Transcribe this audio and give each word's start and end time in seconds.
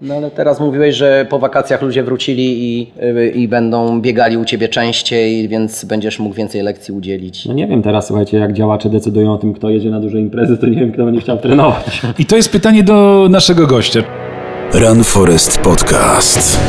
No 0.00 0.14
ale 0.14 0.30
teraz 0.30 0.60
mówiłeś, 0.60 0.96
że 0.96 1.26
po 1.30 1.38
wakacjach 1.38 1.82
ludzie 1.82 2.02
wrócili 2.02 2.78
i, 2.80 2.92
i 3.34 3.48
będą 3.48 4.00
biegali 4.00 4.36
u 4.36 4.44
Ciebie 4.44 4.68
częściej, 4.68 5.48
więc 5.48 5.84
będziesz 5.84 6.18
mógł 6.18 6.34
więcej 6.34 6.62
lekcji 6.62 6.94
udzielić. 6.94 7.46
No 7.46 7.54
nie 7.54 7.66
wiem 7.66 7.82
teraz, 7.82 8.06
słuchajcie, 8.06 8.38
jak 8.38 8.52
działacze 8.52 8.90
decydują 8.90 9.32
o 9.32 9.38
tym, 9.38 9.54
kto 9.54 9.70
jedzie 9.70 9.90
na 9.90 10.00
duże 10.00 10.18
imprezy, 10.20 10.58
to 10.58 10.66
nie 10.66 10.80
wiem, 10.80 10.92
kto 10.92 11.04
będzie 11.04 11.20
chciał 11.20 11.38
trenować. 11.38 12.02
I 12.18 12.26
to 12.26 12.36
jest 12.36 12.52
pytanie 12.52 12.82
do 12.82 13.26
naszego 13.30 13.66
gościa. 13.66 14.00
Run 14.74 15.04
Forest 15.04 15.58
Podcast. 15.58 16.60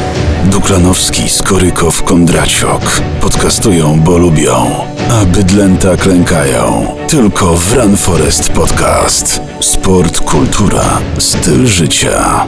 Duklanowski, 0.51 1.29
Skorykow, 1.29 2.03
Kondraciok. 2.03 3.01
Podcastują, 3.21 3.99
bo 4.05 4.17
lubią. 4.17 4.53
A 5.09 5.25
bydlęta 5.25 5.95
klękają. 5.95 6.85
Tylko 7.09 7.57
w 7.57 7.73
Run 7.75 7.97
Forest 7.97 8.51
Podcast. 8.51 9.41
Sport, 9.59 10.19
kultura, 10.19 10.99
styl 11.17 11.65
życia. 11.65 12.47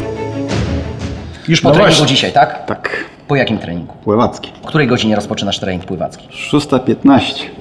Już 1.49 1.61
po 1.61 1.69
No 1.69 1.75
treningu 1.75 1.97
właśnie. 1.97 2.15
dzisiaj, 2.15 2.31
tak? 2.31 2.65
Tak, 2.65 3.05
Po 3.29 3.35
jakim 3.35 3.57
treningu? 3.57 3.93
pływacki. 4.03 4.51
W 4.63 4.65
której 4.65 4.87
godzinie 4.87 5.15
rozpoczynasz 5.15 5.59
trening 5.59 5.85
pływacki? 5.85 6.27
6.15. 6.51 6.95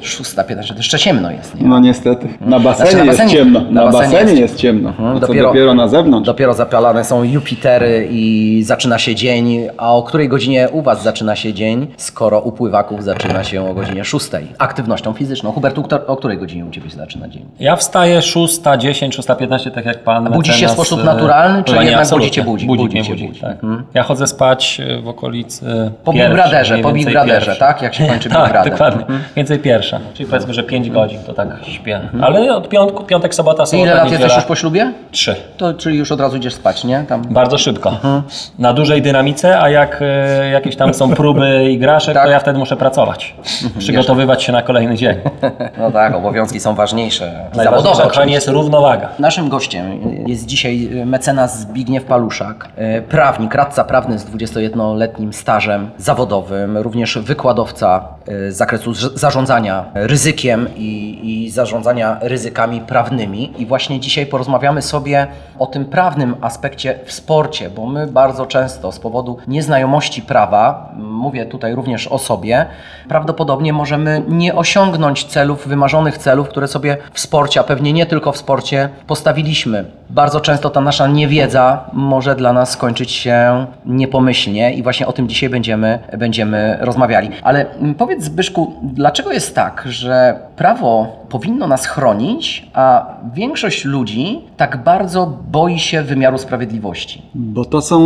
6.15, 0.02 0.68
to 0.68 0.74
jeszcze 0.74 0.98
ciemno 0.98 1.30
jest, 1.30 1.54
nie? 1.60 1.66
No 1.68 1.80
niestety. 1.80 2.28
Na 2.40 2.60
basenie, 2.60 2.90
Znaczy, 2.90 3.04
na 3.06 3.12
jest 3.12 3.18
basenie- 3.20 3.32
ciemno. 3.32 3.60
na 3.60 3.70
Na, 3.70 3.84
basenie 3.84 4.12
basenie, 4.12 4.30
jest 4.30 4.42
jest 4.42 4.56
ciemno. 4.56 4.88
Mhm, 4.88 5.16
A 5.16 5.20
co 5.20 5.34
dopiero 5.34 5.74
na 5.74 5.88
zewnątrz. 5.88 6.26
Dopiero 6.26 6.54
zapalane 6.54 7.04
są 7.04 7.22
Jupitery 7.24 8.08
i 8.10 8.62
zaczyna 8.66 8.98
się 8.98 9.14
dzień. 9.14 9.68
A 9.76 9.94
o 9.94 10.02
której 10.02 10.28
godzinie 10.28 10.68
u 10.72 10.82
Was 10.82 11.02
zaczyna 11.02 11.36
się 11.36 11.52
dzień, 11.54 11.86
skoro 11.96 12.40
u 12.40 12.52
pływaków 12.52 13.04
zaczyna 13.04 13.44
się 13.44 13.70
o 13.70 13.74
godzinie 13.74 14.04
6? 14.04 14.28
Aktywnością 14.58 15.12
fizyczną. 15.12 15.52
Hubert, 15.52 15.76
kto- 15.84 16.06
o 16.06 16.16
której 16.16 16.38
godzinie 16.38 16.64
u 16.64 16.70
Ciebie 16.70 16.90
się 16.90 16.96
zaczyna 16.96 17.28
dzień? 17.28 17.44
Ja 17.60 17.76
wstaję 17.76 18.22
6, 18.22 18.60
10, 18.78 19.16
6.15, 19.16 19.70
tak 19.70 19.84
jak 19.86 20.04
pan 20.04 20.24
Budzi 20.32 20.50
się 20.50 20.56
w 20.56 20.60
mecenas, 20.60 20.72
sposób 20.72 21.00
e, 21.00 21.04
naturalny, 21.04 21.64
czy 21.64 21.72
chyba 21.72 21.82
nie, 21.82 21.88
jednak 21.90 22.02
absolutnie. 22.04 22.26
budzi 22.28 22.34
cię 22.34 22.44
budzi? 22.44 22.66
Budzi, 22.66 22.82
Budzi 22.82 22.94
mnie 22.96 23.04
cię 23.04 23.12
budzi, 23.12 23.26
budzi. 23.28 23.40
tak. 23.40 23.52
Mhm. 23.64 23.82
Ja 23.94 24.02
chodzę 24.02 24.26
spać 24.26 24.80
e, 24.98 25.02
w 25.02 25.08
okolicy 25.08 25.57
Po 26.04 26.12
Big 26.12 26.20
pierwszej, 26.22 26.42
Brotherze, 26.42 26.74
mniej 26.74 26.82
po 26.84 26.92
Big 26.92 27.04
Brotherze, 27.10 27.32
pierwszej. 27.34 27.56
tak? 27.58 27.82
Jak 27.82 27.94
się 27.94 28.06
kończy 28.06 28.28
Big 28.28 28.38
tak, 28.38 28.52
Brother. 28.52 28.72
dokładnie. 28.72 29.04
Więcej 29.36 29.58
pierwsza. 29.58 30.00
Czyli 30.14 30.28
powiedzmy, 30.28 30.54
że 30.54 30.62
5 30.62 30.90
godzin 30.90 31.18
to 31.26 31.32
tak 31.34 31.48
śpię. 31.62 32.00
Ale 32.20 32.54
od 32.56 32.68
piątku, 32.68 33.04
piątek, 33.04 33.34
sobota, 33.34 33.62
I 33.62 33.66
sobota, 33.66 33.86
ile 33.86 33.94
lat 33.94 34.04
niedziela, 34.04 34.20
jesteś 34.24 34.36
już 34.36 34.44
po 34.44 34.54
ślubie? 34.56 34.92
Trzy. 35.10 35.34
To, 35.56 35.74
czyli 35.74 35.98
już 35.98 36.12
od 36.12 36.20
razu 36.20 36.36
idziesz 36.36 36.54
spać, 36.54 36.84
nie? 36.84 37.04
Tam. 37.08 37.22
Bardzo 37.22 37.58
szybko. 37.58 37.96
Na 38.58 38.72
dużej 38.72 39.02
dynamice, 39.02 39.60
a 39.60 39.70
jak 39.70 39.98
e, 40.02 40.50
jakieś 40.50 40.76
tam 40.76 40.94
są 40.94 41.10
próby 41.14 41.70
igraszek, 41.70 42.14
Tak. 42.14 42.24
to 42.24 42.30
ja 42.30 42.40
wtedy 42.40 42.58
muszę 42.58 42.76
pracować. 42.76 43.34
Przygotowywać 43.78 44.42
się 44.42 44.52
na 44.52 44.62
kolejny 44.62 44.94
dzień. 44.96 45.16
No 45.78 45.90
tak, 45.90 46.14
obowiązki 46.14 46.60
są 46.60 46.74
ważniejsze. 46.74 47.24
Najważniejsza 47.26 47.70
Zawodowe 47.70 48.04
oczywiście. 48.04 48.34
jest 48.34 48.48
równowaga. 48.48 49.08
Naszym 49.18 49.48
gościem 49.48 49.84
jest 50.26 50.46
dzisiaj 50.46 50.90
mecenas 51.06 51.60
Zbigniew 51.60 52.04
Paluszak, 52.04 52.68
e, 52.76 53.02
prawnik, 53.02 53.54
radca 53.54 53.84
prawny 53.84 54.18
z 54.18 54.26
21-letnim 54.30 55.32
stażem 55.32 55.47
zawodowym, 55.98 56.78
również 56.78 57.18
wykładowca 57.18 58.08
e, 58.26 58.52
z 58.52 58.56
zakresu 58.56 58.94
zarządzania 58.94 59.84
ryzykiem 59.94 60.68
i, 60.76 61.20
i 61.22 61.50
zarządzania 61.50 62.18
ryzykami 62.20 62.80
prawnymi. 62.80 63.52
I 63.58 63.66
właśnie 63.66 64.00
dzisiaj 64.00 64.26
porozmawiamy 64.26 64.82
sobie 64.82 65.26
o 65.58 65.66
tym 65.66 65.84
prawnym 65.84 66.34
aspekcie 66.40 66.98
w 67.04 67.12
sporcie, 67.12 67.70
bo 67.70 67.86
my 67.86 68.06
bardzo 68.06 68.46
często 68.46 68.92
z 68.92 68.98
powodu 68.98 69.38
nieznajomości 69.46 70.22
prawa, 70.22 70.92
mówię 70.96 71.46
tutaj 71.46 71.74
również 71.74 72.08
o 72.08 72.18
sobie, 72.18 72.66
prawdopodobnie 73.08 73.72
możemy 73.72 74.22
nie 74.28 74.54
osiągnąć 74.54 75.24
celów, 75.24 75.68
wymarzonych 75.68 76.18
celów, 76.18 76.48
które 76.48 76.68
sobie 76.68 76.96
w 77.12 77.20
sporcie, 77.20 77.60
a 77.60 77.64
pewnie 77.64 77.92
nie 77.92 78.06
tylko 78.06 78.32
w 78.32 78.36
sporcie, 78.36 78.88
postawiliśmy. 79.06 79.84
Bardzo 80.10 80.40
często 80.40 80.70
ta 80.70 80.80
nasza 80.80 81.06
niewiedza 81.06 81.84
może 81.92 82.34
dla 82.34 82.52
nas 82.52 82.70
skończyć 82.70 83.10
się 83.12 83.66
niepomyślnie 83.86 84.74
i 84.74 84.82
właśnie 84.82 85.06
o 85.06 85.12
tym 85.12 85.28
dzisiaj 85.28 85.37
będziemy, 85.46 85.98
będziemy 86.18 86.78
rozmawiali. 86.80 87.30
Ale 87.42 87.70
mm, 87.70 87.94
powiedz 87.94 88.24
Zbyszku, 88.24 88.72
dlaczego 88.82 89.32
jest 89.32 89.54
tak, 89.54 89.84
że 89.86 90.40
prawo 90.56 91.16
powinno 91.28 91.66
nas 91.66 91.86
chronić, 91.86 92.70
a 92.74 93.06
większość 93.34 93.84
ludzi 93.84 94.40
tak 94.56 94.84
bardzo 94.84 95.38
boi 95.50 95.78
się 95.78 96.02
wymiaru 96.02 96.38
sprawiedliwości? 96.38 97.22
Bo 97.34 97.64
to 97.64 97.80
są 97.80 97.98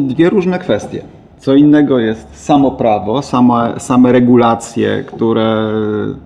dwie 0.00 0.30
różne 0.30 0.58
kwestie. 0.58 1.02
Co 1.38 1.54
innego 1.54 1.98
jest 1.98 2.44
samo 2.44 2.70
prawo, 2.70 3.22
same, 3.22 3.74
same 3.78 4.12
regulacje, 4.12 5.04
które 5.04 5.70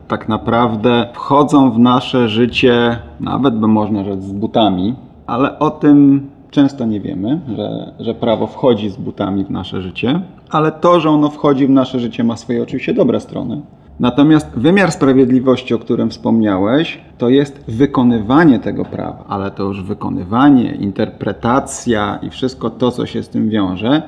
tak 0.09 0.29
naprawdę 0.29 1.09
wchodzą 1.13 1.71
w 1.71 1.79
nasze 1.79 2.29
życie, 2.29 2.99
nawet 3.21 3.55
by 3.59 3.69
można 3.69 4.05
rzec 4.05 4.23
z 4.23 4.33
butami, 4.33 4.95
ale 5.27 5.59
o 5.59 5.71
tym 5.71 6.31
często 6.53 6.87
nie 6.87 7.01
wiemy, 7.01 7.41
że, 7.57 7.93
że 8.01 8.15
prawo 8.15 8.47
wchodzi 8.47 8.91
z 8.91 8.97
butami 8.97 9.45
w 9.45 9.51
nasze 9.51 9.83
życie, 9.83 10.21
ale 10.51 10.73
to, 10.73 11.01
że 11.01 11.11
ono 11.11 11.31
wchodzi 11.31 11.67
w 11.67 11.71
nasze 11.71 12.01
życie 12.01 12.25
ma 12.25 12.37
swoje 12.37 12.63
oczywiście 12.63 12.95
dobre 12.95 13.21
strony. 13.21 13.61
Natomiast 14.01 14.51
wymiar 14.57 14.93
sprawiedliwości, 14.93 15.75
o 15.75 15.79
którym 15.79 16.11
wspomniałeś, 16.11 17.01
to 17.19 17.29
jest 17.29 17.65
wykonywanie 17.69 18.59
tego 18.59 18.85
prawa, 18.85 19.25
ale 19.29 19.51
to 19.51 19.63
już 19.63 19.83
wykonywanie, 19.83 20.75
interpretacja 20.75 22.19
i 22.23 22.31
wszystko 22.31 22.71
to, 22.71 22.91
co 22.91 23.07
się 23.07 23.23
z 23.23 23.29
tym 23.29 23.49
wiąże, 23.49 24.03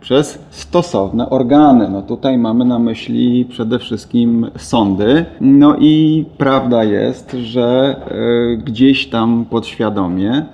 przez 0.00 0.38
stosowne 0.50 1.30
organy. 1.30 1.88
No 1.88 2.02
tutaj 2.02 2.38
mamy 2.38 2.64
na 2.64 2.78
myśli 2.78 3.44
przede 3.44 3.78
wszystkim 3.78 4.50
sądy. 4.56 5.24
No 5.40 5.76
i 5.80 6.24
prawda 6.38 6.84
jest, 6.84 7.32
że 7.32 7.96
e, 8.08 8.56
gdzieś 8.56 9.08
tam 9.08 9.44
podświadomie 9.50 10.30
e, 10.32 10.44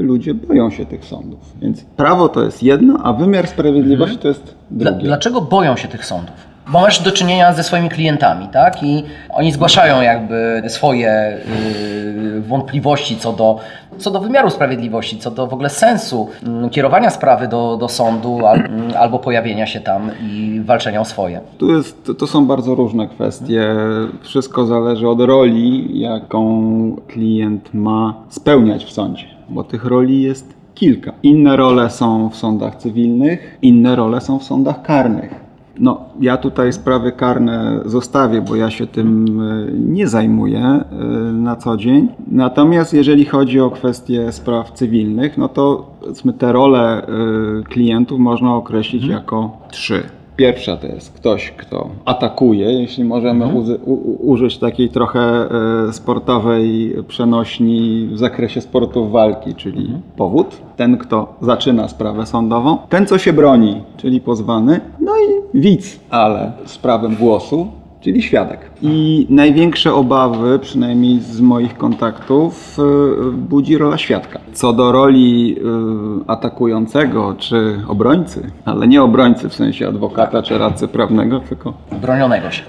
ludzie 0.00 0.34
boją 0.34 0.70
się 0.70 0.86
tych 0.86 1.04
sądów. 1.04 1.38
Więc 1.62 1.84
prawo 1.84 2.28
to 2.28 2.44
jest 2.44 2.62
jedno, 2.62 2.98
a 3.02 3.12
wymiar 3.12 3.46
sprawiedliwości 3.46 4.18
to 4.18 4.28
jest 4.28 4.54
Dla, 4.70 4.90
drugie. 4.90 5.06
dlaczego 5.06 5.40
boją 5.40 5.76
się 5.76 5.88
tych 5.88 6.04
sądów? 6.06 6.47
Masz 6.68 7.02
do 7.02 7.12
czynienia 7.12 7.52
ze 7.52 7.64
swoimi 7.64 7.88
klientami, 7.88 8.48
tak? 8.48 8.82
I 8.82 9.04
oni 9.30 9.52
zgłaszają 9.52 10.02
jakby 10.02 10.62
swoje 10.68 11.38
yy, 12.34 12.40
wątpliwości 12.40 13.16
co 13.16 13.32
do, 13.32 13.58
co 13.98 14.10
do 14.10 14.20
wymiaru 14.20 14.50
sprawiedliwości, 14.50 15.18
co 15.18 15.30
do 15.30 15.46
w 15.46 15.54
ogóle 15.54 15.70
sensu 15.70 16.28
mm, 16.46 16.70
kierowania 16.70 17.10
sprawy 17.10 17.48
do, 17.48 17.76
do 17.76 17.88
sądu 17.88 18.46
al, 18.46 18.58
mm, 18.58 18.92
albo 18.98 19.18
pojawienia 19.18 19.66
się 19.66 19.80
tam 19.80 20.10
i 20.22 20.60
walczenia 20.64 21.00
o 21.00 21.04
swoje. 21.04 21.40
Jest, 21.60 22.10
to 22.18 22.26
są 22.26 22.46
bardzo 22.46 22.74
różne 22.74 23.08
kwestie. 23.08 23.74
Wszystko 24.22 24.66
zależy 24.66 25.08
od 25.08 25.20
roli, 25.20 26.00
jaką 26.00 26.96
klient 27.06 27.74
ma 27.74 28.14
spełniać 28.28 28.84
w 28.84 28.92
sądzie, 28.92 29.24
bo 29.48 29.64
tych 29.64 29.84
roli 29.84 30.22
jest 30.22 30.54
kilka. 30.74 31.12
Inne 31.22 31.56
role 31.56 31.90
są 31.90 32.28
w 32.28 32.36
sądach 32.36 32.76
cywilnych, 32.76 33.58
inne 33.62 33.96
role 33.96 34.20
są 34.20 34.38
w 34.38 34.44
sądach 34.44 34.82
karnych. 34.82 35.47
No, 35.80 36.00
ja 36.20 36.36
tutaj 36.36 36.72
sprawy 36.72 37.12
karne 37.12 37.80
zostawię, 37.84 38.42
bo 38.42 38.56
ja 38.56 38.70
się 38.70 38.86
tym 38.86 39.40
e, 39.40 39.66
nie 39.72 40.08
zajmuję 40.08 40.60
e, 40.60 40.84
na 41.32 41.56
co 41.56 41.76
dzień. 41.76 42.08
Natomiast 42.30 42.94
jeżeli 42.94 43.24
chodzi 43.24 43.60
o 43.60 43.70
kwestie 43.70 44.32
spraw 44.32 44.72
cywilnych, 44.72 45.38
no 45.38 45.48
to 45.48 45.90
te 46.38 46.52
role 46.52 47.06
e, 47.06 47.08
klientów 47.62 48.18
można 48.18 48.54
określić 48.54 49.04
jako 49.04 49.56
trzy. 49.70 50.17
Pierwsza 50.38 50.76
to 50.76 50.86
jest 50.86 51.12
ktoś, 51.12 51.50
kto 51.56 51.88
atakuje, 52.04 52.72
jeśli 52.72 53.04
możemy 53.04 53.46
u- 53.84 54.30
użyć 54.30 54.58
takiej 54.58 54.88
trochę 54.88 55.20
e, 55.88 55.92
sportowej 55.92 56.94
przenośni 57.08 58.08
w 58.12 58.18
zakresie 58.18 58.60
sportów 58.60 59.10
walki, 59.12 59.54
czyli 59.54 59.90
powód. 60.16 60.56
Ten, 60.76 60.98
kto 60.98 61.34
zaczyna 61.40 61.88
sprawę 61.88 62.26
sądową. 62.26 62.78
Ten, 62.88 63.06
co 63.06 63.18
się 63.18 63.32
broni, 63.32 63.80
czyli 63.96 64.20
pozwany. 64.20 64.80
No 65.00 65.12
i 65.16 65.58
widz, 65.60 66.00
ale 66.10 66.52
z 66.66 66.78
prawem 66.78 67.14
głosu, 67.16 67.66
czyli 68.00 68.22
świadek. 68.22 68.70
I 68.82 69.26
największe 69.30 69.94
obawy, 69.94 70.58
przynajmniej 70.58 71.20
z 71.20 71.40
moich 71.40 71.76
kontaktów, 71.76 72.78
y, 72.78 73.32
budzi 73.32 73.78
rola 73.78 73.98
świadka. 73.98 74.40
Co 74.52 74.72
do 74.72 74.92
roli 74.92 75.56
y, 75.58 75.62
atakującego 76.26 77.34
czy 77.38 77.80
obrońcy, 77.88 78.50
ale 78.64 78.88
nie 78.88 79.02
obrońcy 79.02 79.48
w 79.48 79.54
sensie 79.54 79.88
adwokata 79.88 80.42
czy 80.42 80.58
radcy 80.58 80.88
prawnego, 80.88 81.40
tylko 81.40 81.72
Bronionego 82.02 82.50
się. 82.50 82.62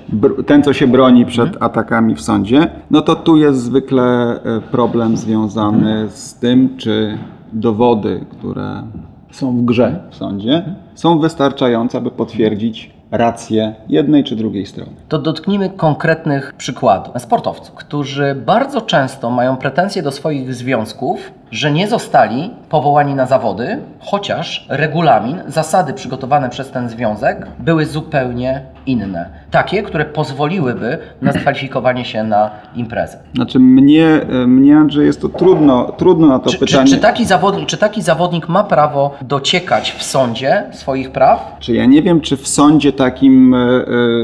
ten, 0.46 0.64
co 0.64 0.74
się 0.74 0.88
broni 0.88 1.26
przed 1.26 1.64
atakami 1.64 2.16
w 2.16 2.22
sądzie, 2.22 2.72
no 2.92 3.02
to 3.02 3.16
tu 3.16 3.38
jest 3.38 3.60
zwykle 3.64 4.36
y, 4.58 4.62
problem 4.72 5.18
związany 5.18 6.10
z 6.10 6.36
tym, 6.36 6.78
czy 6.78 7.18
dowody, 7.54 8.26
które 8.30 8.84
są 9.32 9.58
w 9.58 9.66
grze 9.66 10.00
w 10.10 10.16
sądzie, 10.16 10.76
są 10.96 11.20
wystarczające, 11.20 11.98
aby 11.98 12.12
potwierdzić 12.12 12.99
rację 13.12 13.76
jednej 13.90 14.24
czy 14.24 14.36
drugiej 14.36 14.66
strony. 14.66 14.92
To 15.10 15.20
dotknijmy 15.20 15.70
konkretnych 15.70 16.54
przykładów. 16.54 17.22
Sportowców, 17.22 17.76
którzy 17.76 18.36
bardzo 18.36 18.82
często 18.82 19.30
mają 19.30 19.58
pretensje 19.58 20.04
do 20.04 20.12
swoich 20.12 20.54
związków, 20.54 21.32
że 21.52 21.72
nie 21.72 21.88
zostali 21.88 22.52
powołani 22.70 23.16
na 23.16 23.26
zawody, 23.26 23.80
chociaż 24.00 24.66
regulamin, 24.70 25.42
zasady 25.48 25.94
przygotowane 25.94 26.50
przez 26.50 26.72
ten 26.72 26.90
związek 26.90 27.48
były 27.60 27.86
zupełnie 27.86 28.62
inne. 28.92 29.30
Takie, 29.52 29.84
które 29.84 30.06
pozwoliłyby 30.06 30.98
na 31.22 31.32
zakwalifikowanie 31.32 32.06
się 32.06 32.24
na 32.24 32.50
imprezę. 32.76 33.18
Znaczy 33.36 33.60
mnie, 33.60 34.06
e, 34.06 34.48
mnie 34.48 34.78
Andrzej, 34.78 35.06
jest 35.06 35.22
to 35.22 35.30
trudno, 35.30 35.92
trudno 35.98 36.28
na 36.28 36.40
to 36.40 36.50
Czy, 36.50 36.58
czy, 36.60 36.66
pytanie. 36.66 36.90
czy, 36.90 36.98
taki 36.98 37.26
zawodnik, 37.26 37.66
czy 37.66 37.78
taki 37.78 38.02
zawodnik 38.02 38.50
ma 38.50 38.64
prawo 38.64 39.12
dociekać 39.22 39.92
w 39.92 40.04
sądzie 40.04 40.64
swoich 40.72 41.12
praw? 41.12 41.56
Czy 41.60 41.74
ja 41.74 41.86
nie 41.86 42.02
wiem, 42.02 42.22
czy 42.22 42.38
w 42.38 42.48
sądzie 42.48 42.94
takim 42.94 43.54
e, 43.54 43.58
e, 43.58 43.80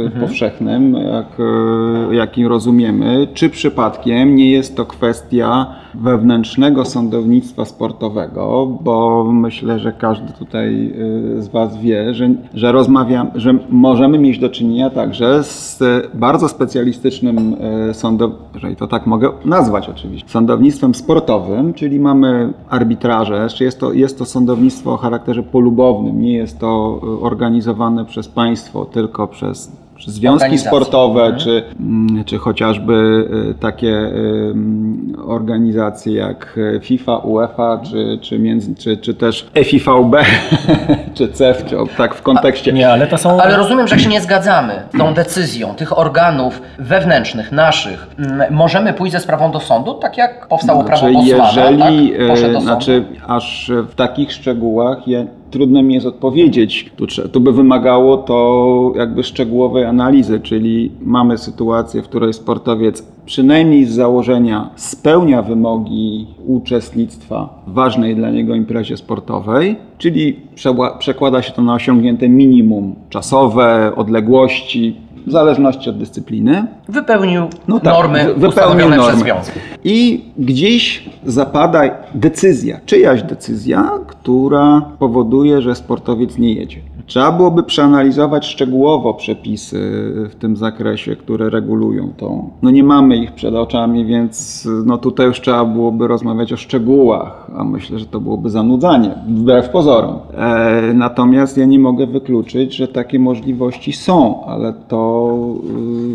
Mhm. 0.06 0.22
powszechnym, 0.28 0.94
jak, 0.94 1.26
jakim 2.12 2.48
rozumiemy, 2.48 3.28
czy 3.34 3.50
przypadkiem 3.50 4.36
nie 4.36 4.52
jest 4.52 4.78
to 4.78 4.86
kwestia 4.86 5.66
wewnętrznego 5.94 6.86
sądownictwa 6.86 7.66
sportowego, 7.66 8.66
bo 8.82 9.24
myślę, 9.32 9.80
że 9.80 9.92
każdy 9.94 10.34
tutaj 10.34 10.94
z 11.40 11.48
Was 11.48 11.78
wie, 11.78 12.14
że, 12.14 12.30
że 12.54 12.72
rozmawiam, 12.72 13.32
że 13.36 13.54
możemy 13.70 14.18
mieć 14.20 14.40
do 14.40 14.50
czynienia 14.56 14.90
także 14.90 15.44
z 15.44 15.82
e, 15.82 16.02
bardzo 16.14 16.50
specjalistycznym 16.50 17.56
sądownictwem, 17.94 18.46
jeżeli 18.54 18.76
to 18.76 18.88
tak 18.88 19.08
mogę 19.08 19.32
nazwać 19.46 19.90
oczywiście, 19.90 20.30
sądownictwem 20.30 20.96
sportowym, 20.96 21.74
czyli 21.74 22.00
mamy 22.00 22.54
arbitraże, 22.70 23.48
jest 23.60 23.80
to, 23.80 23.94
jest 23.94 24.18
to 24.18 24.26
sądownictwo 24.26 24.94
o 24.94 24.98
charakterze 24.98 25.44
polubownym, 25.44 26.22
nie 26.22 26.34
jest 26.34 26.60
to 26.60 27.02
e, 27.04 27.22
organizowane 27.22 28.06
przez 28.06 28.28
państwo, 28.28 28.86
tylko 28.86 29.28
przez 29.28 29.72
związki 30.08 30.58
sportowe, 30.58 31.22
Mhm. 31.22 31.40
czy, 31.40 31.64
mm, 31.80 32.24
czy 32.26 32.38
chociażby 32.38 33.28
e, 33.52 33.54
takie 33.54 34.12
organizacje 35.28 36.14
jak 36.14 36.60
e, 36.78 36.80
FIFA, 36.80 37.18
UEFA, 37.18 37.78
czy, 37.84 38.20
czy, 38.22 38.40
między, 38.40 38.76
czy, 38.76 38.98
czy 38.98 39.14
też 39.14 39.48
E 39.56 39.64
FIVB, 39.64 40.16
czy 41.16 41.28
CEF, 41.28 41.66
czy 41.66 41.76
tak 41.98 42.16
w 42.16 42.22
kontekście. 42.22 42.74
Nie, 42.74 42.90
ale 42.92 43.08
to 43.08 43.18
są... 43.18 43.42
Ale 43.42 43.58
rozumiem, 43.58 43.88
że 43.88 43.96
jak 43.96 44.04
się 44.04 44.10
nie 44.10 44.22
zgadzamy 44.22 44.84
z 44.94 44.98
tą 44.98 45.14
decyzją 45.14 45.76
tych 45.76 45.98
organów 46.00 46.62
wewnętrznych, 46.80 47.52
naszych, 47.52 48.08
mm, 48.20 48.54
możemy 48.54 48.94
pójść 48.94 49.14
ze 49.14 49.20
sprawą 49.20 49.52
do 49.52 49.60
sądu, 49.60 49.94
tak 49.94 50.18
jak 50.18 50.48
powstało 50.48 50.84
prawo 50.84 51.00
Znaczy, 51.10 51.14
Bosmana, 51.14 51.72
jeżeli, 51.72 52.10
tak? 52.12 52.28
Poszedł 52.28 52.52
do 52.54 52.58
e, 52.58 52.62
sądu. 52.62 52.66
znaczy, 52.68 53.04
aż 53.28 53.72
w 53.90 53.96
takich 53.96 54.32
szczegółach 54.34 55.08
ja, 55.08 55.20
trudno 55.52 55.84
mi 55.84 55.94
jest 55.94 56.06
odpowiedzieć. 56.06 56.92
Tu, 56.96 57.08
tu 57.32 57.40
by 57.40 57.52
wymagało 57.52 58.18
to 58.18 58.94
jakby 58.96 59.24
szczegółowej 59.24 59.86
analizy, 59.86 60.40
czyli 60.40 60.92
mamy 61.02 61.38
sytuację, 61.38 62.02
w 62.02 62.08
której 62.08 62.34
sportowiec 62.34 63.16
przynajmniej 63.26 63.86
z 63.86 63.92
założenia 63.92 64.70
spełnia 64.76 65.42
wymogi 65.42 66.28
uczestnictwa 66.48 67.64
w 67.68 67.74
ważnej 67.74 68.16
dla 68.16 68.32
niego 68.32 68.56
imprezie 68.56 68.98
sportowej, 68.98 69.76
czyli 69.98 70.40
przekłada 71.00 71.42
się 71.42 71.54
to 71.54 71.62
na 71.62 71.74
osiągnięte 71.74 72.30
minimum 72.30 72.96
czasowe, 73.10 73.92
odległości, 73.96 74.96
w 75.28 75.32
zależności 75.32 75.90
od 75.90 75.98
dyscypliny. 75.98 76.68
Wypełnił 76.90 77.42
No 77.68 77.80
tak, 77.80 77.94
normy 77.94 78.20
wy- 78.20 78.26
wypełnił 78.26 78.50
ustanowione 78.50 78.96
przez 78.98 79.06
normy. 79.08 79.20
związek. 79.24 79.54
I 79.84 80.26
gdzieś 80.38 81.10
zapada 81.26 81.82
decyzja, 82.14 82.80
czyjaś 82.86 83.24
decyzja, 83.24 83.92
która 84.08 84.82
powoduje, 85.00 85.62
że 85.62 85.76
sportowiec 85.76 86.38
nie 86.38 86.54
jedzie. 86.54 86.78
Trzeba 87.08 87.32
byłoby 87.32 87.64
przeanalizować 87.64 88.46
szczegółowo 88.46 89.14
przepisy 89.14 89.80
w 90.30 90.36
tym 90.36 90.58
zakresie, 90.58 91.16
które 91.16 91.50
regulują 91.50 92.14
to. 92.18 92.44
No 92.62 92.72
nie 92.72 92.84
mamy 92.84 93.18
ich 93.18 93.32
przed 93.32 93.56
oczami, 93.56 94.06
więc 94.06 94.68
no 94.86 94.98
tutaj 94.98 95.28
już 95.28 95.42
trzeba 95.42 95.66
byłoby 95.66 96.08
rozmawiać 96.08 96.54
o 96.54 96.58
szczegółach, 96.58 97.52
a 97.58 97.64
myślę, 97.64 98.00
że 98.00 98.06
to 98.06 98.20
byłoby 98.20 98.50
zanudzanie, 98.50 99.16
wbrew 99.28 99.70
pozorom. 99.70 100.20
E, 100.38 100.94
natomiast 100.94 101.58
ja 101.58 101.66
nie 101.66 101.80
mogę 101.80 102.08
wykluczyć, 102.08 102.76
że 102.76 102.88
takie 102.88 103.20
możliwości 103.20 103.94
są, 103.94 104.46
ale 104.46 104.74
to 104.88 105.36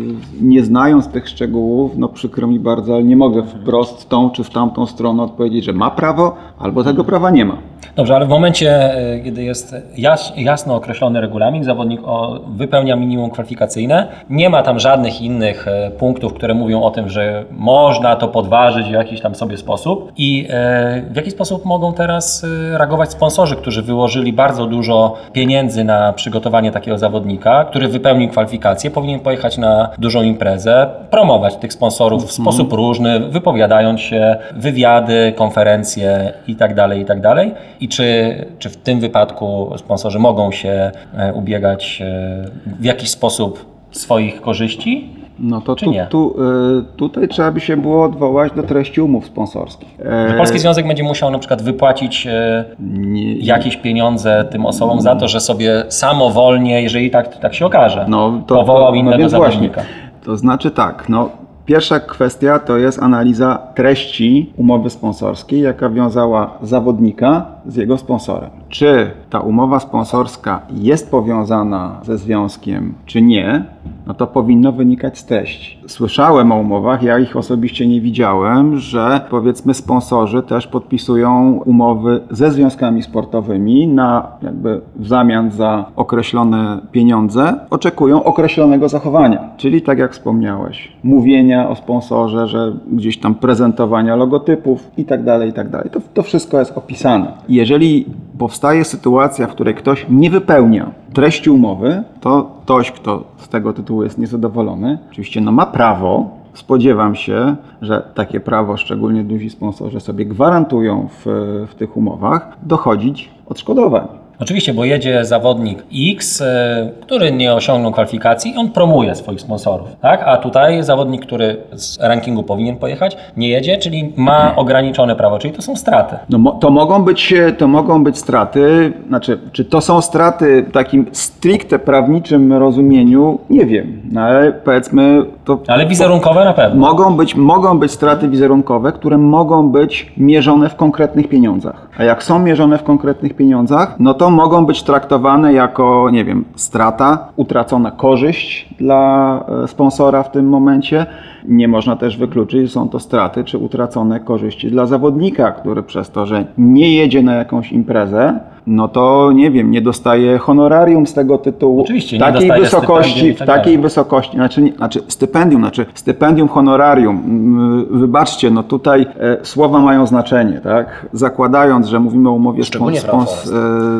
nie 0.41 0.63
znając 0.63 1.07
tych 1.07 1.29
szczegółów, 1.29 1.91
no 1.97 2.09
przykro 2.09 2.47
mi 2.47 2.59
bardzo, 2.59 2.93
ale 2.93 3.03
nie 3.03 3.15
mogę 3.15 3.43
wprost 3.43 4.09
tą 4.09 4.29
czy 4.29 4.43
w 4.43 4.49
tamtą 4.49 4.85
stronę 4.85 5.23
odpowiedzieć, 5.23 5.65
że 5.65 5.73
ma 5.73 5.91
prawo, 5.91 6.35
albo 6.59 6.83
tego 6.83 7.03
prawa 7.03 7.29
nie 7.29 7.45
ma. 7.45 7.57
Dobrze, 7.95 8.15
ale 8.15 8.25
w 8.25 8.29
momencie, 8.29 8.95
e, 8.95 9.19
kiedy 9.19 9.43
jest 9.43 9.75
jas, 9.97 10.33
jasno 10.37 10.75
określony 10.75 11.21
regulamin, 11.21 11.63
zawodnik 11.63 12.01
wypełnia 12.47 12.95
minimum 12.95 13.29
kwalifikacyjne, 13.29 14.07
nie 14.29 14.49
ma 14.49 14.63
tam 14.63 14.79
żadnych 14.79 15.21
innych 15.21 15.67
e, 15.67 15.91
punktów, 15.91 16.33
które 16.33 16.53
mówią 16.53 16.83
o 16.83 16.91
tym, 16.91 17.09
że 17.09 17.45
można 17.51 18.15
to 18.15 18.27
podważyć 18.27 18.87
w 18.87 18.91
jakiś 18.91 19.21
tam 19.21 19.35
sobie 19.35 19.57
sposób. 19.57 20.11
I 20.17 20.47
e, 20.49 21.03
w 21.11 21.15
jaki 21.15 21.31
sposób 21.31 21.65
mogą 21.65 21.93
teraz 21.93 22.45
reagować 22.71 23.11
sponsorzy, 23.11 23.55
którzy 23.55 23.81
wyłożyli 23.81 24.33
bardzo 24.33 24.65
dużo 24.65 25.15
pieniędzy 25.33 25.83
na 25.83 26.13
przygotowanie 26.13 26.71
takiego 26.71 26.97
zawodnika, 26.97 27.65
który 27.65 27.87
wypełnił 27.87 28.29
kwalifikacje, 28.29 28.91
powinien 28.91 29.19
pojechać 29.19 29.57
na 29.57 29.89
dużą 30.11 30.23
imprezę, 30.23 30.89
promować 31.11 31.55
tych 31.55 31.73
sponsorów 31.73 32.25
w 32.25 32.31
sposób 32.31 32.73
różny, 32.73 33.19
wypowiadając 33.19 34.01
się, 34.01 34.35
wywiady, 34.55 35.33
konferencje 35.35 36.33
i 36.47 36.55
tak 36.55 36.75
dalej, 36.75 37.01
i 37.01 37.05
tak 37.05 37.21
dalej. 37.21 37.53
I 37.79 37.87
czy, 37.87 38.35
czy 38.59 38.69
w 38.69 38.77
tym 38.77 38.99
wypadku 38.99 39.73
sponsorzy 39.77 40.19
mogą 40.19 40.51
się 40.51 40.91
e, 41.17 41.33
ubiegać 41.33 42.01
e, 42.01 42.45
w 42.79 42.85
jakiś 42.85 43.09
sposób 43.09 43.65
swoich 43.91 44.41
korzyści? 44.41 45.20
No 45.41 45.61
to 45.61 45.75
Czy 45.75 45.85
tu, 45.85 45.91
nie? 45.91 46.07
tu, 46.09 46.35
y, 46.79 46.97
tutaj 46.97 47.27
trzeba 47.27 47.51
by 47.51 47.59
się 47.59 47.77
było 47.77 48.03
odwołać 48.03 48.53
do 48.53 48.63
treści 48.63 49.01
umów 49.01 49.25
sponsorskich. 49.25 49.89
Że 50.29 50.33
Polski 50.37 50.59
Związek 50.59 50.87
będzie 50.87 51.03
musiał 51.03 51.31
na 51.31 51.39
przykład 51.39 51.61
wypłacić 51.61 52.27
e, 52.27 52.65
nie, 52.79 53.33
jakieś 53.33 53.77
pieniądze 53.77 54.45
tym 54.51 54.65
osobom 54.65 55.01
za 55.01 55.15
to, 55.15 55.27
że 55.27 55.39
sobie 55.39 55.83
samowolnie, 55.89 56.81
jeżeli 56.83 57.11
tak, 57.11 57.39
tak 57.39 57.53
się 57.53 57.65
okaże, 57.65 58.05
No, 58.09 58.41
to, 58.47 58.55
powołał 58.55 58.91
to, 58.91 58.95
innego 58.95 59.11
no 59.11 59.19
więc 59.19 59.31
zawodnika. 59.31 59.73
Właśnie. 59.73 59.93
To 60.23 60.37
znaczy 60.37 60.71
tak, 60.71 61.09
no, 61.09 61.29
pierwsza 61.65 61.99
kwestia 61.99 62.59
to 62.59 62.77
jest 62.77 63.03
analiza 63.03 63.59
treści 63.75 64.53
umowy 64.57 64.89
sponsorskiej, 64.89 65.61
jaka 65.61 65.89
wiązała 65.89 66.57
zawodnika 66.61 67.45
z 67.67 67.75
jego 67.75 67.97
sponsorem. 67.97 68.49
Czy 68.69 69.11
ta 69.29 69.39
umowa 69.39 69.79
sponsorska 69.79 70.61
jest 70.73 71.11
powiązana 71.11 71.99
ze 72.03 72.17
związkiem, 72.17 72.93
czy 73.05 73.21
nie, 73.21 73.63
no 74.07 74.13
to 74.13 74.27
powinno 74.27 74.71
wynikać 74.71 75.17
z 75.17 75.25
treści. 75.25 75.80
Słyszałem 75.87 76.51
o 76.51 76.55
umowach, 76.55 77.03
ja 77.03 77.19
ich 77.19 77.37
osobiście 77.37 77.87
nie 77.87 78.01
widziałem, 78.01 78.77
że 78.77 79.21
powiedzmy 79.29 79.73
sponsorzy 79.73 80.43
też 80.43 80.67
podpisują 80.67 81.61
umowy 81.65 82.21
ze 82.29 82.51
związkami 82.51 83.03
sportowymi 83.03 83.87
na 83.87 84.27
jakby 84.41 84.81
w 84.95 85.07
zamian 85.07 85.51
za 85.51 85.85
określone 85.95 86.79
pieniądze 86.91 87.53
oczekują 87.69 88.23
określonego 88.23 88.89
zachowania. 88.89 89.49
Czyli 89.57 89.81
tak 89.81 89.99
jak 89.99 90.13
wspomniałeś, 90.13 90.91
mówienia 91.03 91.69
o 91.69 91.75
sponsorze, 91.75 92.47
że 92.47 92.73
gdzieś 92.91 93.19
tam 93.19 93.35
prezentowania 93.35 94.15
logotypów 94.15 94.91
i 94.97 95.05
tak 95.05 95.23
dalej, 95.23 95.49
i 95.49 95.53
tak 95.53 95.69
dalej. 95.69 95.89
To, 95.89 95.99
to 96.13 96.23
wszystko 96.23 96.59
jest 96.59 96.77
opisane. 96.77 97.31
Jeżeli 97.49 98.05
powstaje 98.37 98.85
sytuacja, 98.85 99.47
w 99.47 99.51
której 99.51 99.75
ktoś 99.75 100.05
nie 100.09 100.29
wypełnia 100.29 100.91
treści 101.13 101.49
umowy, 101.49 102.03
to 102.21 102.51
ktoś, 102.63 102.91
kto 102.91 103.23
z 103.37 103.47
tego 103.47 103.73
tytułu 103.73 104.03
jest 104.03 104.17
niezadowolony, 104.17 104.97
oczywiście 105.11 105.41
no 105.41 105.51
ma 105.51 105.65
prawo, 105.71 106.29
spodziewam 106.53 107.15
się, 107.15 107.55
że 107.81 108.03
takie 108.15 108.39
prawo 108.39 108.77
szczególnie 108.77 109.23
duzi 109.23 109.49
sponsorzy 109.49 109.99
sobie 109.99 110.25
gwarantują 110.25 111.07
w, 111.07 111.25
w 111.71 111.75
tych 111.75 111.97
umowach, 111.97 112.57
dochodzić 112.63 113.29
odszkodowań. 113.45 114.21
Oczywiście, 114.41 114.73
bo 114.73 114.85
jedzie 114.85 115.25
zawodnik 115.25 115.83
X, 116.11 116.41
e, 116.41 116.91
który 117.01 117.31
nie 117.31 117.53
osiągnął 117.53 117.91
kwalifikacji, 117.91 118.53
on 118.57 118.69
promuje 118.69 119.15
swoich 119.15 119.41
sponsorów, 119.41 119.87
tak? 120.01 120.23
A 120.25 120.37
tutaj 120.37 120.83
zawodnik, 120.83 121.25
który 121.25 121.57
z 121.73 121.99
rankingu 121.99 122.43
powinien 122.43 122.75
pojechać, 122.75 123.17
nie 123.37 123.49
jedzie, 123.49 123.77
czyli 123.77 124.13
ma 124.15 124.55
ograniczone 124.55 125.15
prawo, 125.15 125.39
czyli 125.39 125.53
to 125.53 125.61
są 125.61 125.75
straty. 125.75 126.15
No, 126.29 126.51
to, 126.51 126.69
mogą 126.69 127.03
być, 127.03 127.33
to 127.57 127.67
mogą 127.67 128.03
być 128.03 128.17
straty, 128.17 128.93
znaczy, 129.07 129.39
czy 129.51 129.65
to 129.65 129.81
są 129.81 130.01
straty 130.01 130.63
w 130.63 130.71
takim 130.71 131.05
stricte 131.11 131.79
prawniczym 131.79 132.53
rozumieniu, 132.53 133.39
nie 133.49 133.65
wiem, 133.65 134.01
no, 134.11 134.21
ale 134.21 134.51
powiedzmy 134.51 135.25
to... 135.57 135.73
Ale 135.73 135.85
wizerunkowe 135.85 136.45
na 136.45 136.53
pewno. 136.53 136.79
Mogą 136.79 137.17
być, 137.17 137.35
mogą 137.35 137.79
być 137.79 137.91
straty 137.91 138.27
wizerunkowe, 138.27 138.91
które 138.91 139.17
mogą 139.17 139.69
być 139.69 140.13
mierzone 140.17 140.69
w 140.69 140.75
konkretnych 140.75 141.29
pieniądzach. 141.29 141.89
A 141.97 142.03
jak 142.03 142.23
są 142.23 142.39
mierzone 142.39 142.77
w 142.77 142.83
konkretnych 142.83 143.35
pieniądzach, 143.35 143.95
no 143.99 144.13
to 144.13 144.29
mogą 144.29 144.65
być 144.65 144.83
traktowane 144.83 145.53
jako, 145.53 146.09
nie 146.11 146.25
wiem, 146.25 146.45
strata, 146.55 147.27
utracona 147.35 147.91
korzyść 147.91 148.69
dla 148.77 149.43
e, 149.63 149.67
sponsora 149.67 150.23
w 150.23 150.31
tym 150.31 150.49
momencie. 150.49 151.05
Nie 151.47 151.67
można 151.67 151.95
też 151.95 152.17
wykluczyć, 152.17 152.61
że 152.61 152.67
są 152.67 152.89
to 152.89 152.99
straty 152.99 153.43
czy 153.43 153.57
utracone 153.57 154.19
korzyści 154.19 154.71
dla 154.71 154.85
zawodnika, 154.85 155.51
który 155.51 155.83
przez 155.83 156.09
to, 156.09 156.25
że 156.25 156.45
nie 156.57 156.95
jedzie 156.95 157.23
na 157.23 157.35
jakąś 157.35 157.71
imprezę, 157.71 158.39
no 158.67 158.87
to 158.87 159.31
nie 159.35 159.51
wiem, 159.51 159.71
nie 159.71 159.81
dostaje 159.81 160.37
honorarium 160.37 161.07
z 161.07 161.13
tego 161.13 161.37
tytułu 161.37 161.81
Oczywiście, 161.81 162.19
takiej 162.19 162.51
wysokości, 162.51 163.33
w 163.33 163.37
tak 163.37 163.47
takiej 163.47 163.63
dalej. 163.63 163.77
wysokości, 163.81 164.35
znaczy, 164.35 164.73
znaczy 164.77 164.99
stypendium, 165.07 165.61
znaczy 165.61 165.85
stypendium, 165.93 166.47
honorarium. 166.47 167.21
Mm, 167.25 167.85
Wybaczcie, 167.99 168.51
no 168.51 168.63
tutaj 168.63 169.05
e, 169.19 169.37
słowa 169.45 169.79
mają 169.79 170.05
znaczenie, 170.05 170.61
tak? 170.63 171.05
Zakładając, 171.13 171.87
że 171.87 171.99
mówimy 171.99 172.29
o 172.29 172.31
umowie 172.31 172.63
spons- 172.63 173.07
spons- 173.07 173.53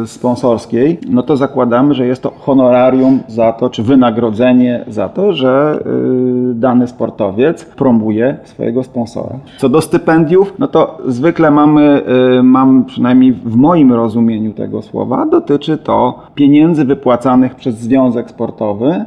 e, 0.03 0.07
sponsorskiej, 0.07 0.99
no 1.09 1.23
to 1.23 1.37
zakładamy, 1.37 1.93
że 1.93 2.05
jest 2.07 2.23
to 2.23 2.31
honorarium 2.39 3.19
za 3.27 3.53
to, 3.53 3.69
czy 3.69 3.83
wynagrodzenie 3.83 4.85
za 4.87 5.09
to, 5.09 5.33
że 5.33 5.79
y, 6.51 6.53
dany 6.55 6.87
sportowiec 6.87 7.30
promuje 7.75 8.37
swojego 8.43 8.83
sponsora. 8.83 9.35
Co 9.57 9.69
do 9.69 9.81
stypendiów, 9.81 10.53
no 10.59 10.67
to 10.67 10.97
zwykle 11.07 11.51
mamy, 11.51 12.01
y, 12.39 12.43
mam 12.43 12.85
przynajmniej 12.85 13.33
w 13.33 13.55
moim 13.55 13.93
rozumieniu 13.93 14.53
tego 14.53 14.81
słowa, 14.81 15.25
dotyczy 15.25 15.77
to 15.77 16.19
pieniędzy 16.35 16.85
wypłacanych 16.85 17.55
przez 17.55 17.77
związek 17.77 18.29
sportowy 18.29 18.91
y, 18.91 19.05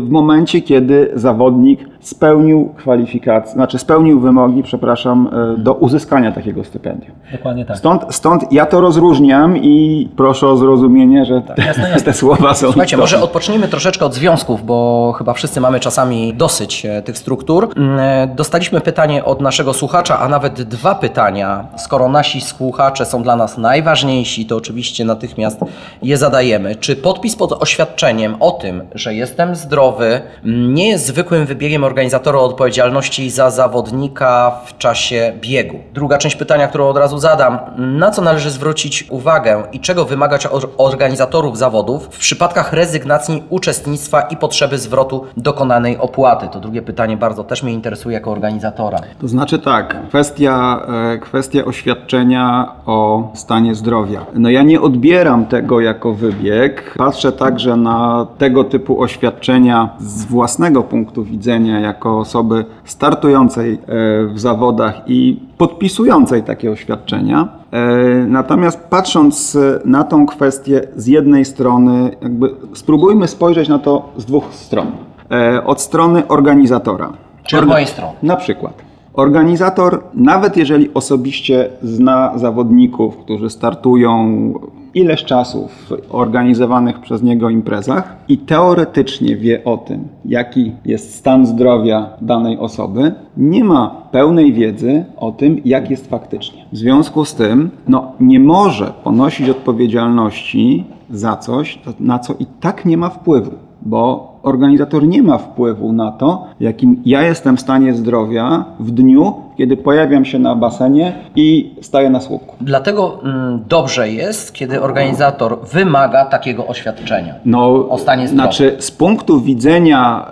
w 0.00 0.10
momencie, 0.10 0.60
kiedy 0.60 1.10
zawodnik 1.14 1.80
spełnił 2.00 2.68
kwalifikacje, 2.76 3.52
znaczy 3.52 3.78
spełnił 3.78 4.20
wymogi, 4.20 4.62
przepraszam, 4.62 5.28
y, 5.58 5.58
do 5.58 5.74
uzyskania 5.74 6.32
takiego 6.32 6.64
stypendium. 6.64 7.12
Dokładnie 7.32 7.64
tak. 7.64 7.78
Stąd, 7.78 8.02
stąd 8.10 8.52
ja 8.52 8.66
to 8.66 8.80
rozróżniam 8.80 9.56
i 9.56 10.08
proszę 10.16 10.48
o 10.48 10.56
zrozumienie, 10.56 11.24
że 11.24 11.40
te, 11.40 11.62
jasne, 11.62 11.90
jasne. 11.90 12.04
te 12.12 12.12
słowa 12.12 12.54
są 12.54 12.66
Słuchajcie, 12.66 12.96
może 12.96 13.22
odpocznijmy 13.22 13.68
troszeczkę 13.68 14.04
od 14.04 14.14
związków, 14.14 14.66
bo 14.66 15.14
chyba 15.18 15.32
wszyscy 15.32 15.60
mamy 15.60 15.80
czasami 15.80 16.34
dosyć 16.34 16.86
e, 16.86 17.02
tych 17.02 17.18
struktur. 17.18 17.68
Mm, 17.76 17.98
e, 17.98 18.26
Dostaliśmy 18.26 18.80
pytanie 18.80 19.24
od 19.24 19.40
naszego 19.40 19.74
słuchacza, 19.74 20.18
a 20.18 20.28
nawet 20.28 20.62
dwa 20.62 20.94
pytania. 20.94 21.66
Skoro 21.76 22.08
nasi 22.08 22.40
słuchacze 22.40 23.06
są 23.06 23.22
dla 23.22 23.36
nas 23.36 23.58
najważniejsi, 23.58 24.46
to 24.46 24.56
oczywiście 24.56 25.04
natychmiast 25.04 25.60
je 26.02 26.16
zadajemy. 26.16 26.76
Czy 26.76 26.96
podpis 26.96 27.36
pod 27.36 27.52
oświadczeniem 27.52 28.36
o 28.40 28.50
tym, 28.50 28.82
że 28.94 29.14
jestem 29.14 29.56
zdrowy, 29.56 30.20
mm, 30.44 30.74
nie 30.74 30.88
jest 30.88 31.06
zwykłym 31.06 31.46
wybiegiem 31.46 31.84
organizatora 31.84 32.38
odpowiedzialności 32.38 33.30
za 33.30 33.50
zawodnika 33.50 34.60
w 34.66 34.78
czasie 34.78 35.32
biegu? 35.40 35.78
Druga 35.94 36.18
część 36.18 36.36
pytania, 36.36 36.68
którą 36.68 36.88
od 36.88 36.96
razu 36.96 37.15
zadam. 37.18 37.58
Na 37.76 38.10
co 38.10 38.22
należy 38.22 38.50
zwrócić 38.50 39.06
uwagę 39.10 39.62
i 39.72 39.80
czego 39.80 40.04
wymagać 40.04 40.46
od 40.46 40.74
organizatorów 40.76 41.58
zawodów 41.58 42.04
w 42.04 42.18
przypadkach 42.18 42.72
rezygnacji 42.72 43.42
uczestnictwa 43.50 44.20
i 44.20 44.36
potrzeby 44.36 44.78
zwrotu 44.78 45.24
dokonanej 45.36 45.98
opłaty? 45.98 46.48
To 46.52 46.60
drugie 46.60 46.82
pytanie 46.82 47.16
bardzo 47.16 47.44
też 47.44 47.62
mnie 47.62 47.72
interesuje 47.72 48.14
jako 48.14 48.30
organizatora. 48.30 48.98
To 49.20 49.28
znaczy 49.28 49.58
tak, 49.58 50.08
kwestia, 50.08 50.80
e, 51.14 51.18
kwestia 51.18 51.64
oświadczenia 51.64 52.72
o 52.86 53.30
stanie 53.34 53.74
zdrowia. 53.74 54.26
No 54.34 54.50
ja 54.50 54.62
nie 54.62 54.80
odbieram 54.80 55.46
tego 55.46 55.80
jako 55.80 56.14
wybieg. 56.14 56.94
Patrzę 56.98 57.32
także 57.32 57.76
na 57.76 58.26
tego 58.38 58.64
typu 58.64 59.02
oświadczenia 59.02 59.88
z 59.98 60.24
własnego 60.24 60.82
punktu 60.82 61.24
widzenia 61.24 61.80
jako 61.80 62.18
osoby 62.18 62.64
startującej 62.84 63.74
e, 63.74 63.78
w 64.26 64.40
zawodach 64.40 64.94
i 65.06 65.40
podpisującej 65.58 66.42
takie 66.42 66.70
oświadczenia. 66.70 67.48
E, 67.72 67.86
Natomiast 68.28 68.80
patrząc 68.90 69.56
e, 69.56 69.80
na 69.84 70.04
tą 70.04 70.26
kwestię 70.26 70.80
z 70.96 71.06
jednej 71.06 71.44
strony, 71.44 72.16
jakby 72.22 72.50
spróbujmy 72.74 73.28
spojrzeć 73.28 73.68
na 73.68 73.78
to 73.78 74.08
z 74.16 74.24
dwóch 74.24 74.44
stron. 74.54 74.86
E, 75.30 75.64
Od 75.64 75.80
strony 75.80 76.28
organizatora. 76.28 77.12
Czy 77.44 77.58
od 77.58 77.66
mojej 77.66 77.86
strony? 77.86 78.12
Na 78.22 78.36
przykład. 78.36 78.72
Organizator, 79.14 80.02
nawet 80.14 80.56
jeżeli 80.56 80.94
osobiście 80.94 81.68
zna 81.82 82.38
zawodników, 82.38 83.16
którzy 83.16 83.50
startują 83.50 84.52
ileś 84.96 85.24
czasu 85.24 85.68
w 85.68 85.92
organizowanych 86.10 87.00
przez 87.00 87.22
niego 87.22 87.50
imprezach 87.50 88.16
i 88.28 88.38
teoretycznie 88.38 89.36
wie 89.36 89.64
o 89.64 89.76
tym, 89.76 90.08
jaki 90.24 90.72
jest 90.84 91.14
stan 91.14 91.46
zdrowia 91.46 92.10
danej 92.20 92.58
osoby, 92.58 93.12
nie 93.36 93.64
ma 93.64 94.02
pełnej 94.10 94.52
wiedzy 94.52 95.04
o 95.16 95.32
tym, 95.32 95.60
jak 95.64 95.90
jest 95.90 96.10
faktycznie. 96.10 96.64
W 96.72 96.76
związku 96.76 97.24
z 97.24 97.34
tym, 97.34 97.70
no, 97.88 98.12
nie 98.20 98.40
może 98.40 98.92
ponosić 99.04 99.48
odpowiedzialności 99.48 100.84
za 101.10 101.36
coś, 101.36 101.78
na 102.00 102.18
co 102.18 102.34
i 102.38 102.46
tak 102.60 102.84
nie 102.84 102.96
ma 102.96 103.08
wpływu, 103.08 103.50
bo 103.82 104.35
organizator 104.46 105.06
nie 105.08 105.22
ma 105.22 105.38
wpływu 105.38 105.92
na 105.92 106.12
to, 106.12 106.46
jakim 106.60 107.02
ja 107.04 107.22
jestem 107.22 107.56
w 107.56 107.60
stanie 107.60 107.94
zdrowia 107.94 108.64
w 108.80 108.90
dniu, 108.90 109.34
kiedy 109.58 109.76
pojawiam 109.76 110.24
się 110.24 110.38
na 110.38 110.54
basenie 110.54 111.12
i 111.36 111.74
staję 111.82 112.10
na 112.10 112.20
słupku. 112.20 112.54
Dlatego 112.60 113.18
mm, 113.24 113.64
dobrze 113.68 114.08
jest, 114.10 114.52
kiedy 114.54 114.82
organizator 114.82 115.58
wymaga 115.72 116.24
takiego 116.24 116.66
oświadczenia. 116.66 117.34
No, 117.44 117.88
O 117.88 117.98
stanie 117.98 118.28
zdrowia. 118.28 118.42
Znaczy, 118.42 118.76
z 118.78 118.90
punktu 118.90 119.40
widzenia. 119.40 120.26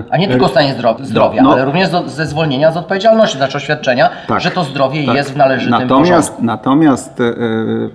e, 0.00 0.04
A 0.10 0.16
nie 0.16 0.28
tylko 0.28 0.44
o 0.46 0.48
stanie 0.48 0.74
zdro- 0.74 1.04
zdrowia, 1.04 1.42
no. 1.42 1.52
ale 1.52 1.64
również 1.64 1.90
do, 1.90 2.08
ze 2.08 2.26
zwolnienia 2.26 2.72
z 2.72 2.76
odpowiedzialności, 2.76 3.36
znaczy 3.38 3.56
oświadczenia, 3.56 4.10
Tak, 4.28 4.40
że 4.40 4.50
to 4.50 4.64
zdrowie 4.64 5.06
tak. 5.06 5.16
jest 5.16 5.32
w 5.32 5.36
należytym 5.36 5.70
natomiast, 5.80 6.28
porządku. 6.30 6.44
Natomiast 6.46 7.20
e, 7.20 7.24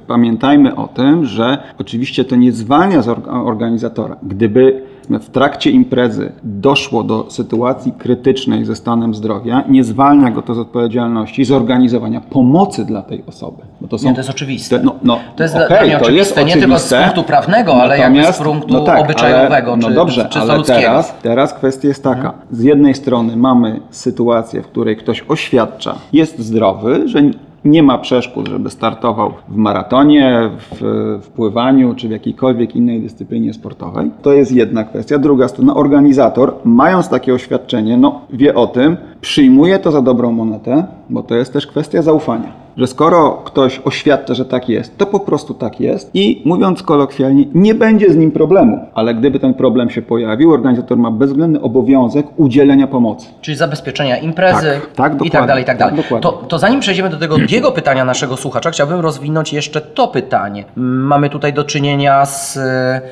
pamiętajmy 0.07 0.75
o 0.75 0.87
tym, 0.87 1.25
że 1.25 1.57
oczywiście 1.79 2.25
to 2.25 2.35
nie 2.35 2.51
zwalnia 2.51 3.01
z 3.01 3.07
orga- 3.07 3.47
organizatora. 3.47 4.15
Gdyby 4.23 4.88
w 5.09 5.29
trakcie 5.29 5.71
imprezy 5.71 6.31
doszło 6.43 7.03
do 7.03 7.25
sytuacji 7.29 7.91
krytycznej 7.91 8.65
ze 8.65 8.75
stanem 8.75 9.15
zdrowia, 9.15 9.63
nie 9.69 9.83
zwalnia 9.83 10.31
go 10.31 10.41
to 10.41 10.55
z 10.55 10.59
odpowiedzialności 10.59 11.45
zorganizowania 11.45 12.21
pomocy 12.21 12.85
dla 12.85 13.01
tej 13.01 13.23
osoby. 13.27 13.61
Bo 13.81 13.87
to, 13.87 13.97
są, 13.97 14.07
Nie, 14.07 14.13
to 14.13 14.19
jest 14.19 14.29
oczywiste. 14.29 14.79
te- 14.79 14.85
no, 14.85 14.95
no, 15.03 15.19
To 15.35 15.43
jest 15.43 15.55
okej, 15.55 15.67
dla 15.67 15.81
mnie 15.81 15.89
to 15.89 15.95
jest 16.11 16.31
oczywiste, 16.31 16.45
nie 16.45 16.53
tylko 16.53 16.79
z 16.79 16.85
oczywiste. 16.85 17.03
punktu 17.03 17.23
prawnego, 17.23 17.73
ale 17.73 17.97
jakby 17.97 18.23
z 18.33 18.37
punktu 18.37 18.77
obyczajowego, 19.03 19.71
ale, 19.71 19.81
no 19.81 19.87
czy- 19.87 19.93
dobrze, 19.93 20.27
czy 20.29 20.39
ale 20.39 20.63
teraz, 20.63 21.13
teraz 21.21 21.53
kwestia 21.53 21.87
jest 21.87 22.03
taka. 22.03 22.33
Z 22.51 22.63
jednej 22.63 22.93
strony 22.95 23.35
mamy 23.37 23.79
sytuację, 23.89 24.61
w 24.61 24.67
której 24.67 24.97
ktoś 24.97 25.25
oświadcza, 25.27 25.95
jest 26.13 26.39
zdrowy, 26.39 27.07
że 27.07 27.19
nie 27.65 27.83
ma 27.83 27.97
przeszkód, 27.97 28.47
żeby 28.47 28.69
startował 28.69 29.33
w 29.49 29.55
maratonie, 29.55 30.49
w, 30.57 30.79
w 31.23 31.29
pływaniu 31.29 31.95
czy 31.95 32.07
w 32.07 32.11
jakiejkolwiek 32.11 32.75
innej 32.75 33.01
dyscyplinie 33.01 33.53
sportowej. 33.53 34.11
To 34.21 34.33
jest 34.33 34.51
jedna 34.51 34.83
kwestia. 34.83 35.17
Druga 35.17 35.47
strona, 35.47 35.75
organizator, 35.75 36.53
mając 36.65 37.09
takie 37.09 37.33
oświadczenie, 37.33 37.97
no, 37.97 38.21
wie 38.33 38.55
o 38.55 38.67
tym, 38.67 38.97
przyjmuje 39.21 39.79
to 39.79 39.91
za 39.91 40.01
dobrą 40.01 40.31
monetę, 40.31 40.83
bo 41.09 41.23
to 41.23 41.35
jest 41.35 41.53
też 41.53 41.67
kwestia 41.67 42.01
zaufania. 42.01 42.69
Że 42.77 42.87
skoro 42.87 43.31
ktoś 43.45 43.81
oświadcza, 43.85 44.33
że 44.33 44.45
tak 44.45 44.69
jest, 44.69 44.97
to 44.97 45.05
po 45.05 45.19
prostu 45.19 45.53
tak 45.53 45.79
jest 45.79 46.11
i 46.13 46.41
mówiąc 46.45 46.83
kolokwialnie, 46.83 47.45
nie 47.53 47.75
będzie 47.75 48.09
z 48.13 48.15
nim 48.15 48.31
problemu. 48.31 48.79
Ale 48.93 49.15
gdyby 49.15 49.39
ten 49.39 49.53
problem 49.53 49.89
się 49.89 50.01
pojawił, 50.01 50.53
organizator 50.53 50.97
ma 50.97 51.11
bezwzględny 51.11 51.61
obowiązek 51.61 52.25
udzielenia 52.37 52.87
pomocy. 52.87 53.27
Czyli 53.41 53.57
zabezpieczenia 53.57 54.17
imprezy 54.17 54.81
Tak, 54.95 55.11
tak, 55.15 55.25
i 55.25 55.31
tak 55.31 55.47
dalej, 55.47 55.63
i 55.63 55.65
tak 55.65 55.77
tak, 55.77 55.87
dalej. 55.89 56.03
dokładnie. 56.03 56.23
to, 56.31 56.31
to 56.31 56.59
zanim 56.59 56.79
przejdziemy 56.79 57.09
do 57.09 57.17
tego 57.17 57.37
drugiego 57.47 57.71
pytania 57.71 58.05
naszego 58.05 58.37
słuchacza, 58.37 58.71
chciałbym 58.71 58.99
rozwinąć 58.99 59.53
jeszcze 59.53 59.81
to 59.81 60.07
pytanie. 60.07 60.63
Mamy 60.75 61.29
tutaj 61.29 61.53
do 61.53 61.63
czynienia 61.63 62.25
z 62.25 62.57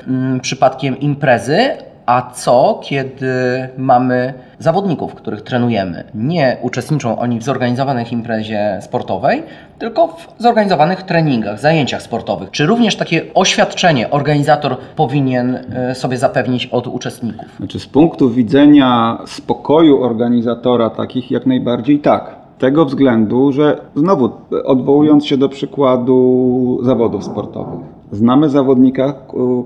mm, 0.08 0.40
przypadkiem 0.40 1.00
imprezy, 1.00 1.60
a 2.08 2.32
co 2.32 2.80
kiedy 2.84 3.34
mamy 3.78 4.34
zawodników, 4.60 5.16
których 5.16 5.42
trenujemy? 5.42 6.04
Nie 6.16 6.58
uczestniczą 6.62 7.20
oni 7.20 7.40
w 7.40 7.44
zorganizowanych 7.44 8.12
imprezie 8.12 8.80
sportowej, 8.82 9.44
tylko 9.80 10.08
w 10.08 10.28
zorganizowanych 10.38 11.04
treningach, 11.04 11.60
zajęciach 11.60 12.02
sportowych. 12.02 12.52
Czy 12.52 12.66
również 12.66 12.96
takie 12.96 13.34
oświadczenie 13.34 14.10
organizator 14.10 14.78
powinien 14.96 15.56
e, 15.56 15.96
sobie 15.96 16.18
zapewnić 16.18 16.66
od 16.66 16.88
uczestników? 16.88 17.48
Znaczy, 17.58 17.80
z 17.80 17.86
punktu 17.86 18.30
widzenia 18.30 19.18
spokoju 19.26 20.04
organizatora, 20.04 20.90
takich 20.90 21.32
jak 21.32 21.46
najbardziej 21.46 22.00
tak. 22.00 22.47
Tego 22.60 22.86
względu, 22.86 23.52
że 23.52 23.78
znowu 23.96 24.30
odwołując 24.66 25.26
się 25.26 25.38
do 25.38 25.50
przykładu 25.50 26.80
zawodów 26.84 27.24
sportowych. 27.24 27.80
Znamy 28.12 28.50
zawodnika, 28.50 29.14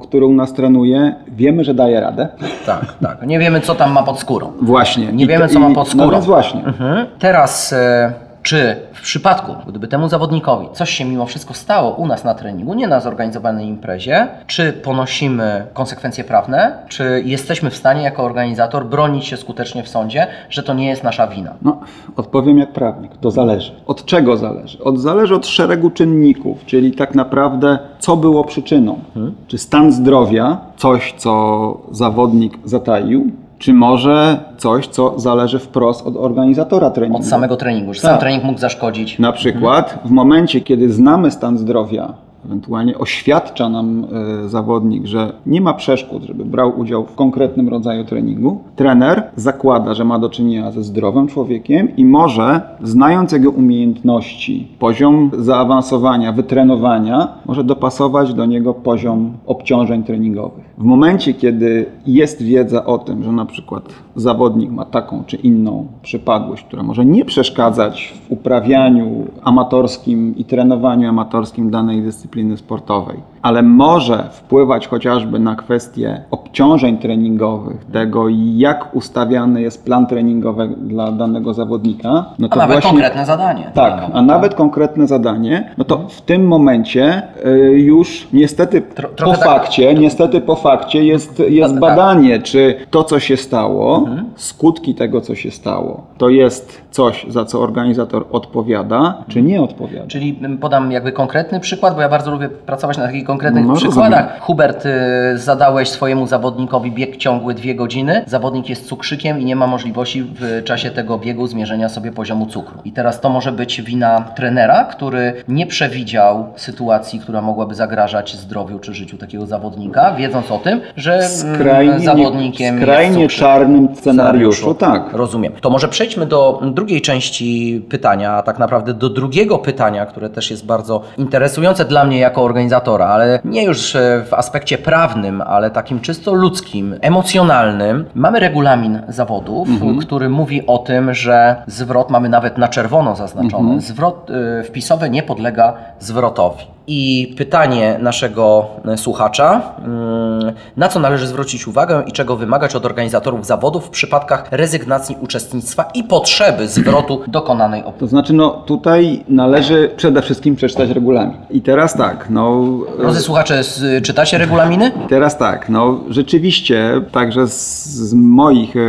który 0.02 0.26
u 0.26 0.34
nas 0.34 0.54
trenuje, 0.54 1.16
wiemy, 1.28 1.64
że 1.64 1.74
daje 1.74 2.02
radę. 2.02 2.28
Tak, 2.66 2.94
tak. 3.02 3.28
Nie 3.28 3.40
wiemy, 3.40 3.62
co 3.62 3.76
tam 3.76 3.92
ma 3.92 4.04
pod 4.04 4.20
skórą. 4.20 4.52
Właśnie. 4.62 5.14
Nie 5.14 5.24
I 5.24 5.28
wiemy, 5.28 5.48
co 5.48 5.60
ma 5.60 5.76
pod 5.76 5.88
skórą. 5.88 6.06
No 6.06 6.12
więc 6.12 6.26
właśnie. 6.26 6.66
Mhm. 6.66 7.06
Teraz, 7.20 7.74
e, 7.74 8.14
czy 8.44 8.76
w 8.94 9.02
przypadku, 9.02 9.56
gdyby 9.68 9.88
temu 9.88 10.10
zawodnikowi 10.10 10.68
coś 10.74 10.90
się 10.90 11.06
mimo 11.06 11.26
wszystko 11.26 11.54
stało 11.54 11.96
u 11.96 12.08
nas 12.08 12.24
na 12.24 12.36
treningu, 12.36 12.74
nie 12.74 12.88
na 12.88 13.00
zorganizowanej 13.00 13.68
imprezie, 13.68 14.28
czy 14.48 14.74
ponosimy 14.74 15.68
konsekwencje 15.74 16.24
prawne, 16.24 16.78
czy 16.88 17.22
jesteśmy 17.26 17.70
w 17.70 17.76
stanie 17.76 18.02
jako 18.02 18.24
organizator 18.24 18.86
bronić 18.86 19.26
się 19.26 19.38
skutecznie 19.38 19.84
w 19.84 19.88
sądzie, 19.88 20.28
że 20.50 20.64
to 20.64 20.74
nie 20.74 20.88
jest 20.88 21.04
nasza 21.04 21.28
wina? 21.28 21.54
No, 21.62 21.80
odpowiem 22.16 22.58
jak 22.58 22.72
prawnik. 22.72 23.12
To 23.22 23.32
zależy. 23.32 23.72
Od 23.88 24.06
czego 24.06 24.38
zależy? 24.38 24.84
Od, 24.84 25.00
zależy 25.00 25.36
od 25.36 25.48
szeregu 25.48 25.90
czynników, 25.90 26.66
czyli 26.66 26.92
tak 26.92 27.16
naprawdę 27.16 27.80
co 28.00 28.18
było 28.18 28.44
przyczyną. 28.44 29.00
Czy 29.48 29.58
stan 29.58 29.92
zdrowia, 29.92 30.58
coś 30.78 31.14
co 31.18 31.78
zawodnik 31.92 32.54
zataił, 32.66 33.32
czy 33.62 33.74
może 33.74 34.40
coś, 34.58 34.88
co 34.88 35.20
zależy 35.20 35.60
wprost 35.60 36.08
od 36.08 36.16
organizatora 36.18 36.90
treningu. 36.90 37.18
Od 37.18 37.26
samego 37.26 37.58
treningu, 37.58 37.94
że 37.94 38.02
Tak. 38.02 38.12
sam 38.12 38.20
trening 38.20 38.44
mógł 38.44 38.60
zaszkodzić. 38.60 39.20
Na 39.20 39.32
przykład 39.32 40.00
w 40.06 40.10
momencie, 40.12 40.62
kiedy 40.62 40.94
znamy 40.94 41.32
stan 41.32 41.58
zdrowia, 41.58 42.14
ewentualnie 42.46 42.98
oświadcza 42.98 43.70
nam 43.70 44.06
e, 44.46 44.50
zawodnik, 44.50 45.06
że 45.06 45.34
nie 45.46 45.62
ma 45.62 45.74
przeszkód, 45.74 46.24
żeby 46.24 46.46
brał 46.46 46.80
udział 46.80 47.06
w 47.06 47.16
konkretnym 47.16 47.70
rodzaju 47.70 48.06
treningu, 48.06 48.64
trener 48.76 49.24
zakłada, 49.36 49.94
że 49.94 50.06
ma 50.06 50.20
do 50.20 50.30
czynienia 50.30 50.72
ze 50.72 50.84
zdrowym 50.84 51.28
człowiekiem 51.28 51.96
i 51.98 52.06
może, 52.06 52.62
znając 52.84 53.32
jego 53.32 53.50
umiejętności, 53.50 54.68
poziom 54.80 55.32
zaawansowania, 55.38 56.32
wytrenowania, 56.32 57.28
może 57.46 57.64
dopasować 57.64 58.34
do 58.34 58.46
niego 58.46 58.74
poziom 58.74 59.34
obciążeń 59.46 60.04
treningowych. 60.04 60.66
W 60.82 60.84
momencie, 60.84 61.34
kiedy 61.34 61.86
jest 62.08 62.42
wiedza 62.42 62.86
o 62.86 62.98
tym, 62.98 63.24
że 63.24 63.32
na 63.32 63.46
przykład 63.46 63.84
zawodnik 64.16 64.72
ma 64.72 64.86
taką 64.86 65.24
czy 65.28 65.38
inną 65.38 65.88
przypadłość, 66.02 66.64
która 66.64 66.84
może 66.84 67.06
nie 67.06 67.26
przeszkadzać 67.26 68.14
w 68.28 68.32
uprawianiu 68.32 69.28
amatorskim 69.44 70.36
i 70.38 70.46
trenowaniu 70.46 71.10
amatorskim 71.10 71.72
danej 71.72 72.02
dyscypliny 72.02 72.58
sportowej, 72.58 73.18
ale 73.42 73.62
może 73.64 74.30
wpływać 74.32 74.88
chociażby 74.88 75.40
na 75.40 75.56
kwestie 75.56 76.22
obciążeń 76.32 76.98
treningowych, 76.98 77.86
tego 77.86 78.26
jak 78.56 78.96
ustawiany 78.96 79.62
jest 79.62 79.86
plan 79.86 80.08
treningowy 80.08 80.68
dla 80.78 81.12
danego 81.12 81.54
zawodnika, 81.54 82.26
no 82.40 82.48
A 82.48 82.50
to 82.50 82.60
nawet 82.60 82.74
właśnie 82.76 82.90
konkretne 82.92 83.26
zadanie. 83.26 83.72
tak, 83.74 84.04
a 84.14 84.22
nawet 84.22 84.56
konkretne 84.56 85.08
zadanie, 85.08 85.72
no 85.78 85.84
to 85.84 85.98
w 86.10 86.22
tym 86.22 86.48
momencie 86.48 87.22
y, 87.46 87.50
już 87.80 88.28
niestety 88.34 88.82
Tro- 88.96 89.26
po 89.26 89.32
tak- 89.32 89.44
fakcie, 89.44 89.94
niestety 89.94 90.42
po 90.42 90.56
fakcie 90.56 91.06
jest, 91.06 91.44
jest 91.50 91.72
tak. 91.74 91.80
badanie, 91.82 92.40
czy 92.40 92.76
to, 92.92 93.04
co 93.04 93.20
się 93.20 93.38
stało, 93.38 94.06
skutki 94.36 94.96
tego, 94.96 95.22
co 95.22 95.36
się 95.36 95.52
stało, 95.52 96.04
to 96.18 96.30
jest 96.30 96.82
coś, 96.92 97.26
za 97.30 97.46
co 97.46 97.62
organizator 97.62 98.26
odpowiada, 98.32 99.24
czy 99.28 99.42
nie 99.42 99.62
odpowiada. 99.62 100.08
Czyli 100.08 100.38
mm, 100.40 100.58
podam 100.58 100.92
jakby 100.92 101.12
konkretny 101.12 101.60
przykład, 101.60 101.96
bo 101.96 102.02
ja 102.02 102.10
bardzo 102.10 102.32
lubię 102.32 102.50
pracować 102.50 102.98
na 102.98 103.06
takich 103.06 103.24
konkretnych 103.26 103.66
No, 103.66 103.74
przykładach. 103.74 104.10
rozumiem. 104.12 104.42
Hubert, 104.42 104.86
y, 104.86 104.90
zadałeś 105.38 105.90
swojemu 105.90 106.28
zawodnikowi 106.28 106.92
bieg 106.92 107.18
ciągły 107.18 107.54
dwie 107.54 107.76
godziny. 107.76 108.24
Zawodnik 108.28 108.70
jest 108.70 108.86
cukrzykiem 108.88 109.40
i 109.40 109.46
nie 109.46 109.56
ma 109.56 109.68
możliwości 109.68 110.24
w 110.24 110.62
czasie 110.66 110.90
tego 110.90 111.18
biegu 111.18 111.48
zmierzenia 111.48 111.90
sobie 111.90 112.12
poziomu 112.12 112.46
cukru. 112.46 112.80
I 112.86 112.92
teraz 112.92 113.22
to 113.22 113.30
może 113.30 113.52
być 113.52 113.82
wina 113.82 114.22
trenera, 114.36 114.84
który 114.86 115.34
nie 115.48 115.68
przewidział 115.68 116.46
sytuacji, 116.56 117.20
która 117.20 117.42
mogłaby 117.42 117.76
zagrażać 117.76 118.36
zdrowiu 118.38 118.80
czy 118.80 118.94
życiu 118.94 119.18
takiego 119.18 119.46
zawodnika, 119.46 120.12
wiedząc 120.16 120.52
o 120.52 120.58
tym, 120.58 120.82
że 120.96 121.14
mm, 121.14 121.30
Skrajnie, 121.30 122.00
zawodnikiem 122.00 122.78
skrajnie 122.82 123.06
jest 123.22 123.34
cukrzyk. 123.36 123.40
czarnym 123.40 123.96
scenariuszu, 123.96 124.74
tak. 124.76 125.14
Rozumiem. 125.14 125.54
To 125.62 125.70
może 125.70 125.88
przejdźmy 125.88 126.26
do 126.26 126.62
drugiej 126.82 127.02
części 127.02 127.82
pytania, 127.90 128.32
a 128.34 128.42
tak 128.42 128.60
naprawdę 128.60 128.94
do 128.94 129.10
drugiego 129.10 129.58
pytania, 129.60 130.06
które 130.06 130.30
też 130.30 130.52
jest 130.52 130.66
bardzo 130.66 131.02
interesujące 131.18 131.86
dla 131.86 132.06
mnie 132.06 132.20
jako 132.20 132.44
organizatora, 132.44 133.08
ale 133.08 133.40
nie 133.46 133.64
już 133.64 133.96
e, 133.96 134.26
w 134.30 134.34
aspekcie 134.34 134.78
prawnym, 134.78 135.42
ale 135.42 135.70
takim 135.72 136.00
czysto 136.00 136.34
ludzkim, 136.34 136.96
emocjonalnym. 137.02 138.06
Mamy 138.16 138.40
regulamin 138.40 139.02
zawodów, 139.08 139.68
który 140.02 140.30
mówi 140.30 140.68
o 140.68 140.78
tym, 140.78 141.14
że 141.14 141.64
zwrot 141.68 142.10
mamy 142.10 142.30
nawet 142.30 142.58
na 142.58 142.68
czerwono 142.68 143.16
zaznaczony. 143.16 143.82
Zwrot 143.82 144.30
e, 144.30 144.64
wpisowy 144.64 145.10
nie 145.10 145.24
podlega 145.24 145.74
zwrotowi. 146.00 146.66
I 146.88 147.34
pytanie 147.38 147.98
naszego 148.02 148.68
e, 148.86 148.98
słuchacza, 148.98 149.62
mm, 149.86 150.54
na 150.78 150.88
co 150.88 151.00
należy 151.00 151.28
zwrócić 151.28 151.68
uwagę 151.68 152.04
i 152.08 152.12
czego 152.12 152.36
wymagać 152.36 152.76
od 152.76 152.86
organizatorów 152.86 153.46
zawodów 153.46 153.86
w 153.86 153.90
przypadkach 153.90 154.48
rezygnacji 154.52 155.16
uczestnictwa 155.22 155.84
i 155.94 156.04
potrzeby 156.04 156.68
zwrotu 156.68 157.22
dokonanej 157.28 157.82
opłaty? 157.82 158.00
To 158.00 158.08
znaczy, 158.08 158.34
no 158.34 158.50
tutaj 158.50 159.24
należy 159.28 159.92
przede 159.98 160.22
wszystkim 160.22 160.56
przeczytać 160.56 160.90
regulamin. 160.90 161.34
I 161.50 161.62
teraz 161.62 161.94
tak, 161.94 162.30
no... 162.30 162.68
Drodzy 163.00 163.22
słuchacze, 163.22 163.62
czytacie 164.04 164.38
regulaminy? 164.38 164.92
Teraz 165.10 165.38
tak, 165.38 165.70
no 165.70 166.00
rzeczywiście, 166.10 167.02
także 167.12 167.48
z, 167.48 167.86
z 167.86 168.14
moich 168.14 168.76
e, 168.76 168.80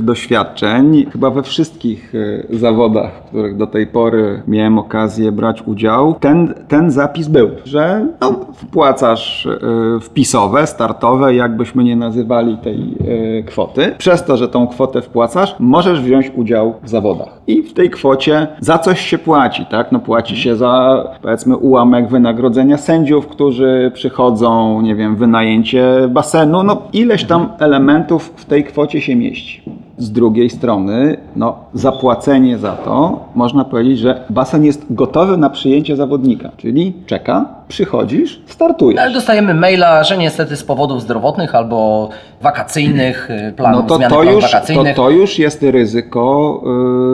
doświadczeń, 0.00 1.06
chyba 1.12 1.30
we 1.30 1.42
wszystkich 1.42 2.12
e, 2.50 2.56
zawodach, 2.56 3.10
w 3.24 3.28
których 3.28 3.56
do 3.56 3.66
tej 3.66 3.86
pory 3.86 4.42
miałem 4.48 4.78
okazję 4.78 5.32
brać 5.32 5.62
udział, 5.62 6.14
ten, 6.20 6.54
ten 6.68 6.90
zapis 6.90 7.27
był, 7.28 7.50
że 7.64 8.06
no, 8.20 8.34
wpłacasz 8.54 9.46
e, 9.46 9.58
wpisowe, 10.00 10.66
startowe, 10.66 11.34
jakbyśmy 11.34 11.84
nie 11.84 11.96
nazywali 11.96 12.56
tej 12.56 12.94
e, 13.38 13.42
kwoty. 13.42 13.94
Przez 13.98 14.24
to, 14.24 14.36
że 14.36 14.48
tą 14.48 14.66
kwotę 14.66 15.02
wpłacasz, 15.02 15.56
możesz 15.58 16.00
wziąć 16.00 16.32
udział 16.36 16.74
w 16.82 16.88
zawodach. 16.88 17.40
I 17.46 17.62
w 17.62 17.72
tej 17.72 17.90
kwocie 17.90 18.46
za 18.60 18.78
coś 18.78 19.00
się 19.00 19.18
płaci, 19.18 19.66
tak? 19.66 19.92
No 19.92 19.98
płaci 19.98 20.36
się 20.36 20.56
za 20.56 21.04
powiedzmy 21.22 21.56
ułamek 21.56 22.08
wynagrodzenia 22.08 22.76
sędziów, 22.76 23.26
którzy 23.26 23.90
przychodzą, 23.94 24.80
nie 24.80 24.94
wiem, 24.94 25.16
wynajęcie 25.16 26.08
basenu, 26.08 26.62
no 26.62 26.82
ileś 26.92 27.24
tam 27.24 27.48
elementów 27.58 28.32
w 28.36 28.44
tej 28.44 28.64
kwocie 28.64 29.00
się 29.00 29.16
mieści. 29.16 29.87
Z 29.98 30.12
drugiej 30.12 30.50
strony, 30.50 31.16
no, 31.36 31.56
zapłacenie 31.74 32.58
za 32.58 32.72
to, 32.72 33.24
można 33.34 33.64
powiedzieć, 33.64 33.98
że 33.98 34.24
basen 34.30 34.64
jest 34.64 34.86
gotowy 34.90 35.36
na 35.36 35.50
przyjęcie 35.50 35.96
zawodnika, 35.96 36.50
czyli 36.56 36.92
czeka, 37.06 37.57
przychodzisz, 37.68 38.40
startujesz. 38.46 39.00
Ale 39.00 39.12
dostajemy 39.12 39.54
maila, 39.54 40.04
że 40.04 40.18
niestety 40.18 40.56
z 40.56 40.64
powodów 40.64 41.02
zdrowotnych 41.02 41.54
albo 41.54 42.08
wakacyjnych, 42.42 43.30
y, 43.48 43.52
planów, 43.52 43.82
No 43.82 43.88
to, 43.88 43.96
zmiany 43.96 44.14
to, 44.14 44.22
już, 44.22 44.44
to, 44.44 44.50
wakacyjnych. 44.52 44.96
to 44.96 45.10
już 45.10 45.38
jest 45.38 45.62
ryzyko 45.62 46.62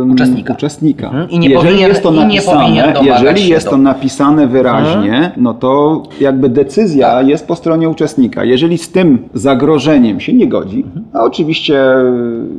ym, 0.03 0.11
Uczestnika. 0.11 0.55
uczestnika. 0.55 1.07
Mhm. 1.07 1.31
I 1.31 1.39
nie 1.39 1.49
jeżeli 1.49 1.69
powinien- 1.69 1.89
jest 1.89 2.03
to 2.03 2.11
i 2.13 2.15
nie 2.15 2.21
napisane, 2.25 2.95
jeżeli 3.03 3.49
jest 3.49 3.67
do- 3.67 3.71
to 3.71 3.77
napisane 3.77 4.47
wyraźnie, 4.47 5.31
no 5.37 5.55
to 5.55 6.03
jakby 6.21 6.49
decyzja 6.49 7.07
Tak. 7.11 7.29
jest 7.29 7.47
po 7.49 7.57
stronie 7.57 7.89
uczestnika. 7.89 8.45
Jeżeli 8.45 8.79
z 8.79 8.93
tym 8.93 9.29
zagrożeniem 9.35 10.21
się 10.21 10.33
nie 10.33 10.49
godzi, 10.49 10.81
Mhm. 10.87 11.05
a 11.13 11.23
oczywiście 11.25 11.85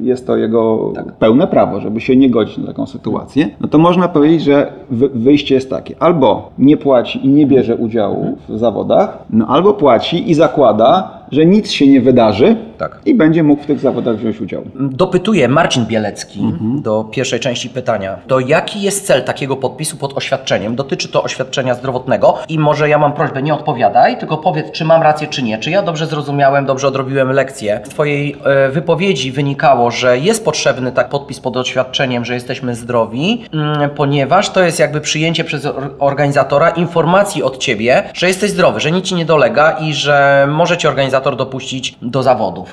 jest 0.02 0.28
to 0.28 0.38
jego 0.38 0.92
Tak. 0.96 1.14
pełne 1.14 1.48
prawo, 1.48 1.80
żeby 1.82 2.02
się 2.02 2.16
nie 2.16 2.30
godzić 2.30 2.58
na 2.58 2.68
taką 2.68 2.86
sytuację, 2.88 3.50
no 3.62 3.68
to 3.68 3.78
można 3.78 4.08
powiedzieć, 4.08 4.44
że 4.44 4.74
wy- 4.92 5.10
wyjście 5.10 5.56
jest 5.56 5.70
takie. 5.70 5.96
Albo 6.00 6.52
nie 6.60 6.78
płaci 6.78 7.26
i 7.26 7.30
nie 7.30 7.46
bierze 7.46 7.76
udziału 7.86 8.16
Mhm. 8.16 8.36
w 8.50 8.58
zawodach, 8.60 9.18
no 9.30 9.48
albo 9.48 9.74
płaci 9.74 10.32
i 10.32 10.34
zakłada, 10.34 11.10
że 11.32 11.46
nic 11.46 11.72
się 11.72 11.88
nie 11.88 12.02
wydarzy 12.02 12.56
Tak. 12.78 13.00
i 13.06 13.16
będzie 13.16 13.44
mógł 13.44 13.64
w 13.64 13.66
tych 13.66 13.80
zawodach 13.80 14.16
wziąć 14.18 14.42
udział. 14.42 14.64
Dopytuje 14.76 15.48
Marcin 15.48 15.86
Bielecki 15.86 16.40
Mhm. 16.40 16.82
do 16.82 17.04
pierwszej 17.04 17.40
części 17.40 17.70
pytania. 17.70 18.18
To 18.28 18.40
jaki 18.40 18.82
jest 18.82 19.08
cel 19.08 19.24
takiego 19.24 19.56
podpisu 19.56 19.98
pod 19.98 20.18
oświadczeniem? 20.18 20.76
Dotyczy 20.76 21.08
to 21.08 21.24
oświadczenia 21.24 21.74
zdrowotnego 21.76 22.38
i 22.50 22.60
może 22.60 22.90
ja 22.90 22.98
mam 22.98 23.14
prośbę, 23.14 23.42
nie 23.42 23.54
odpowiadaj, 23.54 24.18
tylko 24.18 24.38
powiedz, 24.38 24.72
czy 24.72 24.86
mam 24.86 25.02
rację, 25.02 25.28
czy 25.28 25.44
nie. 25.44 25.58
Czy 25.58 25.72
ja 25.72 25.82
dobrze 25.82 26.08
zrozumiałem, 26.08 26.66
dobrze 26.66 26.88
odrobiłem 26.88 27.32
lekcję. 27.32 27.80
Z 27.84 27.90
Twojej 27.90 28.36
e, 28.46 28.70
wypowiedzi 28.70 29.32
wynikało, 29.32 29.92
że 29.92 30.18
jest 30.20 30.46
potrzebny 30.46 30.92
tak 30.92 31.10
podpis 31.10 31.40
pod 31.40 31.58
oświadczeniem, 31.58 32.26
że 32.26 32.34
jesteśmy 32.34 32.76
zdrowi, 32.76 33.44
mm, 33.54 33.90
ponieważ 33.90 34.50
to 34.50 34.64
jest 34.64 34.80
jakby 34.80 35.02
przyjęcie 35.02 35.44
przez 35.44 35.66
or- 35.66 35.92
organizatora 36.00 36.70
informacji 36.70 37.44
od 37.44 37.58
Ciebie, 37.58 38.04
że 38.14 38.28
jesteś 38.28 38.52
zdrowy, 38.52 38.80
że 38.80 38.92
nic 38.92 39.06
Ci 39.06 39.16
nie 39.16 39.26
dolega 39.26 39.72
i 39.72 39.94
że 39.94 40.48
może 40.52 40.78
Cię 40.78 40.90
organizator 40.90 41.36
dopuścić 41.36 41.96
do 42.02 42.24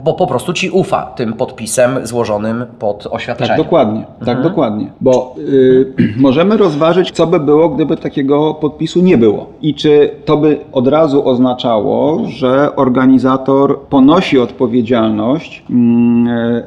bo 0.04 0.14
po 0.14 0.26
prostu 0.26 0.52
Ci 0.52 0.70
ufa 0.70 1.02
tym 1.02 1.32
podpisem 1.32 2.06
złożonym 2.06 2.64
pod 2.78 3.06
oświadczeniem. 3.10 3.48
Tak, 3.56 3.64
dokładnie. 3.64 4.00
Tak, 4.18 4.28
Mhm. 4.28 4.42
dokładnie. 4.42 4.90
Bo 5.00 5.34
y, 5.38 5.92
możemy 6.16 6.56
rozważyć, 6.56 7.10
co 7.10 7.26
by 7.26 7.40
było, 7.40 7.68
gdyby 7.68 7.96
takiego 7.96 8.54
podpisu 8.54 9.00
nie 9.02 9.18
było. 9.18 9.46
I 9.62 9.74
czy 9.74 10.10
to 10.24 10.36
by 10.36 10.58
od 10.72 10.88
razu 10.88 11.28
oznaczało, 11.28 12.20
że 12.28 12.76
organizator 12.76 13.80
ponosi 13.80 14.38
odpowiedzialność 14.38 15.62
y, 15.70 15.74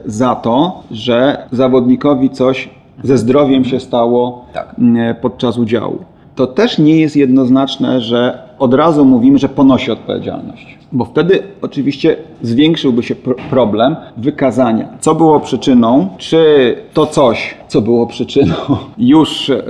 za 0.06 0.36
to, 0.36 0.84
że 0.92 1.48
zawodnikowi 1.52 2.30
coś 2.30 2.70
ze 3.04 3.18
zdrowiem 3.18 3.66
się 3.66 3.80
stało 3.80 4.46
Tak. 4.54 4.76
mm, 4.80 5.16
podczas 5.16 5.58
udziału. 5.58 5.98
To 6.36 6.48
też 6.48 6.78
nie 6.80 7.00
jest 7.00 7.16
jednoznaczne, 7.16 8.02
że 8.02 8.38
od 8.60 8.74
razu 8.74 9.06
mówimy, 9.06 9.38
że 9.38 9.50
ponosi 9.50 9.92
odpowiedzialność. 9.92 10.78
Bo 10.92 11.06
wtedy 11.06 11.44
oczywiście 11.62 12.16
zwiększyłby 12.42 13.04
się 13.04 13.16
pro- 13.16 13.36
problem 13.50 13.96
wykazania, 14.18 14.88
co 15.00 15.16
było 15.16 15.40
przyczyną, 15.40 16.08
czy 16.18 16.76
to 16.94 17.06
coś, 17.06 17.56
co 17.68 17.82
było 17.82 18.08
przyczyną, 18.08 18.54
już 18.98 19.50
y, 19.50 19.64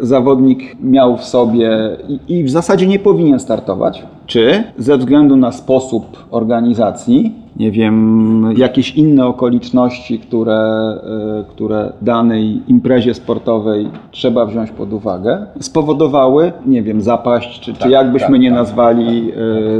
zawodnik 0.00 0.76
miał 0.80 1.16
w 1.16 1.24
sobie 1.24 1.70
i, 2.08 2.38
i 2.38 2.44
w 2.44 2.50
zasadzie 2.50 2.86
nie 2.86 2.98
powinien 2.98 3.40
startować, 3.40 4.02
czy 4.30 4.64
ze 4.78 4.98
względu 4.98 5.36
na 5.36 5.52
sposób 5.52 6.24
organizacji, 6.30 7.34
nie 7.56 7.70
wiem, 7.70 8.54
jakieś 8.56 8.96
inne 8.96 9.26
okoliczności, 9.26 10.18
które, 10.18 10.92
y, 11.40 11.44
które 11.44 11.92
danej 12.02 12.62
imprezie 12.68 13.14
sportowej 13.14 13.88
trzeba 14.10 14.46
wziąć 14.46 14.70
pod 14.70 14.92
uwagę, 14.92 15.46
spowodowały, 15.60 16.52
nie 16.66 16.82
wiem, 16.82 17.00
zapaść, 17.00 17.60
czy, 17.60 17.74
czy 17.74 17.88
jakby 17.90 18.12
byśmy 18.12 18.30
tak, 18.30 18.40
nie 18.40 18.48
tak. 18.48 18.58
nazwali. 18.58 19.32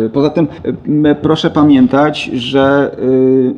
y, 0.07 0.11
Poza 0.13 0.31
tym 0.31 0.49
my, 0.87 1.15
proszę 1.15 1.51
pamiętać, 1.51 2.25
że 2.25 2.97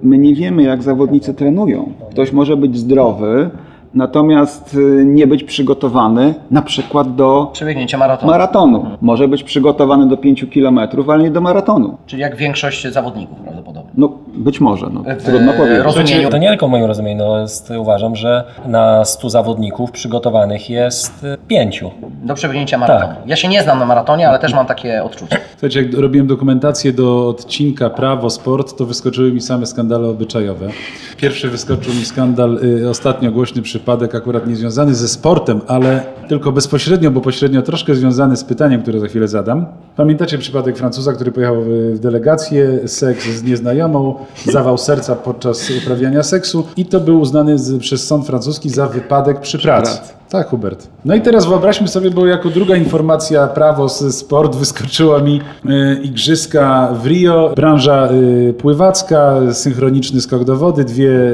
my 0.02 0.18
nie 0.18 0.34
wiemy, 0.34 0.62
jak 0.62 0.82
zawodnicy 0.82 1.34
trenują. 1.34 1.92
Ktoś 2.10 2.32
może 2.32 2.56
być 2.56 2.76
zdrowy, 2.78 3.50
natomiast 3.94 4.74
y, 4.74 5.04
nie 5.06 5.26
być 5.26 5.44
przygotowany 5.44 6.34
na 6.50 6.62
przykład 6.62 7.14
do 7.14 7.50
Przebiegnięcie 7.52 7.96
maratonu. 7.98 8.32
maratonu. 8.32 8.86
Może 9.00 9.28
być 9.28 9.42
przygotowany 9.42 10.08
do 10.08 10.16
5 10.16 10.46
kilometrów, 10.50 11.08
ale 11.08 11.22
nie 11.22 11.30
do 11.30 11.40
maratonu. 11.40 11.96
Czyli 12.06 12.22
jak 12.22 12.36
większość 12.36 12.86
zawodników 12.92 13.38
prawdopodobnie. 13.38 13.90
No 13.96 14.12
być 14.34 14.60
może, 14.60 14.86
no, 14.92 15.02
W 15.18 15.22
trudno 15.24 15.52
powiedzieć. 15.52 15.84
rozumieniu 15.84 16.30
To 16.30 16.38
nie 16.38 16.48
tylko 16.48 16.68
w 16.68 16.70
moim 16.70 16.84
rozumieniu, 16.84 17.24
no 17.24 17.40
jest, 17.40 17.70
uważam, 17.78 18.16
że 18.16 18.44
na 18.66 19.04
100 19.04 19.30
zawodników 19.30 19.90
przygotowanych 19.90 20.70
jest 20.70 21.24
y, 21.24 21.36
pięciu. 21.48 21.90
do 22.24 22.34
przebiegnięcia 22.34 22.78
maratonu. 22.78 23.12
Ja 23.26 23.36
się 23.36 23.48
nie 23.48 23.62
znam 23.62 23.78
na 23.78 23.86
maratonie, 23.86 24.28
ale 24.28 24.38
też 24.38 24.54
mam 24.54 24.66
takie 24.66 25.04
odczucie. 25.04 25.36
Słuchajcie, 25.52 25.82
jak 25.82 25.94
robiłem 25.94 26.26
dokumentację 26.26 26.92
do 26.92 27.28
odcinka 27.28 27.90
Prawo 27.90 28.30
Sport, 28.30 28.76
to 28.76 28.86
wyskoczyły 28.86 29.32
mi 29.32 29.40
same 29.40 29.66
skandale 29.66 30.08
obyczajowe. 30.08 30.68
Pierwszy 31.16 31.48
wyskoczył 31.48 31.94
mi 31.94 32.04
skandal, 32.04 32.58
y, 32.64 32.90
ostatnio 32.90 33.32
głośny 33.32 33.62
przypadek, 33.82 34.14
akurat 34.14 34.46
nie 34.46 34.56
związany 34.56 34.94
ze 34.94 35.08
sportem, 35.08 35.60
ale 35.66 36.02
tylko 36.28 36.52
bezpośrednio, 36.52 37.10
bo 37.10 37.20
pośrednio 37.20 37.62
troszkę 37.62 37.94
związany 37.94 38.36
z 38.36 38.44
pytaniem, 38.44 38.82
które 38.82 39.00
za 39.00 39.06
chwilę 39.06 39.28
zadam. 39.28 39.66
Pamiętacie 39.96 40.38
przypadek 40.38 40.76
Francuza, 40.76 41.12
który 41.12 41.32
pojechał 41.32 41.56
w, 41.62 41.98
delegację, 41.98 42.88
seks 42.88 43.24
z 43.24 43.42
nieznajomą, 43.42 44.14
zawał 44.46 44.78
serca 44.78 45.16
podczas 45.16 45.70
uprawiania 45.82 46.22
seksu 46.22 46.66
i 46.76 46.86
to 46.86 47.00
był 47.00 47.20
uznany 47.20 47.56
przez 47.80 48.06
sąd 48.06 48.26
francuski 48.26 48.70
za 48.70 48.86
wypadek 48.86 49.40
przy 49.40 49.58
pracy. 49.58 49.98
Tak, 50.32 50.48
Hubert. 50.48 50.88
No 51.04 51.14
i 51.14 51.20
teraz 51.20 51.46
wyobraźmy 51.46 51.88
sobie, 51.88 52.10
bo 52.10 52.26
jako 52.26 52.50
druga 52.50 52.76
informacja 52.76 53.46
prawo, 53.48 53.88
sport 53.88 54.56
wyskoczyła 54.56 55.20
mi 55.20 55.40
e, 55.66 55.94
igrzyska 56.02 56.94
w 57.02 57.06
Rio, 57.06 57.52
branża 57.56 58.08
e, 58.08 58.52
pływacka, 58.52 59.40
synchroniczny 59.52 60.20
skok 60.20 60.44
do 60.44 60.56
wody, 60.56 60.84
dwie, 60.84 61.10
e, 61.10 61.32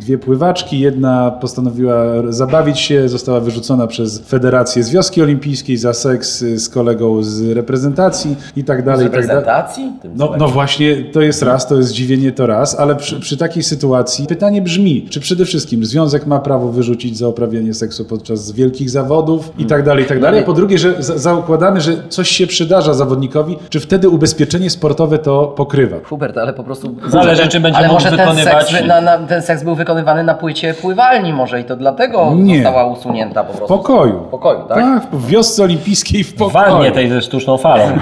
dwie 0.00 0.18
pływaczki, 0.18 0.80
jedna 0.80 1.30
postanowiła 1.30 2.04
zabawić 2.28 2.78
się, 2.78 3.08
została 3.08 3.40
wyrzucona 3.40 3.86
przez 3.86 4.18
Federację 4.18 4.82
z 4.82 4.90
wioski 4.90 5.22
olimpijskiej 5.22 5.76
za 5.76 5.92
seks 5.92 6.42
e, 6.42 6.58
z 6.58 6.68
kolegą 6.68 7.22
z 7.22 7.50
reprezentacji 7.50 8.36
i 8.56 8.64
tak 8.64 8.82
Z 8.82 8.84
dalej. 8.84 9.06
i 9.06 9.10
tak 9.10 9.20
reprezentacji? 9.20 9.92
No, 10.16 10.32
no 10.38 10.48
właśnie, 10.48 11.04
to 11.12 11.20
jest 11.20 11.42
raz, 11.42 11.68
to 11.68 11.76
jest 11.76 11.88
zdziwienie 11.88 12.32
to 12.32 12.46
raz, 12.46 12.80
ale 12.80 12.96
przy, 12.96 13.20
przy 13.20 13.36
takiej 13.36 13.62
sytuacji 13.62 14.26
pytanie 14.26 14.62
brzmi, 14.62 15.06
czy 15.10 15.20
przede 15.20 15.44
wszystkim 15.44 15.84
związek 15.84 16.26
ma 16.26 16.38
prawo 16.38 16.72
wyrzucić 16.72 17.18
za 17.18 17.28
uprawianie 17.28 17.74
seksu 17.74 17.87
podczas 18.08 18.52
wielkich 18.52 18.90
zawodów 18.90 19.52
i 19.58 19.66
tak 19.66 19.82
dalej, 19.82 20.04
i 20.04 20.06
tak 20.06 20.20
dalej. 20.20 20.40
A 20.40 20.42
po 20.42 20.52
drugie, 20.52 20.78
że 20.78 21.02
za, 21.02 21.18
zakładamy, 21.18 21.80
że 21.80 21.92
coś 22.08 22.28
się 22.28 22.46
przydarza 22.46 22.94
zawodnikowi, 22.94 23.56
czy 23.70 23.80
wtedy 23.80 24.08
ubezpieczenie 24.08 24.70
sportowe 24.70 25.18
to 25.18 25.46
pokrywa? 25.46 25.96
Hubert, 26.04 26.38
ale 26.38 26.52
po 26.52 26.64
prostu... 26.64 26.94
Zależy, 27.08 27.48
czy 27.48 27.60
będzie 27.60 27.78
ale 27.78 27.88
mógł 27.88 28.00
może 28.04 28.16
ten 28.16 28.18
wykonywać- 28.18 28.68
seks, 28.68 28.80
wy- 28.82 28.86
na, 28.88 29.00
na, 29.00 29.18
ten 29.18 29.42
seks 29.42 29.62
był 29.62 29.74
wykonywany 29.74 30.24
na 30.24 30.34
płycie 30.34 30.74
pływalni 30.74 31.32
może 31.32 31.60
i 31.60 31.64
to 31.64 31.76
dlatego 31.76 32.32
Nie. 32.36 32.54
została 32.54 32.84
usunięta 32.86 33.44
po 33.44 33.52
W 33.52 33.56
prostu. 33.56 33.76
pokoju. 33.78 34.20
W 34.20 34.28
pokoju, 34.30 34.60
tak? 34.68 34.78
Tak, 34.78 35.06
w 35.12 35.26
wiosce 35.26 35.62
olimpijskiej 35.62 36.24
w 36.24 36.28
W 36.30 36.34
pokoju. 36.36 36.52
wannie 36.74 36.92
tej 36.92 37.08
ze 37.08 37.22
sztuczną 37.22 37.56
falą. 37.58 37.84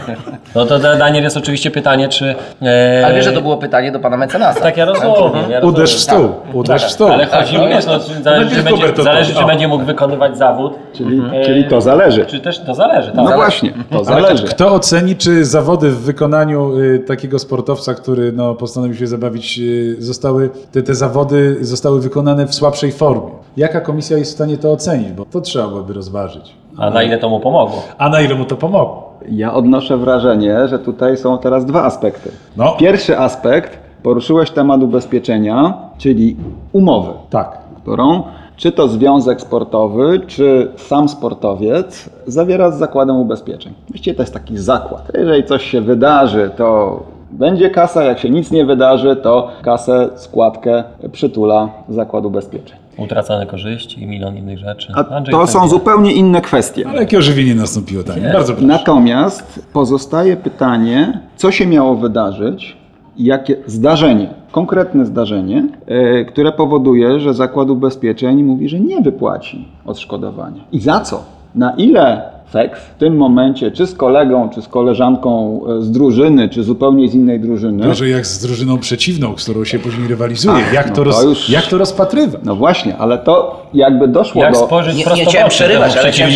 No 0.54 0.66
to 0.66 0.78
da- 0.78 0.96
Daniel 0.96 1.22
jest 1.24 1.36
oczywiście 1.36 1.70
pytanie, 1.70 2.08
czy... 2.08 2.34
E, 2.62 3.02
Ale 3.06 3.14
wiesz, 3.14 3.24
że 3.24 3.32
to 3.32 3.40
było 3.40 3.56
pytanie 3.56 3.92
do 3.92 4.00
pana 4.00 4.16
mecenasa. 4.16 4.60
Tak, 4.60 4.76
ja 4.76 4.84
rozumiem. 4.84 5.12
Ja 5.12 5.60
rozumiem. 5.60 5.64
Uderz 5.64 5.96
w 5.96 6.00
stół, 6.00 6.28
uderz 6.52 6.84
w 6.84 6.90
stół. 6.90 7.08
Ale 7.08 7.26
chodzi 7.26 7.58
mi, 7.58 7.64
no, 7.86 8.00
zależy, 8.22 8.56
czy, 8.56 8.62
będzie, 8.62 8.70
Hubert 8.76 9.02
zależy, 9.02 9.34
czy 9.34 9.44
będzie 9.44 9.68
mógł 9.76 9.86
wykonywać 9.86 10.38
zawód. 10.38 10.72
Czyli, 10.92 11.22
E, 11.32 11.44
czyli 11.44 11.64
to 11.64 11.80
zależy. 11.80 12.26
Czy 12.26 12.40
też 12.40 12.64
to 12.64 12.74
zależy, 12.74 13.06
tak. 13.08 13.16
No 13.16 13.22
Zależy. 13.24 13.36
właśnie, 13.36 13.70
to 13.90 13.96
Ale 13.96 14.04
zależy. 14.04 14.46
Kto 14.46 14.74
oceni, 14.74 15.16
czy 15.16 15.44
zawody 15.44 15.90
w 15.90 15.98
wykonaniu 16.00 16.78
y, 16.78 16.98
takiego 16.98 17.38
sportowca, 17.38 17.94
który 17.94 18.32
no, 18.32 18.54
postanowił 18.54 18.94
się 18.94 19.06
zabawić, 19.06 19.58
y, 19.58 19.96
zostały, 19.98 20.50
te, 20.72 20.82
te 20.82 20.94
zawody 20.94 21.56
zostały 21.60 22.00
wykonane 22.00 22.46
w 22.46 22.54
słabszej 22.54 22.92
formie? 22.92 23.30
Jaka 23.56 23.80
komisja 23.80 24.18
jest 24.18 24.30
w 24.30 24.34
stanie 24.34 24.56
to 24.56 24.72
ocenić? 24.72 25.12
Bo 25.12 25.24
to 25.24 25.40
trzeba 25.40 25.68
byłoby 25.68 25.92
rozważyć. 25.94 26.54
A 26.78 26.90
na 26.90 27.02
ile 27.02 27.18
to 27.18 27.28
mu 27.28 27.40
pomogło? 27.40 27.82
A 27.98 28.08
na 28.08 28.20
ile 28.20 28.34
mu 28.34 28.44
to 28.44 28.56
pomogło? 28.56 29.14
Ja 29.28 29.54
odnoszę 29.54 29.96
wrażenie, 29.96 30.68
że 30.68 30.78
tutaj 30.78 31.16
są 31.16 31.38
teraz 31.38 31.64
dwa 31.64 31.84
aspekty. 31.84 32.30
No. 32.56 32.76
Pierwszy 32.78 33.18
aspekt, 33.18 33.78
poruszyłeś 34.02 34.50
temat 34.50 34.82
ubezpieczenia, 34.82 35.74
czyli 35.98 36.36
umowy, 36.72 37.10
Tak. 37.30 37.58
którą 37.82 38.22
czy 38.56 38.72
to 38.72 38.88
związek 38.88 39.40
sportowy, 39.40 40.20
czy 40.26 40.68
sam 40.76 41.08
sportowiec 41.08 42.10
zawiera 42.26 42.70
z 42.70 42.78
zakładem 42.78 43.16
ubezpieczeń. 43.16 43.72
Właściwie 43.88 44.16
to 44.16 44.22
jest 44.22 44.34
taki 44.34 44.58
zakład. 44.58 45.12
Jeżeli 45.18 45.44
coś 45.44 45.70
się 45.70 45.80
wydarzy, 45.80 46.50
to 46.56 47.02
będzie 47.30 47.70
kasa, 47.70 48.04
jak 48.04 48.18
się 48.18 48.30
nic 48.30 48.50
nie 48.50 48.64
wydarzy, 48.64 49.16
to 49.16 49.48
kasę, 49.62 50.08
składkę 50.16 50.84
przytula 51.12 51.68
zakład 51.88 52.24
ubezpieczeń. 52.24 52.78
Utracone 52.98 53.46
korzyści 53.46 54.02
i 54.02 54.06
milion 54.06 54.36
innych 54.36 54.58
rzeczy. 54.58 54.92
A 54.94 55.08
Andrzej 55.08 55.34
to 55.34 55.46
są 55.46 55.68
zupełnie 55.68 56.12
inne 56.12 56.40
kwestie. 56.40 56.88
Ale 56.88 57.00
jakie 57.00 57.18
ożywienie 57.18 57.54
nastąpiło, 57.54 58.02
Daniel? 58.02 58.32
Bardzo 58.32 58.52
proszę. 58.52 58.66
Natomiast 58.66 59.66
pozostaje 59.72 60.36
pytanie, 60.36 61.20
co 61.36 61.50
się 61.52 61.66
miało 61.66 61.94
wydarzyć, 61.94 62.76
jakie 63.16 63.56
zdarzenie, 63.66 64.28
konkretne 64.56 65.06
zdarzenie, 65.06 65.68
e, 65.86 66.24
które 66.24 66.52
powoduje, 66.52 67.20
że 67.20 67.34
zakład 67.34 67.70
ubezpieczeń 67.70 68.42
mówi, 68.42 68.68
że 68.68 68.80
nie 68.80 69.00
wypłaci 69.00 69.68
odszkodowania. 69.86 70.64
I 70.72 70.80
za 70.80 71.00
co? 71.00 71.22
Na 71.54 71.70
ile 71.70 72.22
seks 72.52 72.80
w 72.80 72.94
tym 72.98 73.16
momencie, 73.16 73.70
czy 73.70 73.86
z 73.86 73.94
kolegą, 73.94 74.48
czy 74.48 74.62
z 74.62 74.68
koleżanką 74.68 75.60
e, 75.78 75.82
z 75.82 75.90
drużyny, 75.90 76.48
czy 76.48 76.62
zupełnie 76.62 77.08
z 77.08 77.14
innej 77.14 77.40
drużyny, 77.40 77.84
Gorzej 77.86 78.12
jak 78.12 78.26
z 78.26 78.46
drużyną 78.46 78.78
przeciwną, 78.78 79.36
z 79.36 79.44
którą 79.44 79.64
się 79.64 79.78
później 79.78 80.08
rywalizuje. 80.08 80.64
Ach, 80.66 80.72
jak, 80.72 80.88
no 80.88 80.94
to 80.94 80.96
to 80.96 81.04
roz, 81.04 81.22
już- 81.24 81.50
jak 81.50 81.66
to 81.66 81.78
rozpatrywać? 81.78 82.40
no 82.44 82.56
właśnie, 82.56 82.96
ale 82.96 83.18
to 83.18 83.62
jakby 83.74 84.08
doszło 84.08 84.42
Jak 84.42 84.52
do... 84.52 84.58
spojrzeć 84.58 84.96
Nie, 84.96 85.14
nie 85.14 85.26
chciałem 85.26 85.48
przerywać, 85.48 85.96
ale, 85.96 86.12
chciałem 86.12 86.32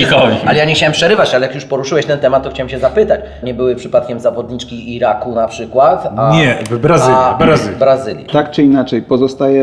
ale 0.46 0.58
ja 0.58 0.64
nie 0.64 0.74
chciałem 0.74 0.92
przerywać, 0.92 1.34
ale 1.34 1.46
jak 1.46 1.54
już 1.54 1.64
poruszyłeś 1.64 2.06
ten 2.06 2.18
temat, 2.18 2.42
to 2.42 2.50
chciałem 2.50 2.68
się 2.68 2.78
zapytać. 2.78 3.20
Nie 3.42 3.54
były 3.54 3.76
przypadkiem 3.76 4.20
zawodniczki 4.20 4.94
Iraku 4.96 5.34
na 5.34 5.48
przykład? 5.48 6.12
A, 6.16 6.36
Nie, 6.36 6.58
w 6.70 6.78
Brazylii, 6.78 7.16
a, 7.18 7.34
Brazylii. 7.38 7.78
Brazylii. 7.78 8.24
Tak 8.32 8.50
czy 8.50 8.62
inaczej, 8.62 9.02
pozostaje 9.02 9.62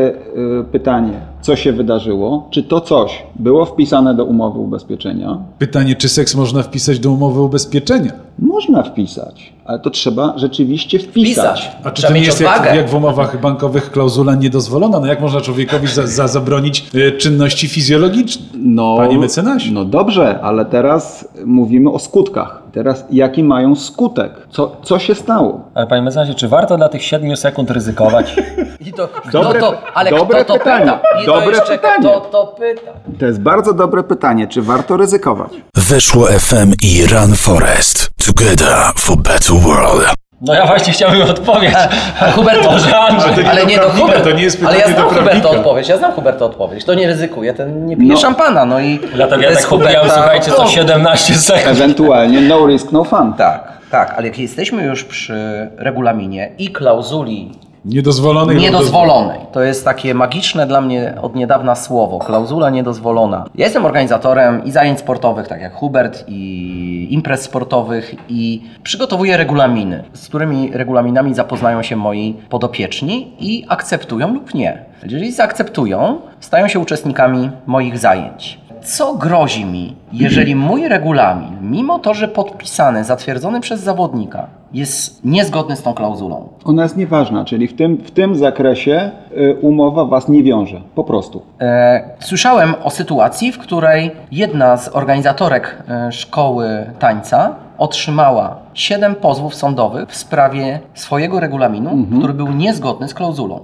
y, 0.60 0.64
pytanie, 0.72 1.12
co 1.42 1.56
się 1.56 1.72
wydarzyło? 1.72 2.46
Czy 2.50 2.62
to 2.62 2.80
coś 2.80 3.22
było 3.36 3.64
wpisane 3.64 4.14
do 4.14 4.24
umowy 4.24 4.58
ubezpieczenia? 4.58 5.38
Pytanie, 5.58 5.96
czy 5.96 6.08
seks 6.08 6.34
można 6.34 6.62
wpisać 6.62 6.98
do 6.98 7.10
umowy 7.10 7.40
ubezpieczenia? 7.42 8.12
Można 8.38 8.82
wpisać, 8.82 9.52
ale 9.64 9.78
to 9.78 9.90
trzeba 9.90 10.38
rzeczywiście 10.38 10.98
wpisać. 10.98 11.60
Pisać. 11.62 11.76
A 11.84 11.90
czy 11.90 12.02
Trzeba 12.02 12.08
to 12.08 12.14
nie 12.14 12.20
mieć 12.20 12.26
jest 12.26 12.40
jak, 12.40 12.56
odwagę. 12.58 12.76
jak 12.76 12.90
w 12.90 12.94
umowach 12.94 13.40
bankowych 13.40 13.90
klauzula 13.90 14.34
niedozwolona? 14.34 15.00
No 15.00 15.06
jak 15.06 15.20
można 15.20 15.40
człowiekowi 15.40 15.86
za, 15.86 16.06
za 16.06 16.28
zabronić 16.28 16.86
e, 16.94 17.12
czynności 17.12 17.68
fizjologiczne? 17.68 18.46
No, 18.54 18.96
Panie 18.96 19.18
mecenasie. 19.18 19.72
No 19.72 19.84
dobrze, 19.84 20.40
ale 20.40 20.64
teraz 20.64 21.28
mówimy 21.46 21.90
o 21.90 21.98
skutkach. 21.98 22.62
Teraz 22.78 23.04
jaki 23.10 23.44
mają 23.44 23.76
skutek? 23.76 24.32
Co, 24.50 24.76
co 24.82 24.98
się 24.98 25.14
stało? 25.14 25.60
Ale 25.74 25.86
panie 25.86 26.02
mecenasie, 26.02 26.34
czy 26.34 26.48
warto 26.48 26.76
dla 26.76 26.88
tych 26.88 27.02
7 27.04 27.36
sekund 27.36 27.70
ryzykować? 27.70 28.36
I 28.86 28.92
to, 28.92 29.08
Dobre- 29.32 29.58
kto 29.58 29.72
to, 29.72 29.78
ale 29.94 30.10
dobre 30.10 30.44
kto 30.44 30.52
to 30.52 30.58
pytanie, 30.58 30.84
pyta? 30.84 31.00
I 31.22 31.26
dobre 31.26 31.44
to 31.44 31.50
jeszcze 31.50 31.72
pytanie. 31.78 31.98
kto 32.08 32.20
to 32.20 32.46
pyta? 32.46 32.90
To 33.18 33.26
jest 33.26 33.40
bardzo 33.40 33.74
dobre 33.74 34.02
pytanie, 34.02 34.46
czy 34.46 34.62
warto 34.62 34.96
ryzykować? 34.96 35.50
Weszło 35.76 36.26
FM 36.26 36.72
i 36.82 37.06
Run 37.06 37.36
Forest. 37.36 38.10
Together 38.26 38.76
for 38.98 39.16
better 39.16 39.56
world. 39.56 40.14
No 40.40 40.54
ja 40.54 40.66
właśnie 40.66 40.92
chciałbym 40.92 41.22
odpowiedzieć. 41.22 41.76
A 42.20 42.30
Hubert, 42.30 42.64
Może 42.66 42.98
Andrzej. 42.98 43.46
ale 43.46 43.66
nie 43.66 43.76
do 43.76 43.90
Hubert, 43.90 44.24
to 44.24 44.30
nie 44.32 44.42
jest 44.42 44.64
ale 44.64 44.78
ja 44.78 44.86
pytanie 44.86 44.94
znam 45.00 45.08
do 45.14 45.14
Huberta 45.20 45.48
odpowiedź, 45.50 45.88
ja 45.88 45.96
znam 45.96 46.12
Huberta 46.12 46.44
odpowiedź. 46.44 46.84
To 46.84 46.94
nie 46.94 47.06
ryzykuje, 47.06 47.54
ten 47.54 47.86
nie 47.86 47.96
pije 47.96 48.12
No. 48.12 48.20
szampana, 48.20 48.64
no 48.64 48.80
i... 48.80 49.00
Dlatego 49.14 49.42
ja 49.42 49.54
tak 49.54 49.64
Huberta- 49.64 50.10
słuchajcie, 50.14 50.50
co 50.50 50.62
o, 50.62 50.68
17 50.68 51.34
sekund. 51.34 51.66
Ewentualnie 51.66 52.40
no 52.40 52.66
risk, 52.66 52.92
no 52.92 53.04
fun. 53.04 53.32
Tak, 53.32 53.72
tak, 53.90 54.14
ale 54.16 54.26
jak 54.26 54.38
jesteśmy 54.38 54.82
już 54.82 55.04
przy 55.04 55.68
regulaminie 55.76 56.50
i 56.58 56.68
klauzuli 56.72 57.50
Niedozwolonej 57.88 58.56
niedozwolonej. 58.56 59.38
To 59.52 59.62
jest 59.62 59.84
takie 59.84 60.14
magiczne 60.14 60.66
dla 60.66 60.80
mnie 60.80 61.14
od 61.22 61.34
niedawna 61.34 61.74
słowo, 61.74 62.18
klauzula 62.18 62.70
niedozwolona. 62.70 63.44
Ja 63.54 63.64
jestem 63.64 63.84
organizatorem 63.84 64.64
i 64.64 64.70
zajęć 64.70 64.98
sportowych, 64.98 65.48
tak 65.48 65.60
jak 65.60 65.74
Hubert, 65.74 66.24
i 66.28 67.08
imprez 67.10 67.42
sportowych 67.42 68.14
i 68.28 68.62
przygotowuję 68.82 69.36
regulaminy, 69.36 70.04
z 70.12 70.28
którymi 70.28 70.70
regulaminami 70.72 71.34
zapoznają 71.34 71.82
się 71.82 71.96
moi 71.96 72.36
podopieczni 72.48 73.32
i 73.40 73.64
akceptują 73.68 74.34
lub 74.34 74.54
nie. 74.54 74.84
Jeżeli 75.02 75.32
zaakceptują, 75.32 76.20
stają 76.40 76.68
się 76.68 76.78
uczestnikami 76.78 77.50
moich 77.66 77.98
zajęć. 77.98 78.67
Co 78.88 79.14
grozi 79.14 79.64
mi, 79.64 79.96
jeżeli 80.12 80.54
mój 80.54 80.88
regulamin, 80.88 81.58
mimo 81.60 81.98
to, 81.98 82.14
że 82.14 82.28
podpisany, 82.28 83.04
zatwierdzony 83.04 83.60
przez 83.60 83.80
zawodnika, 83.80 84.46
jest 84.72 85.24
niezgodny 85.24 85.76
z 85.76 85.82
tą 85.82 85.94
klauzulą? 85.94 86.48
Ona 86.64 86.82
jest 86.82 86.96
nieważna, 86.96 87.44
czyli 87.44 87.68
w 87.68 87.76
tym, 87.76 87.96
w 87.96 88.10
tym 88.10 88.36
zakresie 88.36 89.10
y, 89.36 89.56
umowa 89.60 90.04
was 90.04 90.28
nie 90.28 90.42
wiąże. 90.42 90.80
Po 90.94 91.04
prostu. 91.04 91.42
E, 91.60 92.10
Słyszałem 92.20 92.74
o 92.84 92.90
sytuacji, 92.90 93.52
w 93.52 93.58
której 93.58 94.10
jedna 94.32 94.76
z 94.76 94.88
organizatorek 94.88 95.82
e, 95.88 96.12
szkoły 96.12 96.68
tańca 96.98 97.54
otrzymała 97.78 98.56
7 98.74 99.14
pozwów 99.14 99.54
sądowych 99.54 100.08
w 100.08 100.16
sprawie 100.16 100.80
swojego 100.94 101.40
regulaminu, 101.40 102.06
który 102.18 102.34
był 102.34 102.52
niezgodny 102.52 103.08
z 103.08 103.14
klauzulą. 103.14 103.60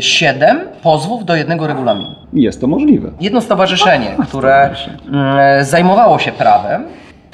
7 0.00 0.60
pozwów 0.82 1.24
do 1.24 1.36
jednego 1.36 1.66
regulaminu. 1.66 2.14
Jest 2.32 2.60
to 2.60 2.66
możliwe. 2.66 3.10
Jedno 3.20 3.40
stowarzyszenie, 3.40 4.16
które 4.28 4.70
mm, 5.08 5.64
zajmowało 5.64 6.18
się 6.18 6.32
prawem, 6.32 6.84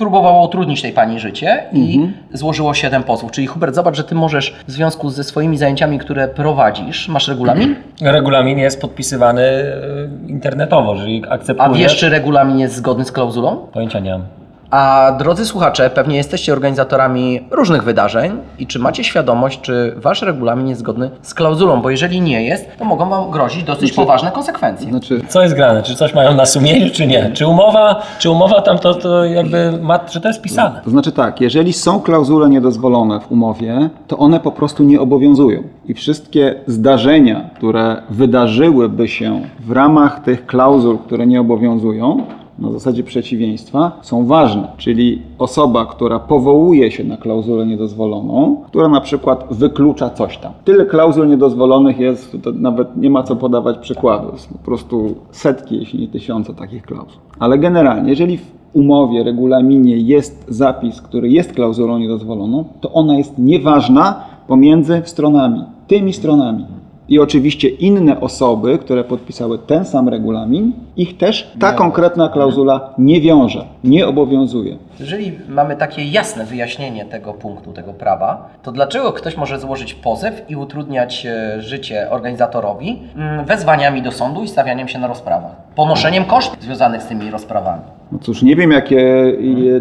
próbowało 0.01 0.47
utrudnić 0.47 0.83
tej 0.83 0.93
pani 0.93 1.21
życie 1.21 1.65
i 1.73 2.09
złożyło 2.33 2.75
7 2.75 3.03
pozwów. 3.03 3.31
Czyli 3.31 3.47
Hubert, 3.47 3.75
zobacz, 3.75 3.97
że 3.97 4.05
ty 4.05 4.15
możesz 4.15 4.55
w 4.69 4.71
związku 4.71 5.11
ze 5.11 5.25
swoimi 5.25 5.59
zajęciami, 5.59 5.99
które 5.99 6.29
prowadzisz, 6.29 7.09
masz 7.09 7.29
regulamin, 7.29 7.75
Regulamin 8.01 8.59
jest 8.59 8.81
podpisywany 8.81 9.43
e, 9.43 10.29
internetowo, 10.29 10.97
a 11.29 11.33
akceptujesz. 11.33 11.79
wiesz, 11.79 11.97
czy 11.97 12.09
regulamin 12.09 12.59
jest 12.59 12.75
zgodny 12.75 13.05
z 13.05 13.13
klauzulą? 13.13 13.57
Pojęcia 13.57 13.99
nie 13.99 14.11
mam. 14.11 14.23
A 14.71 15.13
drodzy 15.19 15.47
słuchacze, 15.47 15.91
pewnie 15.91 16.17
jesteście 16.17 16.53
organizatorami 16.53 17.41
różnych 17.51 17.85
wydarzeń 17.85 18.33
i 18.59 18.67
czy 18.67 18.79
macie 18.79 19.05
świadomość, 19.05 19.61
czy 19.61 19.95
wasz 19.97 20.23
regulamin 20.23 20.69
jest 20.69 20.81
zgodny 20.81 21.11
z 21.23 21.35
klauzulą? 21.35 21.83
Bo 21.83 21.91
jeżeli 21.91 22.21
nie 22.21 22.45
jest, 22.45 22.79
to 22.79 22.85
mogą 22.85 23.09
wam 23.09 23.31
grozić 23.31 23.65
dosyć 23.65 23.93
poważne 23.93 24.31
konsekwencje. 24.31 24.91
Znaczy, 24.91 25.21
Co 25.29 25.43
jest 25.43 25.55
grane? 25.55 25.83
Czy 25.83 25.95
coś 25.95 26.15
mają 26.15 26.35
na 26.35 26.47
sumieniu, 26.47 26.91
czy 26.91 27.07
nie? 27.07 27.31
Czy 27.35 27.47
umowa, 27.47 28.03
czy 28.19 28.31
umowa 28.31 28.63
tam 28.63 28.79
to, 28.79 28.95
to 28.95 29.25
jakby 29.25 29.79
ma, 29.83 29.99
czy 29.99 30.21
to 30.21 30.29
jest 30.29 30.43
pisane? 30.43 30.81
To 30.85 30.91
znaczy 30.91 31.13
tak, 31.13 31.41
jeżeli 31.41 31.73
są 31.73 32.01
klauzule 32.01 32.49
niedozwolone 32.49 33.21
w 33.21 33.33
umowie, 33.33 33.91
to 34.07 34.19
one 34.19 34.41
po 34.41 34.53
prostu 34.53 34.85
nie 34.85 35.01
obowiązują. 35.01 35.63
I 35.87 35.95
wszystkie 35.95 36.55
zdarzenia, 36.67 37.51
które 37.57 38.03
wydarzyłyby 38.11 39.09
się 39.09 39.41
w 39.61 39.71
ramach 39.71 40.21
tych 40.21 40.47
klauzul, 40.47 40.99
które 40.99 41.27
nie 41.27 41.41
obowiązują, 41.41 42.27
na 42.61 42.73
zasadzie 42.73 43.03
przeciwieństwa, 43.03 43.99
są 44.03 44.27
ważne. 44.27 44.69
Czyli 44.77 45.23
osoba, 45.39 45.87
która 45.87 46.19
powołuje 46.19 46.91
się 46.91 47.05
na 47.05 47.17
klauzulę 47.17 47.67
niedozwoloną, 47.67 48.57
która 48.67 48.89
na 48.89 49.01
przykład 49.01 49.47
wyklucza 49.51 50.11
coś 50.11 50.39
tam. 50.39 50.53
Tyle 50.65 50.87
klauzul 50.87 51.29
niedozwolonych 51.29 51.99
jest, 51.99 52.37
nawet 52.55 52.97
nie 52.97 53.11
ma 53.11 53.23
co 53.23 53.37
podawać 53.37 53.79
przykładu. 53.79 54.33
Jest 54.33 54.49
po 54.49 54.59
prostu 54.59 55.15
setki, 55.31 55.79
jeśli 55.79 56.01
nie 56.01 56.09
tysiące 56.09 56.55
takich 56.55 56.83
klauzul. 56.83 57.21
Ale 57.39 57.59
generalnie, 57.59 58.11
jeżeli 58.11 58.39
w 58.39 58.53
umowie, 58.73 59.25
regulaminie 59.25 59.97
jest 59.97 60.45
zapis, 60.49 61.03
który 61.03 61.29
jest 61.29 61.53
klauzulą 61.53 61.99
niedozwoloną, 61.99 62.65
to 62.81 62.93
ona 62.93 63.19
jest 63.19 63.39
nieważna 63.39 64.21
pomiędzy 64.49 65.03
stronami, 65.05 65.65
tymi 65.87 66.13
stronami. 66.13 66.65
I 67.11 67.19
oczywiście 67.19 67.69
inne 67.69 68.21
osoby, 68.21 68.79
które 68.79 69.05
podpisały 69.05 69.59
ten 69.59 69.85
sam 69.85 70.09
regulamin, 70.09 70.73
ich 70.97 71.19
też 71.19 71.53
ta 71.61 71.73
konkretna 71.73 72.29
klauzula 72.29 72.95
nie 72.99 73.21
wiąże, 73.21 73.65
nie 73.85 74.07
obowiązuje. 74.07 74.77
Jeżeli 75.01 75.33
mamy 75.49 75.77
takie 75.77 76.05
jasne 76.05 76.45
wyjaśnienie 76.45 77.05
tego 77.05 77.35
punktu, 77.35 77.73
tego 77.73 77.93
prawa, 77.93 78.49
to 78.63 78.73
dlaczego 78.73 79.13
ktoś 79.13 79.37
może 79.37 79.59
złożyć 79.59 79.95
pozew 79.95 80.43
i 80.49 80.57
utrudniać 80.57 81.27
e, 81.27 81.63
życie 81.63 82.11
organizatorowi 82.11 82.99
mm, 83.17 83.45
wezwaniami 83.45 84.03
do 84.03 84.13
sądu 84.13 84.43
i 84.43 84.49
stawianiem 84.49 84.89
się 84.89 84.99
na 84.99 85.07
rozprawach? 85.07 85.53
Ponoszeniem 85.75 86.25
kosztów 86.25 86.63
związanych 86.63 87.03
z 87.03 87.07
tymi 87.07 87.31
rozprawami. 87.31 87.83
No 88.13 88.19
cóż, 88.19 88.43
nie 88.43 88.57
wiem, 88.57 88.71
jakie, 88.71 89.33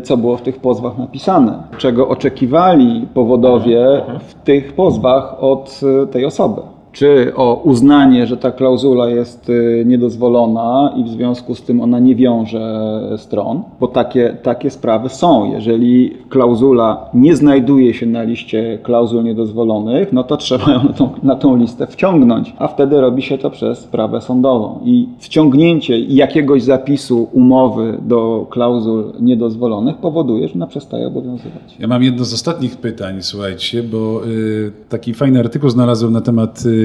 co 0.03 0.17
było 0.17 0.37
w 0.37 0.41
tych 0.41 0.59
pozwach 0.59 0.97
napisane, 0.97 1.63
czego 1.77 2.09
oczekiwali 2.09 3.07
powodowie 3.13 4.01
w 4.27 4.33
tych 4.33 4.73
pozwach 4.73 5.43
od 5.43 5.81
e, 6.03 6.07
tej 6.07 6.25
osoby. 6.25 6.78
Czy 6.93 7.35
o 7.35 7.61
uznanie, 7.63 8.27
że 8.27 8.37
ta 8.37 8.51
klauzula 8.51 9.09
jest 9.09 9.49
e, 9.49 9.85
niedozwolona 9.85 10.93
i 10.97 11.03
w 11.03 11.09
związku 11.09 11.55
z 11.55 11.61
tym 11.61 11.81
ona 11.81 11.99
nie 11.99 12.15
wiąże 12.15 13.01
stron, 13.17 13.61
bo 13.79 13.87
takie, 13.87 14.37
takie 14.43 14.69
sprawy 14.69 15.09
są. 15.09 15.51
Jeżeli 15.51 16.13
klauzula 16.29 17.09
nie 17.13 17.35
znajduje 17.35 17.93
się 17.93 18.05
na 18.05 18.23
liście 18.23 18.79
klauzul 18.83 19.23
niedozwolonych, 19.23 20.13
no 20.13 20.23
to 20.23 20.37
trzeba 20.37 20.71
ją 20.71 20.83
na 20.83 20.93
tą, 20.93 21.09
na 21.23 21.35
tą 21.35 21.55
listę 21.55 21.87
wciągnąć, 21.87 22.53
a 22.57 22.67
wtedy 22.67 23.01
robi 23.01 23.21
się 23.21 23.37
to 23.37 23.49
przez 23.49 23.79
sprawę 23.79 24.21
sądową. 24.21 24.79
I 24.85 25.07
wciągnięcie 25.19 25.99
jakiegoś 25.99 26.63
zapisu 26.63 27.27
umowy 27.33 27.97
do 28.01 28.47
klauzul 28.49 29.13
niedozwolonych 29.19 29.97
powoduje, 29.97 30.47
że 30.47 30.53
ona 30.53 30.67
przestaje 30.67 31.07
obowiązywać. 31.07 31.75
Ja 31.79 31.87
mam 31.87 32.03
jedno 32.03 32.25
z 32.25 32.33
ostatnich 32.33 32.77
pytań, 32.77 33.15
słuchajcie, 33.19 33.83
bo 33.83 34.25
y, 34.25 34.71
taki 34.89 35.13
fajny 35.13 35.39
artykuł 35.39 35.69
znalazłem 35.69 36.13
na 36.13 36.21
temat 36.21 36.65
y, 36.65 36.78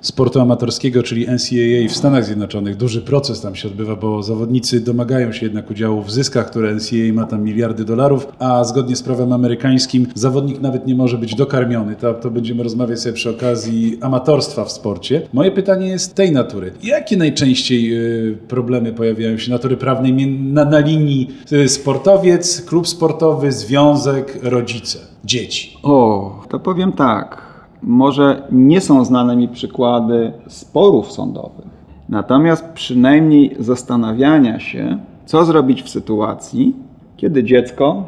sportu 0.00 0.40
amatorskiego, 0.40 1.02
czyli 1.02 1.22
NCAA 1.22 1.88
w 1.88 1.96
Stanach 1.96 2.24
Zjednoczonych. 2.24 2.76
Duży 2.76 3.02
proces 3.02 3.40
tam 3.40 3.54
się 3.54 3.68
odbywa, 3.68 3.96
bo 3.96 4.22
zawodnicy 4.22 4.80
domagają 4.80 5.32
się 5.32 5.46
jednak 5.46 5.70
udziału 5.70 6.02
w 6.02 6.10
zyskach, 6.10 6.50
które 6.50 6.74
NCAA 6.74 7.12
ma 7.14 7.24
tam 7.24 7.44
miliardy 7.44 7.84
dolarów, 7.84 8.26
a 8.38 8.64
zgodnie 8.64 8.96
z 8.96 9.02
prawem 9.02 9.32
amerykańskim 9.32 10.06
zawodnik 10.14 10.60
nawet 10.60 10.86
nie 10.86 10.94
może 10.94 11.18
być 11.18 11.34
dokarmiony. 11.34 11.96
To, 11.96 12.14
to 12.14 12.30
będziemy 12.30 12.62
rozmawiać 12.62 13.00
sobie 13.00 13.12
przy 13.12 13.30
okazji 13.30 13.98
amatorstwa 14.00 14.64
w 14.64 14.72
sporcie. 14.72 15.22
Moje 15.32 15.50
pytanie 15.50 15.88
jest 15.88 16.14
tej 16.14 16.32
natury. 16.32 16.72
Jakie 16.82 17.16
najczęściej 17.16 17.94
y, 18.30 18.38
problemy 18.48 18.92
pojawiają 18.92 19.38
się 19.38 19.50
natury 19.50 19.76
prawnej 19.76 20.12
na, 20.26 20.64
na 20.64 20.78
linii 20.78 21.28
y, 21.52 21.68
sportowiec, 21.68 22.62
klub 22.62 22.88
sportowy, 22.88 23.52
związek, 23.52 24.38
rodzice, 24.42 24.98
dzieci? 25.24 25.76
O, 25.82 26.46
to 26.50 26.60
powiem 26.60 26.92
tak. 26.92 27.49
Może 27.82 28.42
nie 28.52 28.80
są 28.80 29.04
znane 29.04 29.36
mi 29.36 29.48
przykłady 29.48 30.32
sporów 30.48 31.12
sądowych, 31.12 31.66
natomiast 32.08 32.64
przynajmniej 32.74 33.56
zastanawiania 33.58 34.60
się, 34.60 34.98
co 35.26 35.44
zrobić 35.44 35.82
w 35.82 35.88
sytuacji, 35.88 36.76
kiedy 37.16 37.44
dziecko, 37.44 38.04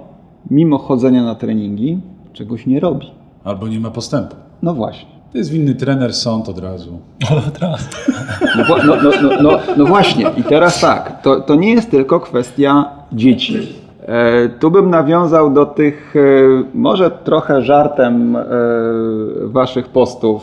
mimo 0.50 0.78
chodzenia 0.78 1.22
na 1.24 1.34
treningi, 1.34 1.98
czegoś 2.32 2.66
nie 2.66 2.80
robi. 2.80 3.06
Albo 3.44 3.68
nie 3.68 3.80
ma 3.80 3.90
postępu. 3.90 4.36
No 4.62 4.74
właśnie. 4.74 5.08
To 5.32 5.38
jest 5.38 5.50
winny 5.50 5.74
trener, 5.74 6.14
sąd 6.14 6.48
od 6.48 6.58
razu. 6.58 6.98
O, 7.30 7.50
teraz. 7.60 7.88
No, 8.56 8.64
wła- 8.64 8.86
no, 8.86 8.96
no, 9.02 9.10
no, 9.22 9.42
no, 9.42 9.58
no 9.76 9.84
właśnie, 9.86 10.26
i 10.36 10.42
teraz 10.42 10.80
tak, 10.80 11.22
to, 11.22 11.40
to 11.40 11.54
nie 11.54 11.70
jest 11.70 11.90
tylko 11.90 12.20
kwestia 12.20 12.84
dzieci. 13.12 13.58
E, 14.12 14.48
tu 14.48 14.70
bym 14.70 14.90
nawiązał 14.90 15.50
do 15.50 15.66
tych, 15.66 16.14
e, 16.16 16.20
może 16.74 17.10
trochę 17.10 17.62
żartem 17.62 18.36
e, 18.36 18.42
waszych 19.42 19.88
postów 19.88 20.42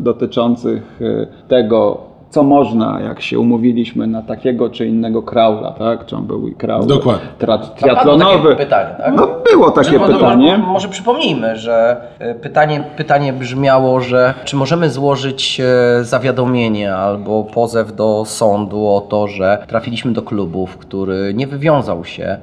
dotyczących 0.00 1.00
tego, 1.48 2.05
co 2.30 2.42
można, 2.42 3.00
jak 3.00 3.20
się 3.20 3.38
umówiliśmy 3.38 4.06
na 4.06 4.22
takiego 4.22 4.70
czy 4.70 4.86
innego 4.86 5.22
kraula, 5.22 5.70
tak? 5.72 6.06
Czy 6.06 6.16
on 6.16 6.26
był 6.26 6.50
kraul 6.58 6.86
Dokładnie. 6.86 7.28
Triatlonowy? 7.76 8.48
takie 8.48 8.64
pytanie, 8.64 8.94
tak? 8.98 9.14
No 9.16 9.28
było 9.52 9.70
takie 9.70 9.98
Może- 9.98 10.12
pytanie. 10.12 10.58
Może, 10.58 10.72
może 10.72 10.88
przypomnijmy, 10.88 11.56
że 11.56 11.96
e, 12.18 12.34
pytanie, 12.34 12.84
pytanie 12.96 13.32
brzmiało, 13.32 14.00
że 14.00 14.34
czy 14.44 14.56
możemy 14.56 14.90
złożyć 14.90 15.60
e, 15.60 16.04
zawiadomienie 16.04 16.94
albo 16.94 17.44
pozew 17.44 17.96
do 17.96 18.24
sądu 18.26 18.86
o 18.88 19.00
to, 19.00 19.28
że 19.28 19.58
trafiliśmy 19.68 20.12
do 20.12 20.22
klubów, 20.22 20.78
który 20.78 21.34
nie 21.34 21.46
wywiązał 21.46 22.04
się 22.04 22.24
e, 22.24 22.38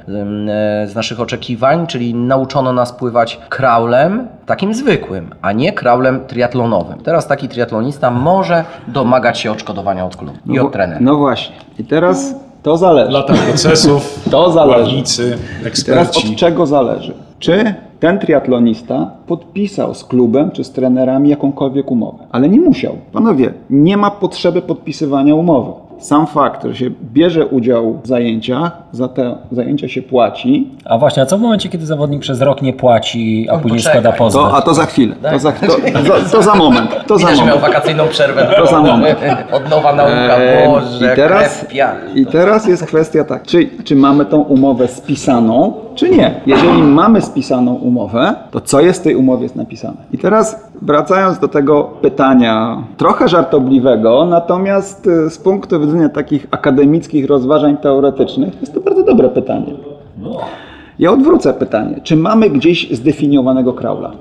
z 0.88 0.96
naszych 0.96 1.19
oczekiwań, 1.19 1.88
czyli 1.88 2.13
nauczono 2.15 2.74
nas 2.74 2.93
pływać 2.93 3.39
kraulem 3.50 4.28
takim 4.46 4.74
zwykłym, 4.74 5.36
a 5.41 5.52
nie 5.52 5.74
kraulem 5.74 6.19
triatlonowym. 6.28 7.00
Teraz 7.00 7.28
taki 7.28 7.50
triatlonista 7.50 8.12
może 8.12 8.63
domagać 8.88 9.39
się 9.39 9.52
odszkodowania 9.52 9.73
od 10.06 10.16
klubu 10.16 10.34
i 10.46 10.52
No, 10.54 10.66
od 10.66 10.74
trenera. 10.74 11.00
no 11.02 11.16
właśnie. 11.18 11.56
I 11.80 11.84
teraz 11.84 12.36
to 12.64 12.78
zależy. 12.78 13.12
Lata 13.12 13.34
procesów, 13.34 14.20
To 14.32 14.52
zależy. 14.52 14.80
ławnicy, 14.80 15.38
Teraz 15.60 15.68
eksperci. 15.68 16.30
od 16.30 16.36
czego 16.36 16.66
zależy? 16.66 17.14
Czy 17.40 17.74
ten 18.00 18.20
triatlonista 18.20 19.12
podpisał 19.28 19.94
z 19.94 20.04
klubem 20.04 20.52
czy 20.52 20.64
z 20.64 20.72
trenerami 20.72 21.30
jakąkolwiek 21.30 21.92
umowę? 21.92 22.18
Ale 22.32 22.50
nie 22.50 22.60
musiał. 22.60 22.94
Panowie, 23.14 23.54
nie 23.70 23.98
ma 23.98 24.12
potrzeby 24.12 24.62
podpisywania 24.62 25.36
umowy. 25.36 25.72
Sam 26.00 26.28
fakt, 26.28 26.64
że 26.64 26.76
się 26.76 26.90
bierze 27.14 27.48
udział 27.48 28.00
w 28.04 28.08
zajęciach, 28.08 28.83
za 28.94 29.08
te 29.08 29.36
zajęcia 29.52 29.88
się 29.88 30.02
płaci, 30.02 30.68
A 30.86 30.98
właśnie, 30.98 31.24
a 31.24 31.26
co 31.26 31.38
w 31.38 31.42
momencie, 31.42 31.70
kiedy 31.70 31.86
zawodnik 31.86 32.22
przez 32.22 32.42
rok 32.42 32.62
nie 32.62 32.74
płaci, 32.74 33.48
a 33.52 33.58
później 33.58 33.80
poczekaj. 33.80 34.02
składa 34.02 34.18
pozew? 34.18 34.42
to, 34.42 34.56
a 34.58 34.62
to 34.62 34.74
za 34.74 34.86
chwilę. 34.86 35.16
To 35.32 35.40
za, 35.40 35.52
to, 35.52 35.68
to, 35.68 36.32
to 36.32 36.42
za 36.44 36.56
moment. 36.66 36.92
To 37.08 37.18
za 37.18 37.20
Widać, 37.28 37.38
że 37.40 37.46
miał 37.46 37.56
moment. 37.56 37.74
wakacyjną 37.74 38.08
przerwę. 38.08 38.48
To 38.58 38.66
za 38.66 38.82
moment. 38.82 39.20
Od 39.52 39.70
nowa 39.70 39.96
nauka, 39.96 40.38
Eee, 40.38 40.68
Boże, 40.70 41.14
I 41.14 41.16
teraz. 41.16 41.66
I 42.16 42.26
teraz 42.26 42.68
jest 42.68 42.86
kwestia 42.86 43.24
tak, 43.24 43.44
czy, 43.44 43.70
czy 43.84 43.96
mamy 43.96 44.26
tą 44.26 44.42
umowę 44.42 44.88
spisaną, 44.88 45.74
czy 45.96 46.10
nie. 46.10 46.42
Jeżeli 46.46 46.84
mamy 46.84 47.22
spisaną 47.22 47.74
umowę, 47.74 48.36
to 48.52 48.62
co 48.62 48.82
jest 48.82 49.00
w 49.02 49.04
tej 49.04 49.16
umowie 49.16 49.44
jest 49.44 49.56
napisane? 49.56 49.98
I 50.12 50.18
teraz 50.18 50.70
wracając 50.82 51.40
do 51.40 51.48
tego 51.48 51.84
pytania, 52.02 52.78
trochę 52.98 53.28
żartobliwego, 53.28 54.26
natomiast 54.26 55.08
y, 55.08 55.30
z 55.30 55.38
punktu 55.38 55.80
widzenia 55.80 56.10
takich 56.10 56.48
akademickich 56.52 57.28
rozważań 57.28 57.78
teoretycznych, 57.78 58.62
jest 58.62 58.74
to 58.74 58.82
bardzo 58.86 59.04
dobre 59.04 59.30
pytanie. 59.30 59.74
Ja 61.00 61.12
odwrócę 61.12 61.54
pytanie. 61.54 62.00
Czy 62.04 62.15
mamy 62.15 62.50
gdzieś 62.50 62.91
zdefiniowanego 62.91 63.74
kraula? 63.74 64.12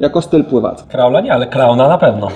Jako 0.00 0.22
styl 0.22 0.44
pływacki. 0.44 0.88
Kraula 0.88 1.20
nie, 1.20 1.32
ale 1.32 1.46
klauna 1.46 1.88
na 1.88 1.98
pewno. 1.98 2.28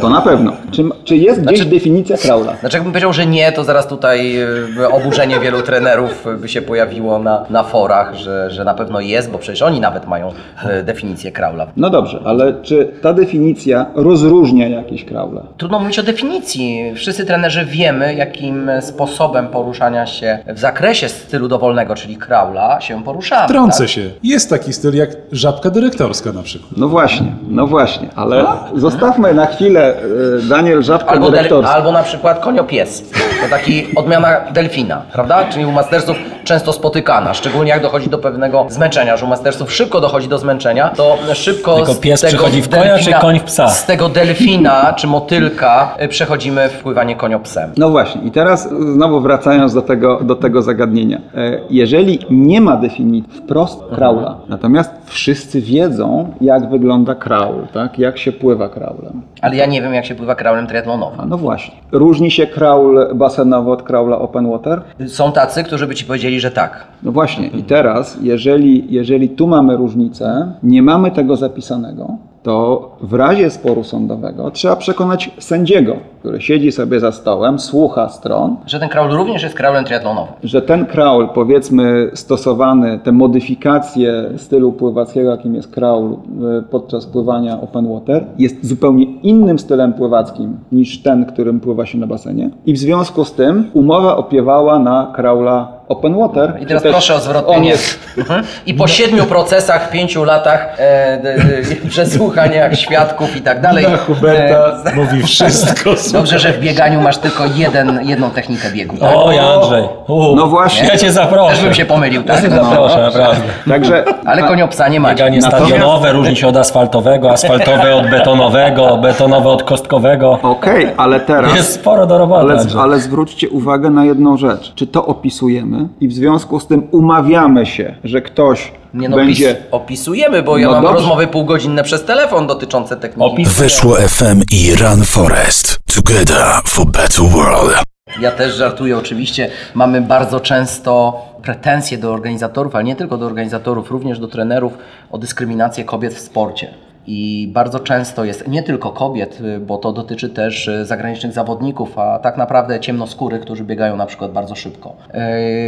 To 0.00 0.10
na 0.10 0.20
pewno. 0.20 0.52
Czy, 0.70 0.84
czy 1.04 1.16
jest 1.16 1.40
gdzieś 1.40 1.58
Znaczy- 1.58 1.70
definicja 1.70 2.16
kraula? 2.16 2.56
Znaczy 2.56 2.76
jakbym 2.76 2.92
powiedział, 2.92 3.12
że 3.12 3.26
nie, 3.26 3.52
to 3.52 3.64
zaraz 3.64 3.86
tutaj 3.86 4.36
e, 4.80 4.88
oburzenie 4.88 5.40
wielu 5.40 5.62
trenerów 5.62 6.26
by 6.40 6.48
się 6.48 6.62
pojawiło 6.62 7.18
na, 7.18 7.44
na 7.50 7.62
forach, 7.62 8.14
że, 8.14 8.50
że 8.50 8.64
na 8.64 8.74
pewno 8.74 9.00
jest, 9.00 9.30
bo 9.30 9.38
przecież 9.38 9.62
oni 9.62 9.80
nawet 9.80 10.06
mają 10.06 10.32
e, 10.64 10.82
definicję 10.82 11.32
kraula. 11.32 11.66
No 11.76 11.90
dobrze, 11.90 12.20
ale 12.24 12.54
czy 12.62 12.88
ta 13.02 13.12
definicja 13.12 13.86
rozróżnia 13.94 14.68
jakieś 14.68 15.04
kraule? 15.04 15.42
Trudno 15.56 15.80
mówić 15.80 15.98
o 15.98 16.02
definicji. 16.02 16.92
Wszyscy 16.94 17.26
trenerzy 17.26 17.64
wiemy, 17.64 18.14
jakim 18.14 18.70
sposobem 18.80 19.48
poruszania 19.48 20.06
się 20.06 20.38
w 20.46 20.58
zakresie 20.58 21.08
stylu 21.08 21.48
dowolnego, 21.48 21.94
czyli 21.94 22.16
kraula, 22.16 22.80
się 22.80 23.04
poruszamy. 23.04 23.48
Trącę 23.48 23.78
tak? 23.78 23.88
się. 23.88 24.10
Jest 24.22 24.50
taki 24.50 24.72
styl 24.72 24.94
jak 24.96 25.10
żabka 25.32 25.70
dyrektorska 25.70 26.32
na 26.32 26.42
przykład. 26.42 26.70
No 26.76 26.88
właśnie, 27.00 27.32
no 27.48 27.66
właśnie, 27.66 28.08
ale 28.16 28.44
zostawmy 28.74 29.34
na 29.34 29.46
chwilę 29.46 29.94
e, 29.94 30.48
Daniel 30.48 30.82
Żabka 30.82 31.10
Albo, 31.10 31.24
del, 31.24 31.32
dyrektorski. 31.34 31.72
albo 31.74 31.92
na 31.92 32.02
przykład 32.02 32.38
koniopies. 32.40 33.10
To 33.42 33.48
taki 33.50 33.86
odmiana 33.96 34.40
delfina, 34.52 35.02
prawda? 35.12 35.44
Czyli 35.44 35.64
u 35.66 35.72
mastersów 35.72 36.16
często 36.44 36.72
spotykana, 36.72 37.34
szczególnie 37.34 37.70
jak 37.70 37.82
dochodzi 37.82 38.10
do 38.10 38.18
pewnego 38.18 38.66
zmęczenia, 38.68 39.16
że 39.16 39.24
u 39.26 39.28
mastersów 39.28 39.72
szybko 39.72 40.00
dochodzi 40.00 40.28
do 40.28 40.38
zmęczenia, 40.38 40.88
to 40.96 41.18
szybko 41.34 41.76
Tylko 41.76 41.92
z 41.94 41.98
pies 41.98 42.20
tego 42.20 42.36
przechodzi 42.36 42.62
w 42.62 42.68
konia, 42.68 42.98
czy 42.98 43.12
koń 43.12 43.40
w 43.40 43.44
psa? 43.44 43.68
Z 43.68 43.86
tego 43.86 44.08
delfina 44.08 44.92
czy 44.92 45.06
motylka 45.06 45.94
y, 46.02 46.08
przechodzimy 46.08 46.68
w 46.68 46.82
pływanie 46.82 47.16
koniopsem. 47.16 47.70
No 47.76 47.90
właśnie, 47.90 48.22
i 48.22 48.30
teraz 48.30 48.68
znowu 48.70 49.20
wracając 49.20 49.74
do 49.74 49.82
tego, 49.82 50.20
do 50.22 50.36
tego 50.36 50.62
zagadnienia. 50.62 51.20
E, 51.34 51.60
Jeżeli 51.70 52.18
nie 52.30 52.60
ma 52.60 52.76
definicji 52.76 53.32
wprost 53.38 53.80
kraula, 53.94 54.36
natomiast 54.48 54.90
wszyscy 55.04 55.60
wiedzą, 55.60 56.32
jak 56.40 56.70
wygląda 56.70 57.14
kraul, 57.14 57.66
tak? 57.72 57.98
jak 57.98 58.18
się 58.18 58.32
pływa 58.32 58.68
kraulem. 58.68 59.22
Ale 59.42 59.56
ja 59.56 59.66
nie 59.66 59.82
wiem, 59.82 59.94
jak 59.94 60.04
się 60.04 60.14
pływa 60.14 60.34
kraulem 60.34 60.66
triatlonowym. 60.66 61.28
No 61.28 61.38
właśnie. 61.38 61.74
Różni 61.92 62.30
się 62.30 62.46
kraul 62.46 63.08
basenowy 63.14 63.70
od 63.70 63.82
kraula 63.82 64.18
open 64.18 64.50
water? 64.50 64.82
Są 65.08 65.32
tacy, 65.32 65.64
którzy 65.64 65.86
by 65.86 65.94
ci 65.94 66.04
powiedzieli, 66.04 66.29
że 66.38 66.50
tak. 66.50 66.86
No 67.02 67.12
właśnie, 67.12 67.48
i 67.48 67.62
teraz, 67.62 68.18
jeżeli, 68.22 68.92
jeżeli 68.92 69.28
tu 69.28 69.46
mamy 69.46 69.76
różnicę, 69.76 70.52
nie 70.62 70.82
mamy 70.82 71.10
tego 71.10 71.36
zapisanego, 71.36 72.16
to 72.42 72.90
w 73.00 73.14
razie 73.14 73.50
sporu 73.50 73.84
sądowego 73.84 74.50
trzeba 74.50 74.76
przekonać 74.76 75.30
sędziego, 75.38 75.96
który 76.20 76.40
siedzi 76.40 76.72
sobie 76.72 77.00
za 77.00 77.12
stołem, 77.12 77.58
słucha 77.58 78.08
stron, 78.08 78.56
Że 78.66 78.80
ten 78.80 78.88
kraul 78.88 79.10
również 79.10 79.42
jest 79.42 79.54
kraulem 79.54 79.84
triatlonowym. 79.84 80.34
że 80.44 80.62
ten 80.62 80.86
kraul, 80.86 81.28
powiedzmy, 81.34 82.10
stosowany, 82.14 82.98
te 82.98 83.12
modyfikacje 83.12 84.24
stylu 84.36 84.72
pływackiego, 84.72 85.30
jakim 85.30 85.54
jest 85.54 85.70
kraul 85.74 86.12
y, 86.12 86.62
podczas 86.62 87.06
pływania 87.06 87.60
open 87.60 87.92
water, 87.94 88.24
jest 88.38 88.66
zupełnie 88.66 89.04
innym 89.04 89.58
stylem 89.58 89.92
pływackim 89.92 90.58
niż 90.72 91.02
ten, 91.02 91.26
którym 91.26 91.60
pływa 91.60 91.86
się 91.86 91.98
na 91.98 92.06
basenie. 92.06 92.50
I 92.66 92.72
w 92.72 92.78
związku 92.78 93.24
z 93.24 93.32
tym 93.32 93.70
umowa 93.74 94.16
opiewała 94.16 94.78
na 94.78 95.12
kraula 95.16 95.80
open 95.88 96.18
water. 96.18 96.58
I 96.62 96.66
teraz 96.66 96.82
proszę 96.82 97.14
o 97.14 97.18
zwrot 97.20 97.46
pieniędzy. 97.46 97.68
jest 97.70 97.98
Mhm. 98.18 98.44
I 98.66 98.74
po 98.74 98.86
siedmiu 98.86 99.24
procesach, 99.24 99.90
pięciu 99.90 100.24
latach 100.24 100.76
e, 100.78 101.20
d, 101.22 101.36
d, 101.38 101.62
przesłuchaniach 102.30 102.74
świadków 102.78 103.36
i 103.36 103.40
tak 103.40 103.60
dalej. 103.60 103.86
Na 103.90 103.96
Huberta 103.96 104.72
e, 104.84 104.94
mówi 105.00 105.22
wszystko. 105.22 105.90
Dobrze, 106.12 106.38
że 106.38 106.52
w 106.52 106.60
bieganiu 106.60 107.00
masz 107.00 107.18
tylko 107.18 107.44
jeden, 107.56 108.00
jedną 108.04 108.30
technikę 108.30 108.70
biegu. 108.72 108.96
Tak? 108.96 109.10
Oj, 109.14 109.38
Andrzej. 109.38 109.84
U, 110.08 110.36
No 110.36 110.46
właśnie. 110.46 110.88
Ja 110.88 110.98
cię 110.98 111.12
zaproszę. 111.12 111.54
Też 111.54 111.64
bym 111.64 111.74
się 111.74 111.84
pomylił, 111.84 112.22
Ja 112.26 112.34
tak? 112.34 112.44
cię 112.44 112.50
zaproszę, 112.50 113.00
naprawdę. 113.02 113.42
Także 113.68 114.04
Ale 114.26 114.42
koniopsa 114.42 114.88
nie 114.88 115.00
macie. 115.00 115.14
Bieganie 115.14 115.42
stadionowe 115.42 116.12
różni 116.12 116.36
się 116.36 116.48
od 116.48 116.56
asfaltowego, 116.56 117.30
asfaltowe 117.30 117.94
od 117.96 118.10
betonowego, 118.10 118.96
betonowe 118.96 119.48
od 119.48 119.62
kostkowego. 119.62 120.38
Okej, 120.42 120.86
ale 120.96 121.20
teraz. 121.20 121.56
Jest 121.56 121.74
sporo 121.74 122.06
do 122.06 122.18
roboty. 122.18 122.40
Ale, 122.40 122.82
ale 122.82 123.00
zwróćcie 123.00 123.48
uwagę 123.50 123.90
na 123.90 124.04
jedną 124.04 124.36
rzecz. 124.36 124.72
Czy 124.74 124.86
to 124.86 125.06
opisujemy 125.06 125.88
i 126.00 126.08
w 126.08 126.12
związku 126.12 126.60
z 126.60 126.66
tym 126.66 126.88
umawiamy 126.90 127.66
się, 127.66 127.94
że 128.04 128.20
ktoś 128.22 128.72
Nie 128.94 129.08
no, 129.08 129.16
będzie. 129.16 129.50
opis, 129.50 129.62
opisujemy, 129.70 130.42
bo 130.42 130.58
ja 130.58 130.66
No 130.66 130.72
mam 130.72 130.82
dobrze. 130.82 130.96
rozmowy 130.96 131.26
półgodzinne 131.26 131.82
przez 131.82 132.04
telefon 132.04 132.46
dotyczące 132.46 132.96
techniki. 132.96 133.30
Opis- 133.44 133.48
Weszło 133.48 133.96
FM 133.96 134.42
i 134.52 134.74
Run 134.74 135.04
Forest. 135.04 135.78
Together 135.94 136.44
for 136.66 136.86
better 136.86 137.26
world. 137.26 137.76
Ja 138.20 138.30
też 138.30 138.54
żartuję 138.54 138.98
oczywiście. 138.98 139.50
Mamy 139.74 140.00
bardzo 140.00 140.40
często 140.40 141.22
pretensje 141.42 141.98
do 141.98 142.12
organizatorów, 142.12 142.74
ale 142.74 142.84
nie 142.84 142.96
tylko 142.96 143.18
do 143.18 143.26
organizatorów, 143.26 143.90
również 143.90 144.18
do 144.18 144.28
trenerów 144.28 144.72
o 145.10 145.18
dyskryminację 145.18 145.84
kobiet 145.84 146.14
w 146.14 146.18
sporcie. 146.20 146.74
I 147.06 147.50
bardzo 147.54 147.80
często 147.80 148.24
jest 148.24 148.48
nie 148.48 148.62
tylko 148.62 148.90
kobiet, 148.90 149.40
y, 149.40 149.60
bo 149.60 149.78
to 149.78 149.92
dotyczy 149.92 150.28
też 150.28 150.68
y, 150.68 150.84
zagranicznych 150.84 151.32
zawodników, 151.32 151.98
a 151.98 152.18
tak 152.18 152.36
naprawdę 152.36 152.80
ciemnoskórych, 152.80 153.40
którzy 153.40 153.64
biegają 153.64 153.96
na 153.96 154.06
przykład 154.06 154.32
bardzo 154.32 154.54
szybko. 154.54 154.92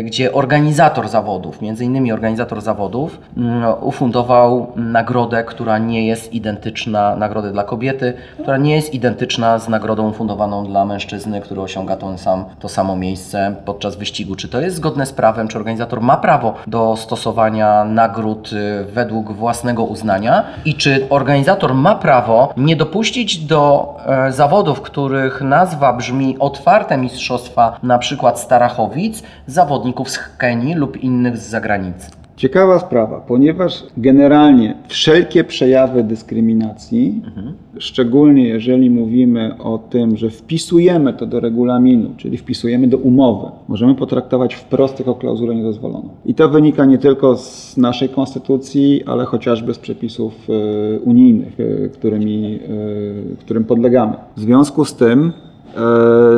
Y, 0.01 0.03
Gdzie 0.03 0.33
organizator 0.33 1.09
zawodów, 1.09 1.63
między 1.63 1.85
innymi 1.85 2.13
organizator 2.13 2.61
zawodów, 2.61 3.21
mm, 3.37 3.75
ufundował 3.81 4.67
nagrodę, 4.77 5.45
która 5.45 5.79
nie 5.79 6.07
jest 6.07 6.35
identyczna, 6.35 7.17
nagrodę 7.17 7.53
dla 7.53 7.65
kobiety, 7.65 8.13
która 8.43 8.57
nie 8.57 8.75
jest 8.75 8.95
identyczna 8.95 9.59
z 9.59 9.69
nagrodą 9.69 10.11
ufundowaną 10.11 10.67
dla 10.67 10.85
mężczyzny, 10.85 11.41
który 11.41 11.61
osiąga 11.61 11.97
to, 11.97 12.19
sam, 12.19 12.45
to 12.61 12.69
samo 12.69 12.97
miejsce 12.97 13.55
podczas 13.65 13.97
wyścigu. 13.97 14.37
Czy 14.37 14.49
to 14.49 14.61
jest 14.61 14.77
zgodne 14.77 15.07
z 15.07 15.13
prawem? 15.13 15.49
Czy 15.49 15.59
organizator 15.59 16.01
ma 16.01 16.17
prawo 16.17 16.55
do 16.67 16.97
stosowania 16.97 17.85
nagród 17.85 18.51
według 18.93 19.33
własnego 19.33 19.85
uznania? 19.85 20.45
I 20.65 20.75
czy 20.75 21.07
organizator 21.11 21.22
ma 21.75 21.95
prawo 21.95 22.53
nie 22.57 22.77
dopuścić 22.77 23.39
do 23.39 23.95
e, 24.07 24.33
zawodów, 24.33 24.81
których 24.81 25.41
nazwa 25.41 25.93
brzmi 25.93 26.37
otwarte 26.39 26.99
mistrzostwa, 26.99 27.79
na 27.83 27.99
przykład 27.99 28.41
Starachowic, 28.41 29.23
zawodników 29.47 30.11
z 30.11 30.19
Kenii 30.39 30.75
lub 30.75 30.97
innych 30.97 31.37
z 31.37 31.49
zagranicy? 31.49 32.22
Ciekawa 32.43 32.79
sprawa, 32.79 33.21
ponieważ 33.21 33.85
generalnie 33.97 34.75
wszelkie 34.89 35.45
przejawy 35.45 36.05
dyskryminacji, 36.05 37.23
szczególnie 37.79 38.49
jeżeli 38.49 38.91
mówimy 38.91 39.55
o 39.59 39.79
tym, 39.79 40.17
że 40.17 40.31
wpisujemy 40.31 41.13
to 41.13 41.27
do 41.27 41.41
regulaminu, 41.41 42.11
czyli 42.17 42.39
wpisujemy 42.39 42.89
do 42.89 42.99
umowy, 42.99 43.51
możemy 43.69 43.95
potraktować 43.95 44.55
wprost 44.55 44.99
jako 44.99 45.15
klauzulę 45.15 45.55
niedozwoloną. 45.55 46.09
I 46.27 46.35
to 46.35 46.49
wynika 46.49 46.85
nie 46.85 46.99
tylko 46.99 47.37
z 47.37 47.77
naszej 47.77 48.09
konstytucji, 48.09 49.05
ale 49.07 49.25
chociażby 49.25 49.75
z 49.75 49.79
przepisów 49.79 50.49
e, 50.49 51.01
unijnych, 51.01 51.61
e, 51.61 51.89
którymi, 51.89 52.59
e, 53.35 53.37
którym 53.37 53.65
podlegamy. 53.65 54.13
W 54.37 54.41
związku 54.41 54.85
z 54.85 54.95
tym 54.95 55.33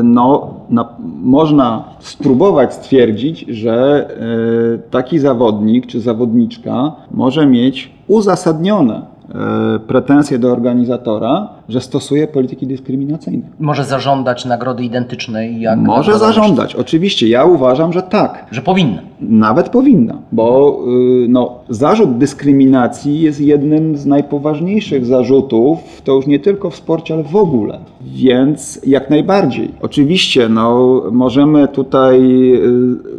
no, 0.02 0.54
na, 0.70 0.88
można 1.22 1.84
spróbować 2.00 2.74
stwierdzić, 2.74 3.40
że 3.48 4.08
e, 4.08 4.90
taki 4.90 5.18
zawodnik 5.18 5.86
czy 5.86 6.00
zawodniczka 6.00 6.92
może 7.10 7.46
mieć 7.46 7.90
uzasadnione 8.06 9.02
e, 9.34 9.78
pretensje 9.78 10.38
do 10.38 10.52
organizatora, 10.52 11.48
że 11.68 11.80
stosuje 11.80 12.26
polityki 12.26 12.66
dyskryminacyjne. 12.66 13.42
Może 13.60 13.84
zażądać 13.84 14.44
nagrody 14.44 14.84
identycznej 14.84 15.60
jak 15.60 15.78
Może 15.78 16.18
zażądać. 16.18 16.74
Oczywiście, 16.74 17.28
ja 17.28 17.44
uważam, 17.44 17.92
że 17.92 18.02
tak. 18.02 18.46
Że 18.50 18.62
powinna. 18.62 19.02
Nawet 19.20 19.68
powinna, 19.68 20.18
bo 20.32 20.78
y, 21.24 21.28
no, 21.28 21.58
zarzut 21.68 22.18
dyskryminacji 22.18 23.20
jest 23.20 23.40
jednym 23.40 23.96
z 23.96 24.06
najpoważniejszych 24.06 25.06
zarzutów, 25.06 26.02
to 26.04 26.12
już 26.12 26.26
nie 26.26 26.38
tylko 26.38 26.70
w 26.70 26.76
sporcie, 26.76 27.14
ale 27.14 27.22
w 27.22 27.36
ogóle. 27.36 27.78
Więc 28.00 28.80
jak 28.86 29.10
najbardziej. 29.10 29.70
Oczywiście 29.82 30.48
no, 30.48 31.02
możemy 31.12 31.68
tutaj 31.68 32.20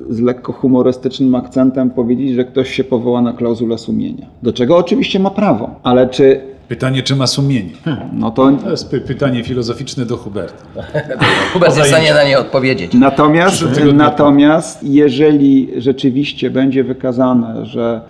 y, 0.10 0.13
z 0.13 0.21
lekko 0.21 0.53
humorystycznym 0.53 1.36
akcentem 1.36 1.89
powiedzieć, 1.89 2.36
że 2.36 2.45
ktoś 2.45 2.69
się 2.69 2.84
powoła 2.84 3.21
na 3.21 3.34
klauzulę 3.34 3.77
sumienia. 3.77 4.25
Do 4.43 4.53
czego 4.53 4.77
oczywiście 4.77 5.19
ma 5.19 5.29
prawo, 5.29 5.69
ale 5.84 6.10
czy 6.10 6.54
Pytanie, 6.67 7.04
czy 7.04 7.15
ma 7.15 7.28
sumienie? 7.28 7.69
no 8.13 8.32
to 8.32 8.51
To 8.63 8.69
jest 8.71 8.91
py- 8.91 9.01
pytanie 9.01 9.43
filozoficzne 9.43 10.06
do 10.06 10.17
Huberta. 10.17 10.63
Hubert 11.54 11.78
jest 11.78 11.88
w 11.89 11.91
stanie 11.91 12.13
na 12.13 12.23
nie 12.23 12.39
odpowiedzieć. 12.39 12.93
Natomiast, 12.93 13.63
natomiast 13.93 14.84
jeżeli 14.84 15.69
rzeczywiście 15.78 16.49
będzie 16.49 16.84
wykazane, 16.84 17.65
że 17.65 18.01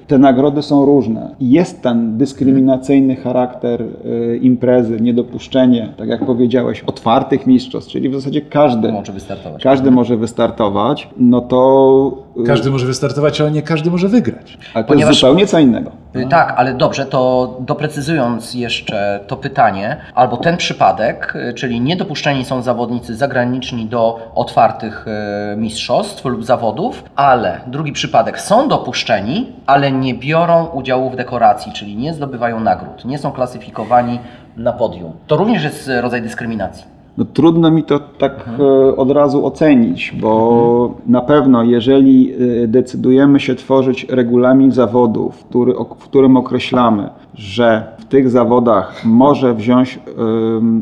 e, 0.00 0.06
te 0.06 0.18
nagrody 0.18 0.62
są 0.62 0.84
różne, 0.86 1.34
jest 1.40 1.82
ten 1.82 2.18
dyskryminacyjny 2.18 3.16
charakter 3.16 3.82
e, 3.82 4.36
imprezy, 4.36 5.00
niedopuszczenie, 5.00 5.92
tak 5.96 6.08
jak 6.08 6.26
powiedziałeś, 6.26 6.80
otwartych 6.86 7.46
mistrzostw, 7.46 7.90
czyli 7.92 8.08
w 8.08 8.14
zasadzie 8.14 8.40
każdy, 8.40 8.92
Może 8.92 9.12
wystartować. 9.12 9.62
każdy 9.62 9.90
może 9.90 10.16
wystartować, 10.16 11.08
no 11.16 11.40
to, 11.40 12.24
Każdy 12.46 12.70
może 12.70 12.86
wystartować, 12.86 13.40
ale 13.40 13.50
nie 13.50 13.62
każdy 13.62 13.90
może 13.90 14.08
wygrać. 14.08 14.58
ale 14.74 14.84
to 14.84 14.88
Ponieważ- 14.88 15.10
jest 15.10 15.20
zupełnie 15.20 15.46
co 15.46 15.58
innego. 15.58 15.90
Tak, 16.30 16.54
ale 16.56 16.74
dobrze, 16.74 17.06
to 17.06 17.56
doprecyzujmy 17.60 17.83
doprecyzując 17.84 18.54
jeszcze 18.54 19.20
to 19.26 19.36
pytanie, 19.36 19.96
albo 20.14 20.36
ten 20.36 20.56
przypadek, 20.56 21.36
y, 21.36 21.54
czyli 21.54 21.80
niedopuszczeni 21.80 22.44
są 22.44 22.62
zawodnicy 22.62 23.16
zagraniczni 23.16 23.86
do 23.86 24.30
otwartych 24.34 25.06
y, 25.52 25.56
mistrzostw 25.56 26.24
lub 26.24 26.44
zawodów, 26.44 27.04
ale 27.16 27.60
drugi 27.66 27.92
przypadek 27.92 28.40
są 28.40 28.68
dopuszczeni, 28.68 29.52
ale 29.66 29.92
nie 29.92 30.14
biorą 30.14 30.66
udziału 30.66 31.10
w 31.10 31.16
dekoracji, 31.16 31.72
czyli 31.72 31.96
nie 31.96 32.14
zdobywają 32.14 32.60
nagród, 32.60 33.04
nie 33.04 33.18
są 33.18 33.32
klasyfikowani 33.32 34.20
na 34.56 34.72
podium. 34.72 35.12
To 35.26 35.36
również 35.36 35.64
jest 35.64 35.90
rodzaj 36.00 36.22
dyskryminacji. 36.22 36.93
No, 37.18 37.24
trudno 37.24 37.70
mi 37.70 37.82
to 37.82 38.00
tak 38.18 38.48
e, 38.58 38.96
od 38.96 39.10
razu 39.10 39.46
ocenić, 39.46 40.12
bo 40.20 40.94
na 41.06 41.20
pewno 41.20 41.62
jeżeli 41.62 42.32
e, 42.32 42.66
decydujemy 42.68 43.40
się 43.40 43.54
tworzyć 43.54 44.06
regulamin 44.10 44.72
zawodu, 44.72 45.30
w, 45.30 46.04
którym 46.04 46.36
określamy, 46.36 47.08
że 47.34 47.86
w 47.98 48.04
tych 48.04 48.30
zawodach 48.30 49.04
może 49.04 49.54
wziąć 49.54 49.98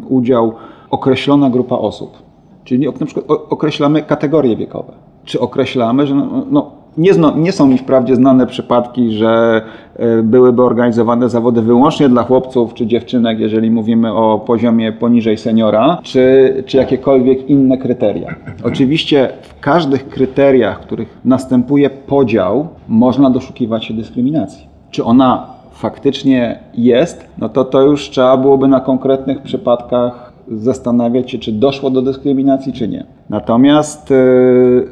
udział 0.09 0.53
określona 0.91 1.51
grupa 1.51 1.76
osób, 1.76 2.18
czyli 2.64 2.87
na 3.01 3.07
przykład 3.07 3.26
określamy 3.28 4.03
kategorie 4.03 4.57
wiekowe, 4.57 4.93
czy 5.24 5.41
określamy, 5.41 6.07
że 6.07 6.14
no, 6.14 6.45
no, 6.51 6.82
nie, 6.99 7.14
zno, 7.14 7.36
nie 7.36 7.53
są 7.53 7.66
mi 7.66 7.78
wprawdzie 7.78 8.16
znane 8.16 8.47
przypadki, 8.47 9.12
że 9.12 9.62
e, 9.97 10.22
byłyby 10.22 10.62
organizowane 10.62 11.28
zawody 11.28 11.62
wyłącznie 11.62 12.09
dla 12.09 12.22
chłopców 12.22 12.74
czy 12.74 12.86
dziewczynek, 12.86 13.38
jeżeli 13.38 13.70
mówimy 13.70 14.14
o 14.14 14.38
poziomie 14.47 14.93
poniżej 14.93 15.38
seniora, 15.38 15.99
czy, 16.03 16.55
czy 16.66 16.76
jakiekolwiek 16.76 17.51
inne 17.51 17.78
kryteria. 17.78 18.34
Oczywiście 18.64 19.28
w 19.43 19.61
każdych 19.61 20.09
kryteriach, 20.09 20.82
w 20.82 20.86
których 20.86 21.18
następuje 21.24 21.90
podział, 21.90 22.68
można 22.88 23.30
doszukiwać 23.30 23.84
się 23.84 23.95
dyskryminacji. 23.95 24.66
Czy 24.90 25.05
ona 25.05 25.47
faktycznie 25.72 26.59
jest, 26.74 27.26
no 27.38 27.49
to 27.49 27.64
to 27.64 27.82
już 27.82 28.11
trzeba 28.11 28.36
byłoby 28.36 28.68
na 28.68 28.80
konkretnych 28.80 29.43
przypadkach 29.43 30.32
zastanawiać 30.49 31.30
się, 31.30 31.38
czy 31.38 31.53
doszło 31.53 31.90
do 31.90 32.03
dyskryminacji, 32.03 32.72
czy 32.72 32.88
nie. 32.88 33.05
Natomiast 33.30 34.11
e, 34.11 34.14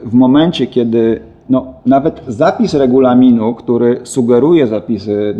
w 0.04 0.12
momencie, 0.12 0.66
kiedy 0.66 1.29
no, 1.50 1.74
nawet 1.86 2.22
zapis 2.28 2.74
regulaminu, 2.74 3.54
który 3.54 4.00
sugeruje 4.04 4.66
zapisy, 4.66 5.34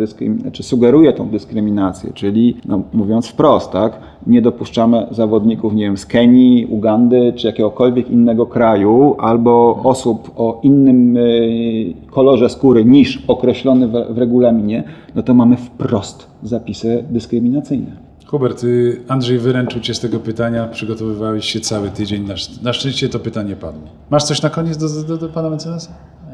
czy 0.51 0.63
sugeruje 0.63 1.13
tą 1.13 1.29
dyskryminację, 1.29 2.11
czyli 2.13 2.57
no, 2.65 2.81
mówiąc 2.93 3.27
wprost, 3.27 3.71
tak, 3.71 3.99
nie 4.27 4.41
dopuszczamy 4.41 5.07
zawodników, 5.11 5.73
nie 5.73 5.83
wiem, 5.83 5.97
z 5.97 6.05
Kenii, 6.05 6.65
Ugandy 6.65 7.33
czy 7.35 7.47
jakiegokolwiek 7.47 8.09
innego 8.09 8.45
kraju, 8.45 9.15
albo 9.19 9.79
osób 9.83 10.31
o 10.35 10.59
innym 10.63 11.17
y, 11.17 11.93
kolorze 12.11 12.49
skóry 12.49 12.85
niż 12.85 13.23
określony 13.27 13.87
w, 13.87 13.91
w 13.91 14.17
regulaminie, 14.17 14.83
no 15.15 15.23
to 15.23 15.33
mamy 15.33 15.57
wprost 15.57 16.27
zapisy 16.43 17.03
dyskryminacyjne. 17.09 17.91
Hubert, 18.31 18.63
y, 18.63 19.01
Andrzej 19.07 19.39
wyręczył 19.39 19.81
Cię 19.81 19.93
z 19.93 19.99
tego 19.99 20.19
pytania, 20.19 20.67
przygotowywałeś 20.67 21.45
się 21.45 21.59
cały 21.59 21.89
tydzień, 21.89 22.27
na, 22.27 22.33
na 22.63 22.73
szczęście 22.73 23.09
to 23.09 23.19
pytanie 23.19 23.55
padło. 23.55 23.81
Masz 24.09 24.23
coś 24.23 24.41
na 24.41 24.49
koniec 24.49 24.77
do, 24.77 25.03
do, 25.03 25.17
do 25.17 25.29
Pana 25.29 25.49
Mecenasa? 25.49 25.91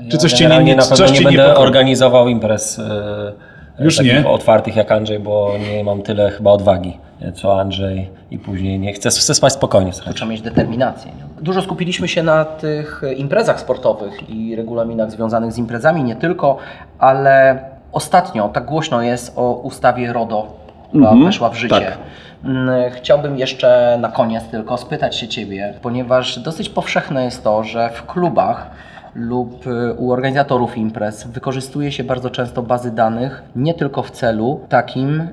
Czy 0.10 0.18
coś 0.18 0.34
Cię 0.34 0.48
nie, 0.48 0.64
nie, 0.64 0.76
na 0.76 0.82
pewno 0.82 0.98
coś 0.98 1.12
nie 1.12 1.18
cię 1.18 1.24
będę 1.24 1.44
niepokoi? 1.44 1.64
organizował 1.64 2.28
imprez 2.28 2.80
e, 2.80 3.34
Już 3.80 4.00
nie? 4.00 4.28
otwartych 4.28 4.76
jak 4.76 4.92
Andrzej, 4.92 5.20
bo 5.20 5.52
nie 5.72 5.84
mam 5.84 6.02
tyle 6.02 6.32
chyba 6.32 6.52
odwagi, 6.52 6.98
e, 7.22 7.32
co 7.32 7.60
Andrzej 7.60 8.10
i 8.32 8.40
później 8.40 8.80
nie 8.80 8.94
chcę, 8.94 9.10
chcę 9.10 9.34
spać 9.36 9.54
spokojnie. 9.54 9.94
Słuchajcie. 9.94 10.18
trzeba 10.18 10.32
mieć 10.32 10.42
determinację. 10.42 11.12
Nie? 11.12 11.44
Dużo 11.44 11.62
skupiliśmy 11.62 12.08
się 12.08 12.24
na 12.24 12.46
tych 12.46 13.02
imprezach 13.18 13.60
sportowych 13.60 14.30
i 14.30 14.56
regulaminach 14.56 15.12
związanych 15.12 15.52
z 15.52 15.58
imprezami, 15.58 16.04
nie 16.04 16.16
tylko, 16.16 16.58
ale 17.00 17.60
ostatnio 17.92 18.50
tak 18.50 18.66
głośno 18.66 19.02
jest 19.02 19.34
o 19.36 19.54
ustawie 19.54 20.14
RODO, 20.14 20.67
która 20.90 21.10
Mhm, 21.10 21.26
weszła 21.26 21.50
w 21.50 21.56
życie. 21.56 21.76
tak. 21.76 21.98
Mm, 22.46 22.92
Chciałbym 22.92 23.38
jeszcze 23.38 23.98
na 24.02 24.10
koniec 24.12 24.44
tylko 24.44 24.78
spytać 24.78 25.16
się 25.16 25.28
Ciebie, 25.28 25.74
ponieważ 25.82 26.40
dosyć 26.40 26.70
powszechne 26.70 27.26
jest 27.26 27.44
to, 27.44 27.64
że 27.64 27.90
w 27.94 28.06
klubach 28.06 28.70
lub 29.16 29.68
y, 29.68 29.94
u 29.94 30.12
organizatorów 30.12 30.78
imprez 30.78 31.28
wykorzystuje 31.28 31.92
się 31.92 32.04
bardzo 32.04 32.30
często 32.30 32.62
bazy 32.64 32.92
danych 32.92 33.44
nie 33.56 33.74
tylko 33.74 34.04
w 34.04 34.12
celu 34.12 34.60
takim, 34.70 35.20
y, 35.22 35.28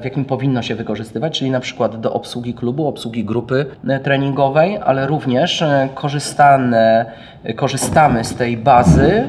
w 0.00 0.04
jakim 0.04 0.24
powinno 0.24 0.62
się 0.62 0.74
wykorzystywać, 0.74 1.38
czyli 1.38 1.50
na 1.50 1.60
przykład 1.60 2.00
do 2.00 2.12
obsługi 2.12 2.54
klubu, 2.54 2.86
obsługi 2.88 3.24
grupy 3.24 3.66
y, 3.90 3.98
treningowej, 4.00 4.78
ale 4.84 5.06
również 5.06 5.64
korzystane, 5.94 7.06
korzystamy 7.54 8.24
z 8.24 8.34
tej 8.34 8.56
bazy 8.56 9.24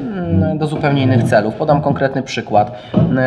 y, 0.53 0.57
do 0.57 0.68
zupełnie 0.68 1.03
innych 1.03 1.24
celów. 1.24 1.53
Podam 1.55 1.82
konkretny 1.82 2.24
przykład. 2.24 2.72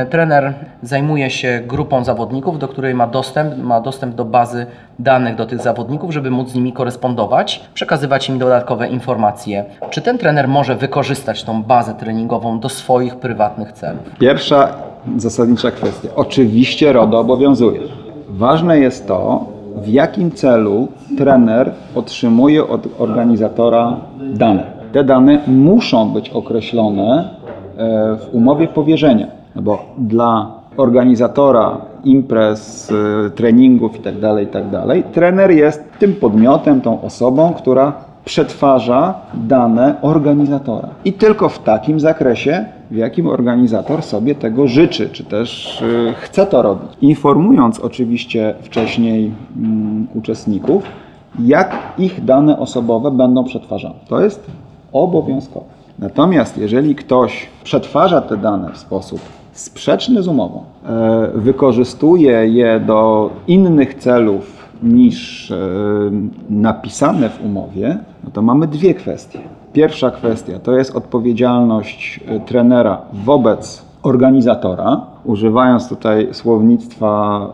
Y, 0.02 0.06
Trener 0.06 0.54
zajmuje 0.82 1.30
się 1.30 1.60
grupą 1.66 2.04
zawodników, 2.04 2.58
do 2.58 2.68
której 2.68 2.94
ma 2.94 3.06
dostęp, 3.06 3.58
ma 3.58 3.80
dostęp 3.80 4.14
do 4.14 4.24
bazy 4.24 4.66
danych 4.98 5.36
do 5.36 5.46
tych 5.46 5.62
zawodników, 5.62 6.12
żeby 6.12 6.30
móc 6.30 6.50
z 6.50 6.54
nimi 6.54 6.72
korespondować, 6.72 7.60
przekazywać 7.74 8.28
im 8.28 8.38
dodatkowe 8.38 8.88
informacje. 8.88 9.64
Czy 9.90 10.00
ten 10.00 10.18
trener 10.18 10.48
może 10.48 10.76
wykorzystać 10.76 11.44
tą 11.44 11.62
bazę 11.62 11.94
treningową 11.94 12.60
do 12.60 12.68
swoich 12.68 13.16
prywatnych 13.16 13.72
celów? 13.72 14.02
Pierwsza 14.18 14.68
zasadnicza 15.16 15.70
kwestia. 15.70 16.08
Oczywiście 16.16 16.92
RODO 16.92 17.18
obowiązuje. 17.18 17.80
Ważne 18.28 18.78
jest 18.78 19.08
to, 19.08 19.44
w 19.76 19.88
jakim 19.88 20.30
celu 20.30 20.88
trener 21.18 21.72
otrzymuje 21.94 22.68
od 22.68 22.86
organizatora 22.98 23.96
dane. 24.20 24.79
Te 24.92 25.04
dane 25.04 25.38
muszą 25.46 26.10
być 26.10 26.30
określone 26.30 27.28
e, 27.76 28.16
w 28.16 28.28
umowie 28.34 28.68
powierzenia, 28.68 29.26
no 29.54 29.62
bo 29.62 29.84
dla 29.98 30.52
organizatora 30.76 31.76
imprez, 32.04 32.92
e, 33.26 33.30
treningów 33.30 33.96
itd., 33.96 34.36
itd., 34.40 35.02
trener 35.12 35.50
jest 35.50 35.84
tym 35.98 36.14
podmiotem, 36.14 36.80
tą 36.80 37.02
osobą, 37.02 37.54
która 37.54 37.92
przetwarza 38.24 39.14
dane 39.34 39.94
organizatora. 40.02 40.88
I 41.04 41.12
tylko 41.12 41.48
w 41.48 41.58
takim 41.58 42.00
zakresie, 42.00 42.64
w 42.90 42.96
jakim 42.96 43.26
organizator 43.26 44.02
sobie 44.02 44.34
tego 44.34 44.66
życzy, 44.66 45.08
czy 45.08 45.24
też 45.24 45.80
y, 45.82 46.14
chce 46.20 46.46
to 46.46 46.62
robić. 46.62 46.90
Informując 47.00 47.80
oczywiście 47.80 48.54
wcześniej 48.62 49.32
mm, 49.56 50.06
uczestników, 50.14 50.82
jak 51.38 51.76
ich 51.98 52.24
dane 52.24 52.58
osobowe 52.58 53.10
będą 53.10 53.44
przetwarzane. 53.44 53.94
To 54.08 54.20
jest 54.20 54.50
obowiązkowe. 54.92 55.66
Natomiast 55.98 56.58
jeżeli 56.58 56.94
ktoś 56.94 57.46
przetwarza 57.64 58.20
te 58.20 58.36
dane 58.36 58.72
w 58.72 58.78
sposób 58.78 59.20
sprzeczny 59.52 60.22
z 60.22 60.28
umową, 60.28 60.62
e, 60.86 61.30
wykorzystuje 61.34 62.48
je 62.48 62.80
do 62.80 63.30
innych 63.46 63.94
celów 63.94 64.68
niż 64.82 65.50
e, 65.50 65.56
napisane 66.50 67.28
w 67.28 67.44
umowie, 67.44 67.98
no 68.24 68.30
to 68.30 68.42
mamy 68.42 68.66
dwie 68.66 68.94
kwestie. 68.94 69.38
Pierwsza 69.72 70.10
kwestia 70.10 70.58
to 70.58 70.72
jest 70.72 70.96
odpowiedzialność 70.96 72.20
e, 72.26 72.40
trenera 72.40 73.02
wobec 73.12 73.89
organizatora, 74.02 75.00
używając 75.24 75.88
tutaj 75.88 76.28
słownictwa 76.32 77.46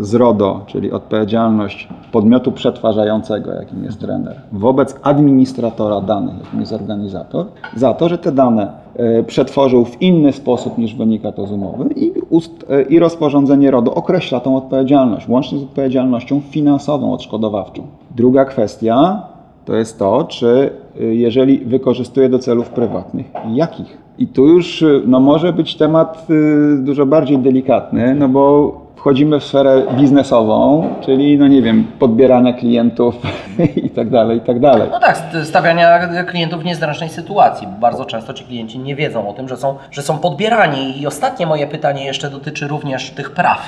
y, 0.00 0.04
z 0.04 0.14
RODO, 0.14 0.60
czyli 0.66 0.92
odpowiedzialność 0.92 1.88
podmiotu 2.12 2.52
przetwarzającego, 2.52 3.52
jakim 3.52 3.84
jest 3.84 4.00
trener, 4.00 4.40
wobec 4.52 4.96
administratora 5.02 6.00
danych, 6.00 6.34
jakim 6.44 6.60
jest 6.60 6.72
organizator, 6.72 7.46
za 7.76 7.94
to, 7.94 8.08
że 8.08 8.18
te 8.18 8.32
dane 8.32 8.72
y, 9.20 9.24
przetworzył 9.24 9.84
w 9.84 10.02
inny 10.02 10.32
sposób 10.32 10.78
niż 10.78 10.94
wynika 10.94 11.32
to 11.32 11.46
z 11.46 11.52
umowy 11.52 11.88
i, 11.96 12.12
ust, 12.30 12.70
y, 12.70 12.82
i 12.82 12.98
rozporządzenie 12.98 13.70
RODO 13.70 13.94
określa 13.94 14.40
tą 14.40 14.56
odpowiedzialność, 14.56 15.28
łącznie 15.28 15.58
z 15.58 15.62
odpowiedzialnością 15.62 16.40
finansową, 16.40 17.12
odszkodowawczą. 17.12 17.82
Druga 18.16 18.44
kwestia 18.44 19.22
to 19.64 19.74
jest 19.74 19.98
to, 19.98 20.24
czy 20.24 20.70
jeżeli 21.00 21.58
wykorzystuje 21.58 22.28
do 22.28 22.38
celów 22.38 22.70
prywatnych, 22.70 23.32
jakich? 23.54 24.01
I 24.22 24.26
tu 24.26 24.46
już 24.46 24.82
y, 24.82 25.02
no, 25.06 25.20
może 25.20 25.52
być 25.52 25.74
temat 25.76 26.26
y, 26.30 26.76
dużo 26.78 27.06
bardziej 27.06 27.38
delikatny, 27.38 28.14
no 28.14 28.28
bo 28.28 28.72
wchodzimy 28.96 29.40
w 29.40 29.44
sferę 29.44 29.82
biznesową, 29.96 30.84
czyli 31.00 31.38
no 31.38 31.48
nie 31.48 31.62
wiem, 31.62 31.84
podbierania 31.98 32.52
klientów 32.52 33.14
i 33.84 33.90
tak 33.90 34.10
dalej, 34.10 34.38
i 34.38 34.40
tak 34.40 34.60
dalej. 34.60 34.88
No 34.92 35.00
tak, 35.00 35.16
st- 35.16 35.44
stawiania 35.48 36.06
klientów 36.24 36.62
w 36.62 36.64
niezręcznej 36.64 37.08
sytuacji. 37.08 37.68
Bardzo 37.80 38.04
często 38.04 38.34
ci 38.34 38.44
klienci 38.44 38.78
nie 38.78 38.96
wiedzą 38.96 39.28
o 39.28 39.32
tym, 39.32 39.48
że 39.48 39.56
są, 39.56 39.74
że 39.90 40.02
są 40.02 40.18
podbierani. 40.18 41.00
I 41.00 41.06
ostatnie 41.06 41.46
moje 41.46 41.66
pytanie 41.66 42.04
jeszcze 42.04 42.30
dotyczy 42.30 42.68
również 42.68 43.10
tych 43.10 43.30
praw. 43.30 43.58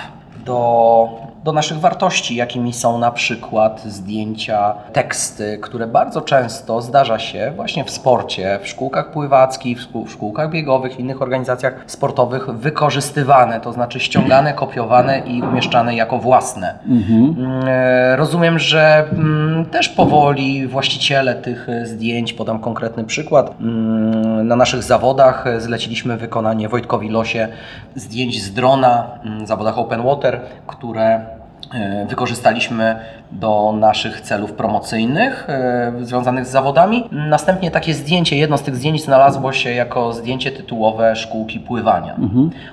Do, 0.44 1.08
do 1.44 1.52
naszych 1.52 1.78
wartości, 1.80 2.36
jakimi 2.36 2.72
są 2.72 2.98
na 2.98 3.10
przykład 3.10 3.82
zdjęcia, 3.86 4.74
teksty, 4.92 5.58
które 5.62 5.86
bardzo 5.86 6.20
często 6.20 6.80
zdarza 6.82 7.18
się 7.18 7.52
właśnie 7.56 7.84
w 7.84 7.90
sporcie, 7.90 8.58
w 8.62 8.68
szkółkach 8.68 9.10
pływackich, 9.10 9.78
w 9.78 9.82
szkół- 9.82 10.04
w 10.06 10.10
szkółkach 10.12 10.50
biegowych, 10.50 11.00
innych 11.00 11.22
organizacjach 11.22 11.84
sportowych 11.86 12.46
wykorzystywane, 12.50 13.60
to 13.60 13.72
znaczy 13.72 14.00
ściągane, 14.00 14.52
kopiowane 14.52 15.18
i 15.18 15.42
umieszczane 15.42 15.94
jako 15.94 16.18
własne. 16.18 16.78
Mm, 16.86 17.64
e, 17.68 18.16
Rozumiem, 18.16 18.58
że 18.58 19.04
mm, 19.12 19.64
też 19.66 19.88
powoli 19.88 20.66
właściciele 20.66 21.34
tych 21.34 21.68
e, 21.68 21.86
zdjęć, 21.86 22.32
podam 22.32 22.58
konkretny 22.58 23.04
przykład, 23.04 23.50
mm, 23.60 24.46
na 24.48 24.56
naszych 24.56 24.82
zawodach 24.82 25.46
e, 25.46 25.60
zleciliśmy 25.60 26.16
wykonanie 26.16 26.68
Wojtkowi 26.68 27.08
Losie 27.08 27.48
zdjęć 27.94 28.42
z 28.42 28.52
drona 28.54 29.06
w 29.44 29.46
zawodach 29.46 29.78
Open 29.78 30.02
Water, 30.02 30.33
które 30.66 31.26
e, 31.74 32.06
wykorzystaliśmy 32.08 32.96
do 33.34 33.74
naszych 33.80 34.20
celów 34.20 34.52
promocyjnych 34.52 35.46
e, 35.48 35.92
związanych 36.00 36.46
z 36.46 36.50
zawodami. 36.50 37.08
Następnie 37.12 37.70
takie 37.70 37.94
zdjęcie, 37.94 38.36
jedno 38.36 38.58
z 38.58 38.62
tych 38.62 38.76
zdjęć 38.76 39.04
znalazło 39.04 39.52
się 39.52 39.70
jako 39.72 40.12
zdjęcie 40.12 40.50
tytułowe 40.50 41.16
szkółki 41.16 41.60
pływania. 41.60 42.16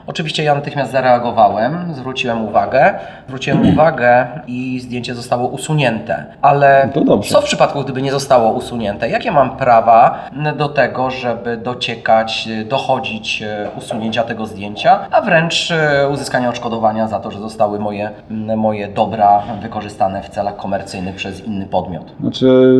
Oczywiście 0.07 0.43
ja 0.43 0.55
natychmiast 0.55 0.91
zareagowałem, 0.91 1.93
zwróciłem 1.93 2.45
uwagę, 2.45 2.93
zwróciłem 3.27 3.61
uwagę 3.73 4.27
i 4.47 4.79
zdjęcie 4.79 5.15
zostało 5.15 5.47
usunięte. 5.47 6.25
Ale 6.41 6.89
No 7.05 7.19
co 7.19 7.41
w 7.41 7.45
przypadku, 7.45 7.83
gdyby 7.83 8.01
nie 8.01 8.11
zostało 8.11 8.51
usunięte? 8.51 9.09
Jakie 9.09 9.31
mam 9.31 9.57
prawa 9.57 10.19
do 10.57 10.69
tego, 10.69 11.11
żeby 11.11 11.57
dociekać, 11.57 12.49
dochodzić 12.65 13.41
e, 13.41 13.69
usunięcia 13.77 14.23
tego 14.23 14.45
zdjęcia, 14.45 14.99
a 15.11 15.21
wręcz 15.21 15.71
e, 15.71 16.09
uzyskania 16.09 16.49
odszkodowania 16.49 17.07
za 17.07 17.19
to, 17.19 17.31
że 17.31 17.39
zostały 17.39 17.79
moje, 17.79 18.11
moje 18.57 18.87
dobra 18.87 19.43
wykorzystane 19.61 20.23
w 20.23 20.29
celach 20.29 20.50
komercyjnych 20.57 21.15
przez 21.15 21.47
inny 21.47 21.65
podmiot? 21.65 22.03
Znaczy, 22.21 22.73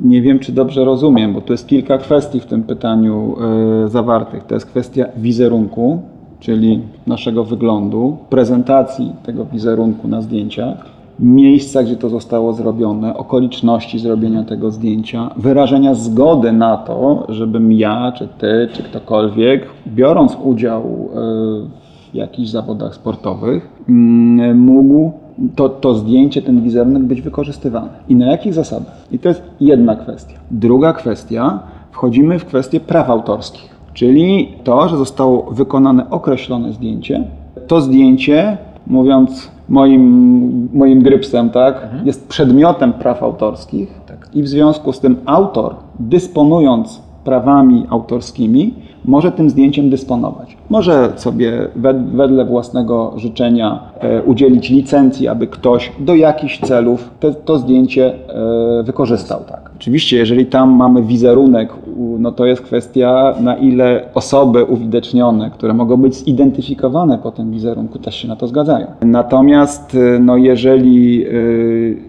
nie 0.00 0.22
wiem, 0.22 0.38
czy 0.38 0.52
dobrze 0.52 0.84
rozumiem, 0.84 1.34
bo 1.34 1.40
tu 1.40 1.52
jest 1.52 1.68
kilka 1.68 1.98
kwestii 1.98 2.40
w 2.40 2.46
tym 2.46 2.62
pytaniu 2.62 3.36
e, 3.84 3.88
zawartych. 3.88 4.44
To 4.44 4.54
jest 4.54 4.66
kwestia 4.66 5.04
wizerunku, 5.16 6.02
czyli 6.40 6.80
naszego 7.06 7.44
wyglądu, 7.44 8.16
prezentacji 8.30 9.12
tego 9.22 9.44
wizerunku 9.44 10.08
na 10.08 10.22
zdjęciach, 10.22 10.98
miejsca, 11.20 11.82
gdzie 11.82 11.96
to 11.96 12.08
zostało 12.08 12.52
zrobione, 12.52 13.16
okoliczności 13.16 13.98
zrobienia 13.98 14.44
tego 14.44 14.70
zdjęcia, 14.70 15.30
wyrażenia 15.36 15.94
zgody 15.94 16.52
na 16.52 16.76
to, 16.76 17.26
żebym 17.28 17.72
ja, 17.72 18.12
czy 18.16 18.28
ty, 18.38 18.68
czy 18.72 18.82
ktokolwiek, 18.82 19.66
biorąc 19.86 20.36
udział 20.44 20.82
e, 20.82 21.87
w 22.12 22.14
jakichś 22.14 22.48
zawodach 22.48 22.94
sportowych, 22.94 23.68
mm, 23.88 24.58
mógł 24.58 25.12
to, 25.56 25.68
to 25.68 25.94
zdjęcie, 25.94 26.42
ten 26.42 26.62
wizerunek 26.62 27.02
być 27.02 27.22
wykorzystywany. 27.22 27.88
I 28.08 28.16
na 28.16 28.26
jakich 28.26 28.54
zasadach? 28.54 28.96
I 29.12 29.18
to 29.18 29.28
jest 29.28 29.42
jedna 29.60 29.96
kwestia. 29.96 30.34
Druga 30.50 30.92
kwestia, 30.92 31.60
wchodzimy 31.90 32.38
w 32.38 32.44
kwestię 32.44 32.80
praw 32.80 33.10
autorskich, 33.10 33.76
czyli 33.92 34.48
to, 34.64 34.88
że 34.88 34.96
zostało 34.96 35.42
wykonane 35.50 36.10
określone 36.10 36.72
zdjęcie. 36.72 37.24
To 37.66 37.80
zdjęcie, 37.80 38.58
mówiąc 38.86 39.50
moim, 39.68 40.68
moim 40.72 41.02
grypsem, 41.02 41.50
tak, 41.50 41.88
jest 42.04 42.28
przedmiotem 42.28 42.92
praw 42.92 43.22
autorskich 43.22 43.98
i 44.34 44.42
w 44.42 44.48
związku 44.48 44.92
z 44.92 45.00
tym 45.00 45.16
autor, 45.26 45.74
dysponując 45.98 47.02
prawami 47.24 47.86
autorskimi, 47.90 48.74
może 49.08 49.32
tym 49.32 49.50
zdjęciem 49.50 49.90
dysponować. 49.90 50.56
Może 50.70 51.12
sobie 51.16 51.52
wed- 51.76 52.10
wedle 52.10 52.44
własnego 52.44 53.12
życzenia 53.16 53.80
e, 54.00 54.22
udzielić 54.22 54.70
licencji, 54.70 55.28
aby 55.28 55.46
ktoś 55.46 55.92
do 55.98 56.14
jakichś 56.14 56.60
celów 56.60 57.10
te, 57.20 57.34
to 57.34 57.58
zdjęcie 57.58 58.12
e, 58.14 58.82
wykorzystał. 58.82 59.40
Tak. 59.48 59.70
Oczywiście, 59.76 60.16
jeżeli 60.16 60.46
tam 60.46 60.70
mamy 60.70 61.02
wizerunek, 61.02 61.72
no 62.18 62.32
to 62.32 62.46
jest 62.46 62.62
kwestia, 62.62 63.34
na 63.40 63.56
ile 63.56 64.04
osoby 64.14 64.64
uwidocznione, 64.64 65.50
które 65.50 65.74
mogą 65.74 65.96
być 65.96 66.14
zidentyfikowane 66.14 67.18
po 67.18 67.30
tym 67.30 67.50
wizerunku, 67.50 67.98
też 67.98 68.14
się 68.14 68.28
na 68.28 68.36
to 68.36 68.46
zgadzają. 68.46 68.86
Natomiast, 69.02 69.94
e, 70.16 70.18
no 70.18 70.36
jeżeli 70.36 71.24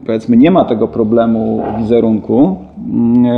powiedzmy 0.06 0.38
nie 0.38 0.52
ma 0.52 0.66
tego 0.66 0.88
problemu 0.88 1.62
wizerunku, 1.80 2.56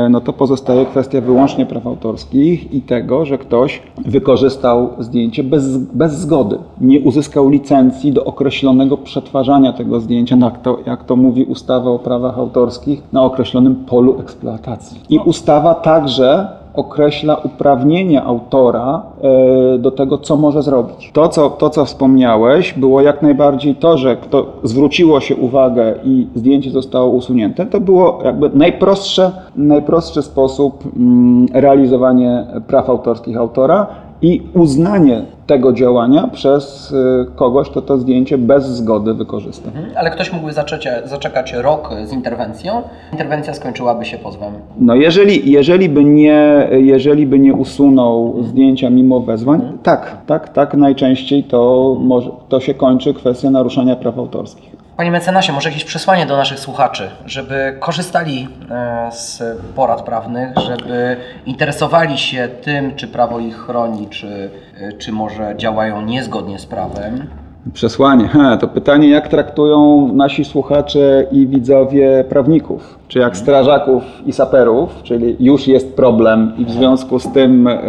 no 0.09 0.21
to 0.21 0.33
pozostaje 0.33 0.85
kwestia 0.85 1.21
wyłącznie 1.21 1.65
praw 1.65 1.87
autorskich 1.87 2.73
i 2.73 2.81
tego, 2.81 3.25
że 3.25 3.37
ktoś 3.37 3.81
wykorzystał 4.05 4.89
zdjęcie 4.99 5.43
bez, 5.43 5.77
bez 5.77 6.13
zgody. 6.13 6.57
Nie 6.81 6.99
uzyskał 6.99 7.49
licencji 7.49 8.11
do 8.11 8.25
określonego 8.25 8.97
przetwarzania 8.97 9.73
tego 9.73 9.99
zdjęcia, 9.99 10.37
jak 10.41 10.61
to, 10.61 10.79
jak 10.85 11.03
to 11.03 11.15
mówi 11.15 11.43
ustawa 11.43 11.91
o 11.91 11.99
prawach 11.99 12.37
autorskich, 12.37 13.03
na 13.13 13.23
określonym 13.23 13.75
polu 13.75 14.19
eksploatacji. 14.19 14.99
I 15.09 15.19
ustawa 15.19 15.75
także 15.75 16.60
określa 16.73 17.35
uprawnienia 17.35 18.23
autora 18.23 19.03
e, 19.21 19.77
do 19.77 19.91
tego, 19.91 20.17
co 20.17 20.37
może 20.37 20.63
zrobić. 20.63 21.11
To 21.13 21.29
co, 21.29 21.49
to, 21.49 21.69
co 21.69 21.85
wspomniałeś, 21.85 22.73
było 22.73 23.01
jak 23.01 23.21
najbardziej 23.21 23.75
to, 23.75 23.97
że 23.97 24.17
kto 24.17 24.45
zwróciło 24.63 25.19
się 25.19 25.35
uwagę 25.35 25.95
i 26.03 26.27
zdjęcie 26.35 26.71
zostało 26.71 27.09
usunięte, 27.09 27.65
to 27.65 27.79
było 27.79 28.19
jakby 28.23 28.49
najprostsze, 28.53 29.31
najprostszy 29.55 30.21
sposób 30.21 30.83
mm, 30.95 31.45
realizowanie 31.53 32.47
praw 32.67 32.89
autorskich 32.89 33.37
autora 33.37 33.87
i 34.21 34.41
uznanie 34.53 35.25
tego 35.47 35.73
działania 35.73 36.27
przez 36.27 36.91
y, 36.91 37.25
kogoś, 37.35 37.69
kto 37.69 37.81
to 37.81 37.97
zdjęcie 37.97 38.37
bez 38.37 38.65
zgody 38.65 39.13
wykorzysta. 39.13 39.69
Ale 39.95 40.09
ktoś 40.09 40.33
mógłby 40.33 40.53
zaczeć, 40.53 40.87
zaczekać 41.05 41.53
rok 41.53 41.89
z 42.05 42.13
interwencją. 42.13 42.81
Interwencja 43.11 43.53
skończyłaby 43.53 44.05
się 44.05 44.17
pozwem. 44.17 44.53
No 44.79 44.95
jeżeli, 44.95 45.51
jeżeli, 45.51 45.89
by 45.89 46.03
nie, 46.03 46.69
jeżeli 46.71 47.27
by 47.27 47.39
nie 47.39 47.53
usunął 47.53 48.43
zdjęcia 48.43 48.89
mimo 48.89 49.19
wezwań, 49.19 49.77
tak, 49.83 50.17
tak, 50.27 50.49
tak 50.49 50.73
najczęściej 50.73 51.43
to, 51.43 51.95
może, 51.99 52.29
to 52.49 52.59
się 52.59 52.73
kończy 52.73 53.13
kwestia 53.13 53.49
naruszenia 53.49 53.95
praw 53.95 54.17
autorskich. 54.17 54.80
Panie 54.97 55.11
mecenasie, 55.11 55.53
może 55.53 55.69
jakieś 55.69 55.83
przesłanie 55.83 56.25
do 56.25 56.37
naszych 56.37 56.59
słuchaczy, 56.59 57.11
żeby 57.25 57.77
korzystali 57.79 58.47
e, 58.71 59.09
z 59.11 59.43
porad 59.75 60.01
prawnych, 60.01 60.57
żeby 60.57 61.17
interesowali 61.45 62.17
się 62.17 62.47
tym, 62.47 62.95
czy 62.95 63.07
prawo 63.07 63.39
ich 63.39 63.57
chroni, 63.57 64.07
czy, 64.09 64.49
e, 64.77 64.93
czy 64.93 65.11
może 65.11 65.53
działają 65.57 66.01
niezgodnie 66.01 66.59
z 66.59 66.65
prawem. 66.65 67.27
Przesłanie. 67.73 68.29
To 68.59 68.67
pytanie, 68.67 69.09
jak 69.09 69.27
traktują 69.27 70.09
nasi 70.13 70.45
słuchacze 70.45 71.25
i 71.31 71.47
widzowie 71.47 72.25
prawników? 72.29 72.99
Czy 73.07 73.19
jak 73.19 73.37
strażaków 73.37 74.03
i 74.25 74.33
saperów, 74.33 75.03
czyli 75.03 75.35
już 75.39 75.67
jest 75.67 75.95
problem 75.95 76.53
i 76.57 76.65
w 76.65 76.71
związku 76.71 77.19
z 77.19 77.31
tym 77.31 77.67
e, 77.67 77.79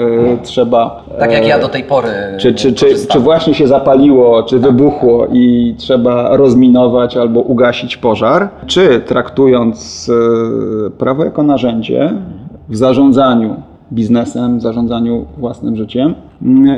trzeba. 0.42 1.04
Tak 1.18 1.32
jak 1.32 1.42
e, 1.44 1.48
ja 1.48 1.58
do 1.58 1.68
tej 1.68 1.84
pory. 1.84 2.08
Czy, 2.38 2.54
czy, 2.54 2.72
czy, 2.72 3.06
czy 3.06 3.20
właśnie 3.20 3.54
się 3.54 3.66
zapaliło, 3.66 4.42
czy 4.42 4.58
wybuchło 4.58 5.26
i 5.32 5.74
trzeba 5.78 6.36
rozminować 6.36 7.16
albo 7.16 7.40
ugasić 7.40 7.96
pożar? 7.96 8.48
Czy 8.66 9.00
traktując 9.00 10.10
e, 10.86 10.90
prawo 10.90 11.24
jako 11.24 11.42
narzędzie 11.42 12.12
w 12.68 12.76
zarządzaniu 12.76 13.56
biznesem, 13.92 14.58
w 14.58 14.62
zarządzaniu 14.62 15.26
własnym 15.38 15.76
życiem, 15.76 16.14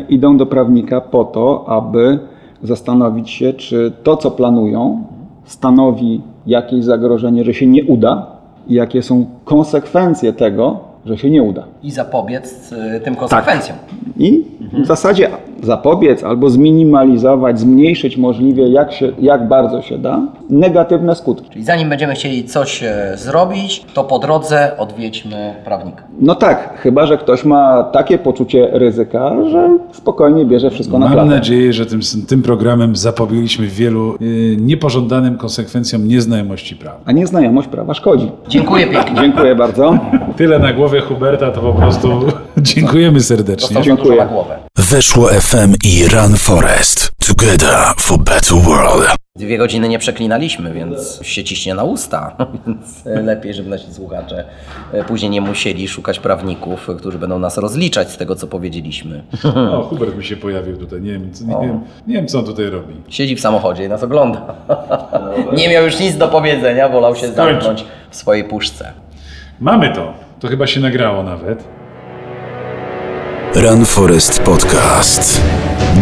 idą 0.09 0.37
do 0.37 0.47
prawnika 0.47 1.01
po 1.01 1.25
to, 1.25 1.65
aby 1.69 2.19
zastanowić 2.65 3.31
się, 3.31 3.53
czy 3.53 3.93
to, 4.03 4.17
co 4.17 4.31
planują, 4.31 5.05
stanowi 5.45 6.21
jakieś 6.47 6.85
zagrożenie, 6.85 7.45
że 7.45 7.55
się 7.55 7.67
nie 7.67 7.85
uda 7.85 8.27
i 8.69 8.75
jakie 8.75 9.03
są 9.03 9.27
konsekwencje 9.45 10.33
tego, 10.33 10.81
że 11.07 11.19
się 11.19 11.31
nie 11.31 11.43
uda. 11.43 11.65
I 11.83 11.91
zapobiec 11.91 12.73
e, 12.73 13.01
tym 13.01 13.17
konsekwencjom. 13.17 13.77
I 14.19 14.45
w 14.83 14.87
zasadzie 14.87 15.31
zapobiec 15.63 16.25
albo 16.25 16.51
zminimalizować, 16.51 17.61
zmniejszyć 17.61 18.17
możliwie 18.17 18.69
jak, 18.69 18.93
się, 18.93 19.13
jak 19.21 19.49
bardzo 19.49 19.83
się 19.83 19.99
da 19.99 20.21
negatywne 20.51 21.15
skutki. 21.15 21.51
Czyli 21.51 21.65
zanim 21.65 21.89
będziemy 21.89 22.15
chcieli 22.15 22.45
coś 22.45 22.83
e, 22.83 23.13
zrobić, 23.17 23.85
to 23.95 24.05
po 24.05 24.19
drodze 24.19 24.77
odwiedźmy 24.79 25.55
prawnika. 25.65 26.03
No 26.21 26.35
tak, 26.35 26.79
chyba 26.79 27.07
że 27.07 27.19
ktoś 27.19 27.45
ma 27.45 27.83
takie 27.83 28.19
poczucie 28.19 28.69
ryzyka, 28.73 29.33
że 29.51 29.79
spokojnie 29.93 30.45
bierze 30.45 30.71
wszystko 30.71 30.99
na 30.99 31.07
Mam 31.07 31.15
klatę. 31.15 31.31
nadzieję, 31.31 31.73
że 31.73 31.87
tym, 31.87 32.01
tym 32.29 32.43
programem 32.43 32.97
zapobiegliśmy 32.97 33.67
wielu 33.67 34.15
y, 34.23 34.57
niepożądanym 34.61 35.39
konsekwencjom 35.39 36.09
nieznajomości 36.09 36.77
prawa. 36.77 36.99
A 37.05 37.13
nieznajomość 37.13 37.69
prawa 37.69 37.95
szkodzi. 37.95 38.31
Dziękuję 38.49 38.87
pięknie. 38.93 39.21
Dziękuję 39.21 39.55
bardzo. 39.55 39.99
Tyle 40.37 40.59
na 40.59 40.73
głowie 40.73 41.01
Huberta, 41.01 41.51
to 41.51 41.61
po 41.61 41.73
prostu 41.73 42.09
dziękujemy 42.59 43.21
serdecznie. 43.21 43.83
Dziękuję. 43.83 44.17
na 44.17 44.27
głowę. 44.27 44.59
Weszło 44.91 45.33
FM 45.45 45.75
i 45.85 46.09
Run 46.09 46.37
Forest. 46.37 47.13
Together 47.29 47.77
for 48.01 48.19
better 48.19 48.59
world. 48.59 49.09
Dwie 49.37 49.59
godziny 49.59 49.89
nie 49.89 49.99
przeklinaliśmy, 49.99 50.73
więc 50.73 51.21
się 51.23 51.45
ciśnie 51.45 51.75
na 51.75 51.85
usta. 51.85 52.37
Więc 52.67 53.05
lepiej, 53.05 53.55
żeby 53.55 53.71
nasi 53.71 53.95
słuchacze 53.95 54.45
e, 54.93 55.05
później 55.05 55.31
nie 55.31 55.41
musieli 55.41 55.89
szukać 55.89 56.19
prawników, 56.19 56.89
którzy 56.99 57.19
będą 57.19 57.39
nas 57.39 57.59
rozliczać 57.59 58.11
z 58.11 58.17
tego, 58.17 58.37
co 58.37 58.47
powiedzieliśmy. 58.47 59.25
O, 59.73 59.83
Hubert 59.83 60.17
mi 60.17 60.25
się 60.25 60.37
pojawił 60.37 60.77
tutaj, 60.77 61.01
nie 61.01 61.13
wiem, 61.13 61.33
co- 61.33 61.45
nie, 61.45 61.67
wiem, 61.67 61.81
nie 62.07 62.15
wiem 62.15 62.27
co 62.27 62.39
on 62.39 62.45
tutaj 62.45 62.67
robi. 62.67 62.95
Siedzi 63.09 63.37
w 63.37 63.41
samochodzie 63.41 63.85
i 63.85 63.89
nas 63.89 64.03
ogląda. 64.03 64.55
Nie 65.57 65.69
miał 65.69 65.85
już 65.85 66.01
nic 66.01 66.17
do 66.17 66.29
powiedzenia, 66.29 66.89
wolał 66.89 67.17
się 67.17 67.33
zamknąć 67.33 67.85
w 68.11 68.17
swojej 68.17 68.45
puszce. 68.45 68.93
Mamy 69.61 69.93
to, 69.95 70.15
to 70.41 70.49
chyba 70.49 70.67
się 70.67 70.81
nagrało 70.81 71.23
nawet. 71.23 71.65
Run 73.55 73.85
Forest 73.87 74.39
Podcast. 74.39 75.41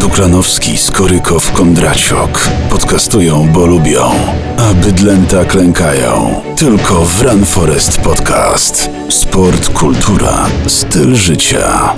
Duklanowski, 0.01 0.79
Skorykow, 0.79 1.53
Kondraciok. 1.53 2.49
Podcastują, 2.71 3.49
bo 3.53 3.67
lubią. 3.67 4.11
A 4.59 4.75
bydlęta 4.75 5.45
klękają. 5.45 6.41
Tylko 6.57 7.05
w 7.05 7.23
Run 7.23 7.45
Forest 7.45 7.99
Podcast. 7.99 8.91
Sport, 9.09 9.69
kultura, 9.69 10.47
styl 10.67 11.15
życia. 11.15 11.95